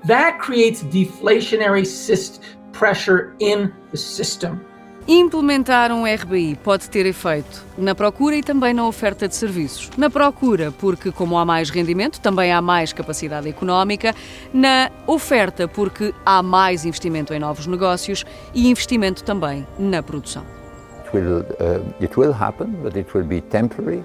that 0.04 0.38
creates 0.38 0.82
deflationary 0.84 1.86
cyst 1.86 2.42
pressure 2.72 3.34
in 3.40 3.74
the 3.90 3.96
system. 3.96 4.64
Implementar 5.08 5.92
um 5.92 6.02
RBI 6.04 6.56
pode 6.56 6.90
ter 6.90 7.06
efeito 7.06 7.64
na 7.78 7.94
procura 7.94 8.34
e 8.34 8.42
também 8.42 8.74
na 8.74 8.84
oferta 8.88 9.28
de 9.28 9.36
serviços. 9.36 9.88
Na 9.96 10.10
procura, 10.10 10.72
porque, 10.72 11.12
como 11.12 11.38
há 11.38 11.44
mais 11.44 11.70
rendimento, 11.70 12.20
também 12.20 12.52
há 12.52 12.60
mais 12.60 12.92
capacidade 12.92 13.48
económica. 13.48 14.12
Na 14.52 14.90
oferta, 15.06 15.68
porque 15.68 16.12
há 16.24 16.42
mais 16.42 16.84
investimento 16.84 17.32
em 17.32 17.38
novos 17.38 17.68
negócios 17.68 18.24
e 18.52 18.68
investimento 18.68 19.22
também 19.22 19.64
na 19.78 20.02
produção. 20.02 20.42
It 21.04 21.16
will, 21.16 21.38
uh, 21.38 22.02
it 22.02 22.18
will 22.18 22.32
happen, 22.32 22.70
but 22.82 22.96
it 22.96 23.08
will 23.16 23.26
be 23.26 23.40
temporary 23.42 24.04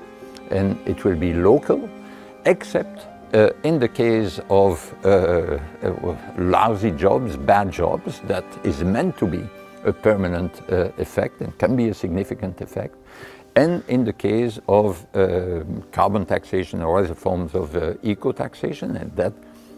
and 0.51 0.75
it 0.85 1.03
will 1.03 1.17
be 1.17 1.33
local, 1.33 1.89
except 2.45 3.07
uh, 3.33 3.51
in 3.67 3.79
the 3.79 3.87
case 3.87 4.39
of 4.49 4.93
uh, 5.03 5.57
uh 5.83 6.15
lousy 6.37 6.91
jobs, 6.91 7.35
bad 7.37 7.71
jobs, 7.71 8.21
that 8.27 8.45
is 8.63 8.83
meant 8.83 9.17
to 9.17 9.25
be 9.25 9.41
a 9.85 9.93
permanent 9.93 10.61
uh, 10.69 10.89
effect 10.97 11.41
and 11.41 11.57
can 11.57 11.75
be 11.75 11.89
a 11.89 11.93
significant 11.93 12.61
effect. 12.61 12.95
And 13.55 13.83
in 13.87 14.05
the 14.05 14.13
case 14.13 14.59
of 14.67 15.05
uh, 15.13 15.63
carbon 15.91 16.25
taxation 16.25 16.81
or 16.81 16.99
other 16.99 17.15
forms 17.15 17.53
of 17.53 17.75
uh, 17.75 17.93
eco 18.01 18.31
taxation, 18.31 18.95
and 18.95 19.15
that 19.15 19.33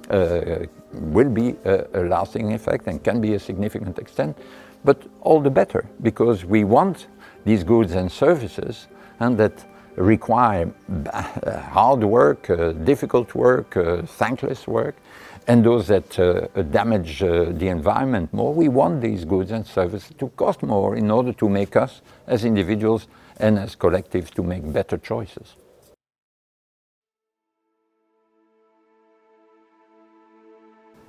uh, 0.09 0.67
will 0.91 1.29
be 1.29 1.55
a, 1.65 1.85
a, 1.93 2.01
lasting 2.03 2.53
effect 2.53 2.87
and 2.87 3.03
can 3.03 3.19
be 3.19 3.33
a 3.33 3.39
significant 3.39 3.97
extent, 3.97 4.37
but 4.83 5.01
all 5.21 5.39
the 5.39 5.49
better 5.49 5.85
because 6.01 6.45
we 6.45 6.63
want 6.63 7.07
these 7.45 7.63
goods 7.63 7.93
and 7.93 8.11
services 8.11 8.87
and 9.19 9.37
that 9.37 9.65
require 9.95 10.71
uh, 11.13 11.59
hard 11.61 12.03
work, 12.03 12.49
uh, 12.49 12.73
difficult 12.73 13.33
work, 13.33 13.73
thankless 14.07 14.67
work, 14.67 14.95
and 15.47 15.65
those 15.65 15.87
that 15.87 16.19
uh, 16.19 16.47
damage 16.63 17.21
uh, 17.21 17.45
the 17.51 17.67
environment 17.67 18.33
more, 18.33 18.53
we 18.53 18.69
want 18.69 19.01
these 19.01 19.25
goods 19.25 19.51
and 19.51 19.65
services 19.65 20.11
to 20.17 20.29
cost 20.29 20.63
more 20.63 20.95
in 20.95 21.11
order 21.11 21.33
to 21.33 21.49
make 21.49 21.75
us, 21.75 22.01
as 22.27 22.45
individuals 22.45 23.07
and 23.37 23.59
as 23.59 23.75
collectives, 23.75 24.29
to 24.31 24.43
make 24.43 24.71
better 24.71 24.97
choices. 24.97 25.55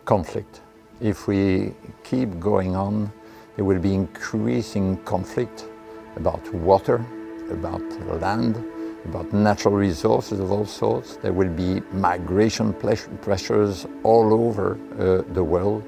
Conflict. 0.04 0.60
If 1.00 1.26
we 1.28 1.72
keep 2.02 2.38
going 2.38 2.76
on, 2.76 3.12
there 3.56 3.64
will 3.64 3.80
be 3.80 3.94
increasing 3.94 4.96
conflict 5.04 5.66
about 6.16 6.52
water, 6.54 7.04
about 7.50 7.82
land, 8.20 8.62
about 9.04 9.32
natural 9.32 9.74
resources 9.74 10.40
of 10.40 10.50
all 10.50 10.64
sorts. 10.64 11.16
There 11.16 11.32
will 11.32 11.50
be 11.50 11.80
migration 11.92 12.72
pressures 12.72 13.86
all 14.02 14.32
over 14.32 14.78
uh, 14.98 15.32
the 15.32 15.44
world. 15.44 15.82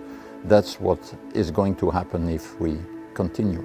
That's 0.45 0.81
what 0.81 1.01
is 1.35 1.51
going 1.51 1.77
to 1.77 1.91
happen 1.91 2.29
if 2.29 2.59
we 2.61 2.79
continue. 3.14 3.64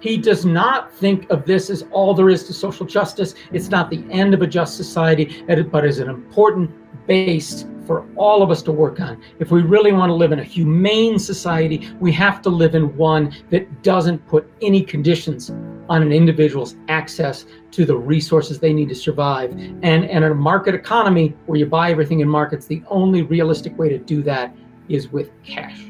He 0.00 0.16
does 0.16 0.44
not 0.44 0.92
think 0.94 1.28
of 1.30 1.44
this 1.44 1.70
as 1.70 1.84
all 1.90 2.14
there 2.14 2.28
is 2.28 2.44
to 2.44 2.52
social 2.52 2.86
justice. 2.86 3.34
It's 3.52 3.68
not 3.68 3.90
the 3.90 4.04
end 4.10 4.32
of 4.32 4.42
a 4.42 4.46
just 4.46 4.76
society, 4.76 5.42
but 5.46 5.84
as 5.84 5.98
an 5.98 6.08
important 6.08 6.70
base 7.06 7.66
for 7.84 8.06
all 8.16 8.42
of 8.42 8.50
us 8.50 8.62
to 8.62 8.70
work 8.70 9.00
on. 9.00 9.20
If 9.40 9.50
we 9.50 9.62
really 9.62 9.92
want 9.92 10.10
to 10.10 10.14
live 10.14 10.30
in 10.30 10.38
a 10.38 10.44
humane 10.44 11.18
society, 11.18 11.90
we 11.98 12.12
have 12.12 12.42
to 12.42 12.50
live 12.50 12.74
in 12.76 12.96
one 12.96 13.34
that 13.50 13.82
doesn't 13.82 14.24
put 14.28 14.48
any 14.62 14.82
conditions 14.82 15.50
on 15.88 16.02
an 16.02 16.12
individual's 16.12 16.76
access 16.88 17.46
to 17.72 17.84
the 17.84 17.96
resources 17.96 18.58
they 18.58 18.72
need 18.72 18.88
to 18.88 18.94
survive. 18.94 19.50
And, 19.52 19.84
and 19.84 20.04
in 20.04 20.22
a 20.22 20.34
market 20.34 20.74
economy 20.74 21.34
where 21.46 21.58
you 21.58 21.66
buy 21.66 21.90
everything 21.90 22.20
in 22.20 22.28
markets, 22.28 22.66
the 22.66 22.82
only 22.88 23.22
realistic 23.22 23.78
way 23.78 23.88
to 23.88 23.98
do 23.98 24.22
that 24.24 24.54
is 24.88 25.12
with 25.12 25.30
cash. 25.44 25.80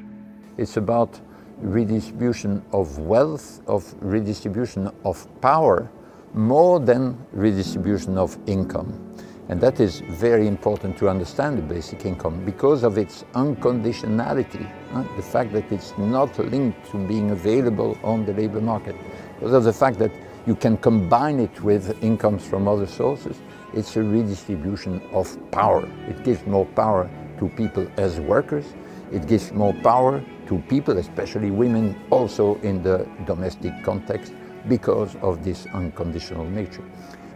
It's 0.57 0.77
about 0.77 1.21
redistribution 1.61 2.63
of 2.73 2.99
wealth, 2.99 3.61
of 3.67 3.95
redistribution 4.01 4.91
of 5.05 5.27
power, 5.41 5.91
more 6.35 6.79
than 6.79 7.19
redistribution 7.33 8.19
of 8.19 8.39
income. 8.47 9.05
And 9.49 9.61
that 9.63 9.81
is 9.81 10.01
very 10.01 10.47
important 10.47 10.99
to 10.99 11.09
understand 11.09 11.57
the 11.57 11.63
basic 11.63 12.05
income 12.05 12.45
because 12.45 12.83
of 12.83 12.99
its 12.99 13.25
unconditionality, 13.33 14.71
uh, 14.93 15.05
the 15.17 15.23
fact 15.23 15.55
that 15.55 15.73
it's 15.73 15.97
not 15.97 16.39
linked 16.39 16.91
to 16.91 16.99
being 17.07 17.31
available 17.31 17.97
on 18.05 18.27
the 18.27 18.35
labor 18.35 18.61
market, 18.61 18.95
of 19.43 19.65
the 19.65 19.73
fact 19.73 19.99
that 19.99 20.11
you 20.47 20.55
can 20.55 20.77
combine 20.79 21.41
it 21.41 21.63
with 21.63 22.03
incomes 22.03 22.45
from 22.47 22.67
other 22.67 22.87
sources. 22.87 23.37
It's 23.75 23.97
a 23.97 24.03
redistribution 24.03 25.03
of 25.13 25.37
power. 25.51 25.89
It 26.09 26.25
gives 26.25 26.45
more 26.47 26.65
power 26.65 27.11
to 27.39 27.49
people 27.51 27.87
as 27.97 28.19
workers. 28.19 28.65
It 29.13 29.27
gives 29.27 29.53
more 29.53 29.75
power 29.83 30.23
to 30.47 30.59
people, 30.69 30.99
especially 30.99 31.51
women, 31.51 31.95
also 32.11 32.57
in 32.63 32.83
the 32.83 33.07
domestic 33.27 33.73
context, 33.83 34.33
because 34.69 35.17
of 35.17 35.45
this 35.45 35.67
unconditional 35.75 36.45
nature. 36.45 36.85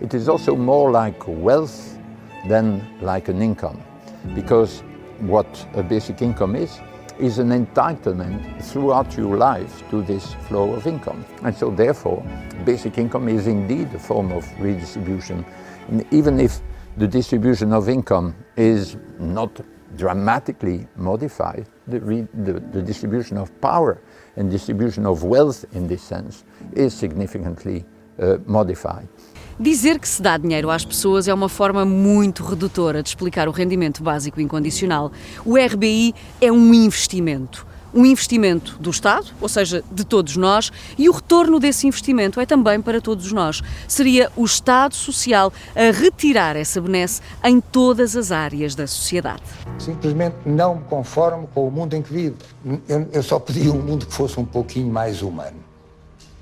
It 0.00 0.14
is 0.14 0.28
also 0.28 0.56
more 0.56 0.90
like 0.90 1.22
wealth 1.28 1.98
than 2.48 2.82
like 3.00 3.28
an 3.28 3.40
income. 3.42 3.80
Because 4.34 4.82
what 5.20 5.66
a 5.74 5.82
basic 5.82 6.22
income 6.22 6.56
is, 6.56 6.80
is 7.22 7.38
an 7.38 7.50
entitlement 7.50 8.60
throughout 8.64 9.16
your 9.16 9.36
life 9.36 9.88
to 9.90 10.02
this 10.02 10.34
flow 10.48 10.72
of 10.72 10.88
income. 10.88 11.24
And 11.44 11.54
so 11.54 11.70
therefore, 11.70 12.20
basic 12.64 12.98
income 12.98 13.28
is 13.28 13.46
indeed 13.46 13.94
a 13.94 13.98
form 13.98 14.32
of 14.32 14.44
redistribution. 14.60 15.46
And 15.86 16.04
even 16.12 16.40
if 16.40 16.60
the 16.96 17.06
distribution 17.06 17.72
of 17.72 17.88
income 17.88 18.34
is 18.56 18.96
not 19.20 19.60
dramatically 19.96 20.88
modified, 20.96 21.68
the, 21.86 22.26
the, 22.34 22.54
the 22.54 22.82
distribution 22.82 23.36
of 23.36 23.48
power 23.60 24.00
and 24.34 24.50
distribution 24.50 25.06
of 25.06 25.22
wealth 25.22 25.64
in 25.74 25.86
this 25.86 26.02
sense 26.02 26.42
is 26.72 26.92
significantly 26.92 27.84
uh, 28.18 28.38
modified. 28.46 29.06
Dizer 29.58 29.98
que 29.98 30.08
se 30.08 30.22
dá 30.22 30.36
dinheiro 30.36 30.70
às 30.70 30.84
pessoas 30.84 31.28
é 31.28 31.34
uma 31.34 31.48
forma 31.48 31.84
muito 31.84 32.42
redutora 32.42 33.02
de 33.02 33.10
explicar 33.10 33.48
o 33.48 33.52
rendimento 33.52 34.02
básico 34.02 34.40
incondicional. 34.40 35.12
O 35.44 35.56
RBI 35.56 36.14
é 36.40 36.50
um 36.50 36.72
investimento. 36.72 37.66
Um 37.94 38.06
investimento 38.06 38.78
do 38.80 38.88
Estado, 38.88 39.26
ou 39.38 39.48
seja, 39.50 39.84
de 39.92 40.02
todos 40.02 40.34
nós, 40.38 40.72
e 40.96 41.10
o 41.10 41.12
retorno 41.12 41.60
desse 41.60 41.86
investimento 41.86 42.40
é 42.40 42.46
também 42.46 42.80
para 42.80 43.02
todos 43.02 43.30
nós. 43.32 43.62
Seria 43.86 44.32
o 44.34 44.46
Estado 44.46 44.94
Social 44.94 45.52
a 45.76 45.92
retirar 45.92 46.56
essa 46.56 46.80
benesse 46.80 47.20
em 47.44 47.60
todas 47.60 48.16
as 48.16 48.32
áreas 48.32 48.74
da 48.74 48.86
sociedade. 48.86 49.42
Simplesmente 49.78 50.36
não 50.46 50.76
me 50.76 50.84
conformo 50.84 51.46
com 51.54 51.68
o 51.68 51.70
mundo 51.70 51.94
em 51.94 52.00
que 52.00 52.10
vivo. 52.10 52.36
Eu, 53.12 53.22
só 53.22 53.38
pedi 53.38 53.68
um 53.68 53.82
mundo 53.82 54.06
que 54.06 54.14
fosse 54.14 54.40
um 54.40 54.44
pouquinho 54.46 54.90
mais 54.90 55.20
humano, 55.20 55.58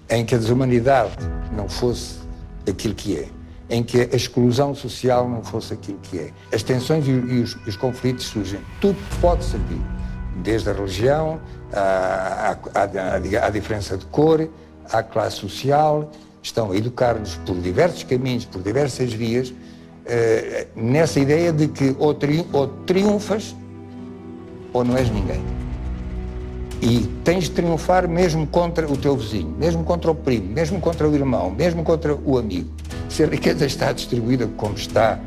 em 0.09 0.25
que 0.25 0.37
a 0.37 0.39
desumanidade 0.39 1.17
não 1.57 1.69
fosse 1.69 2.20
aquilo 2.69 2.95
que 2.95 3.17
é, 3.17 3.29
em 3.69 3.83
que 3.83 4.01
a 4.01 4.17
exclusão 4.17 4.75
social 4.75 5.29
não 5.29 5.43
fosse 5.43 5.73
aquilo 5.73 5.99
que 6.03 6.19
é. 6.19 6.31
As 6.53 6.63
tensões 6.63 7.07
e 7.07 7.13
os, 7.13 7.57
os 7.67 7.77
conflitos 7.77 8.27
surgem. 8.27 8.61
Tudo 8.81 8.99
pode 9.21 9.45
servir, 9.45 9.81
desde 10.43 10.71
a 10.71 10.73
religião, 10.73 11.41
à, 11.73 13.51
diferença 13.51 13.97
de 13.97 14.07
cor, 14.07 14.49
à 14.91 15.03
classe 15.03 15.37
social, 15.37 16.11
estão 16.43 16.73
a 16.73 16.77
educar-nos 16.77 17.37
por 17.47 17.57
diversos 17.57 18.03
caminhos, 18.05 18.45
por 18.45 18.63
diversas 18.63 19.13
vias, 19.13 19.53
eh, 20.07 20.67
nessa 20.75 21.21
ideia 21.21 21.53
de 21.53 21.69
que 21.69 21.95
ou, 21.99 22.15
tri, 22.15 22.47
ou 22.53 22.67
triunfas 22.67 23.55
ou 24.73 24.83
não 24.85 24.97
és 24.97 25.11
ninguém. 25.11 25.60
E 26.83 27.01
tens 27.25 27.45
de 27.45 27.51
triunfar 27.51 28.09
mesmo 28.09 28.47
contra 28.47 28.91
o 28.91 28.97
teu 28.97 29.17
vizinho, 29.17 29.55
mesmo 29.59 29.85
contra 29.85 30.11
o 30.11 30.15
primo, 30.15 30.47
mesmo 30.53 30.81
contra 30.81 31.09
o 31.09 31.15
irmão, 31.15 31.51
mesmo 31.51 31.83
contra 31.83 32.15
o 32.15 32.39
amigo. 32.39 32.71
Se 33.09 33.23
a 33.23 33.27
riqueza 33.27 33.67
está 33.67 33.93
distribuída 33.93 34.49
como 34.57 34.75
está, 34.75 35.19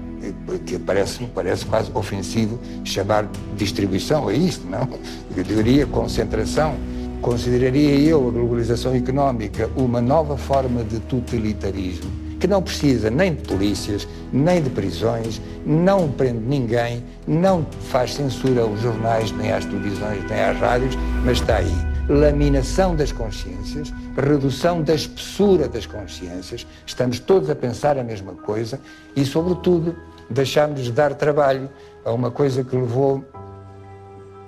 que 0.66 0.80
parece, 0.80 1.24
parece 1.26 1.66
quase 1.66 1.92
ofensivo 1.94 2.60
chamar 2.84 3.28
distribuição 3.56 4.28
a 4.28 4.34
isto, 4.34 4.66
não? 4.68 4.88
Eu 5.36 5.44
diria 5.44 5.86
concentração. 5.86 6.76
Consideraria 7.22 7.96
eu 8.00 8.28
a 8.28 8.32
globalização 8.32 8.96
económica 8.96 9.70
uma 9.76 10.02
nova 10.02 10.36
forma 10.36 10.84
de 10.84 11.00
totalitarismo 11.00 12.23
que 12.44 12.48
não 12.48 12.62
precisa 12.62 13.10
nem 13.10 13.36
de 13.36 13.42
polícias, 13.44 14.06
nem 14.34 14.62
de 14.62 14.70
prisões, 14.70 15.42
não 15.66 16.12
prende 16.12 16.44
ninguém, 16.46 17.02
não 17.26 17.66
faz 17.90 18.16
censura 18.16 18.64
aos 18.64 18.82
jornais, 18.82 19.32
nem 19.32 19.54
às 19.54 19.64
televisões, 19.64 20.30
nem 20.30 20.42
às 20.42 20.60
rádios, 20.60 20.94
mas 21.24 21.38
está 21.38 21.56
aí. 21.56 21.74
Laminação 22.10 22.98
das 22.98 23.14
consciências, 23.14 23.94
redução 24.18 24.82
da 24.82 24.94
espessura 24.94 25.70
das 25.70 25.86
consciências, 25.86 26.68
estamos 26.86 27.18
todos 27.18 27.50
a 27.50 27.56
pensar 27.56 27.98
a 27.98 28.04
mesma 28.04 28.34
coisa 28.34 28.78
e, 29.16 29.24
sobretudo, 29.24 29.96
deixamos 30.30 30.84
de 30.84 30.92
dar 30.92 31.16
trabalho 31.16 31.70
a 32.04 32.12
uma 32.12 32.30
coisa 32.30 32.62
que 32.62 32.76
levou 32.76 33.24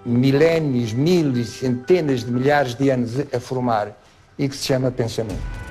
milénios, 0.06 0.92
mil 0.92 1.32
e 1.38 1.46
centenas 1.46 2.26
de 2.26 2.32
milhares 2.32 2.76
de 2.76 2.90
anos 2.90 3.14
a 3.34 3.40
formar 3.40 3.98
e 4.38 4.50
que 4.50 4.56
se 4.58 4.66
chama 4.66 4.92
pensamento. 4.92 5.65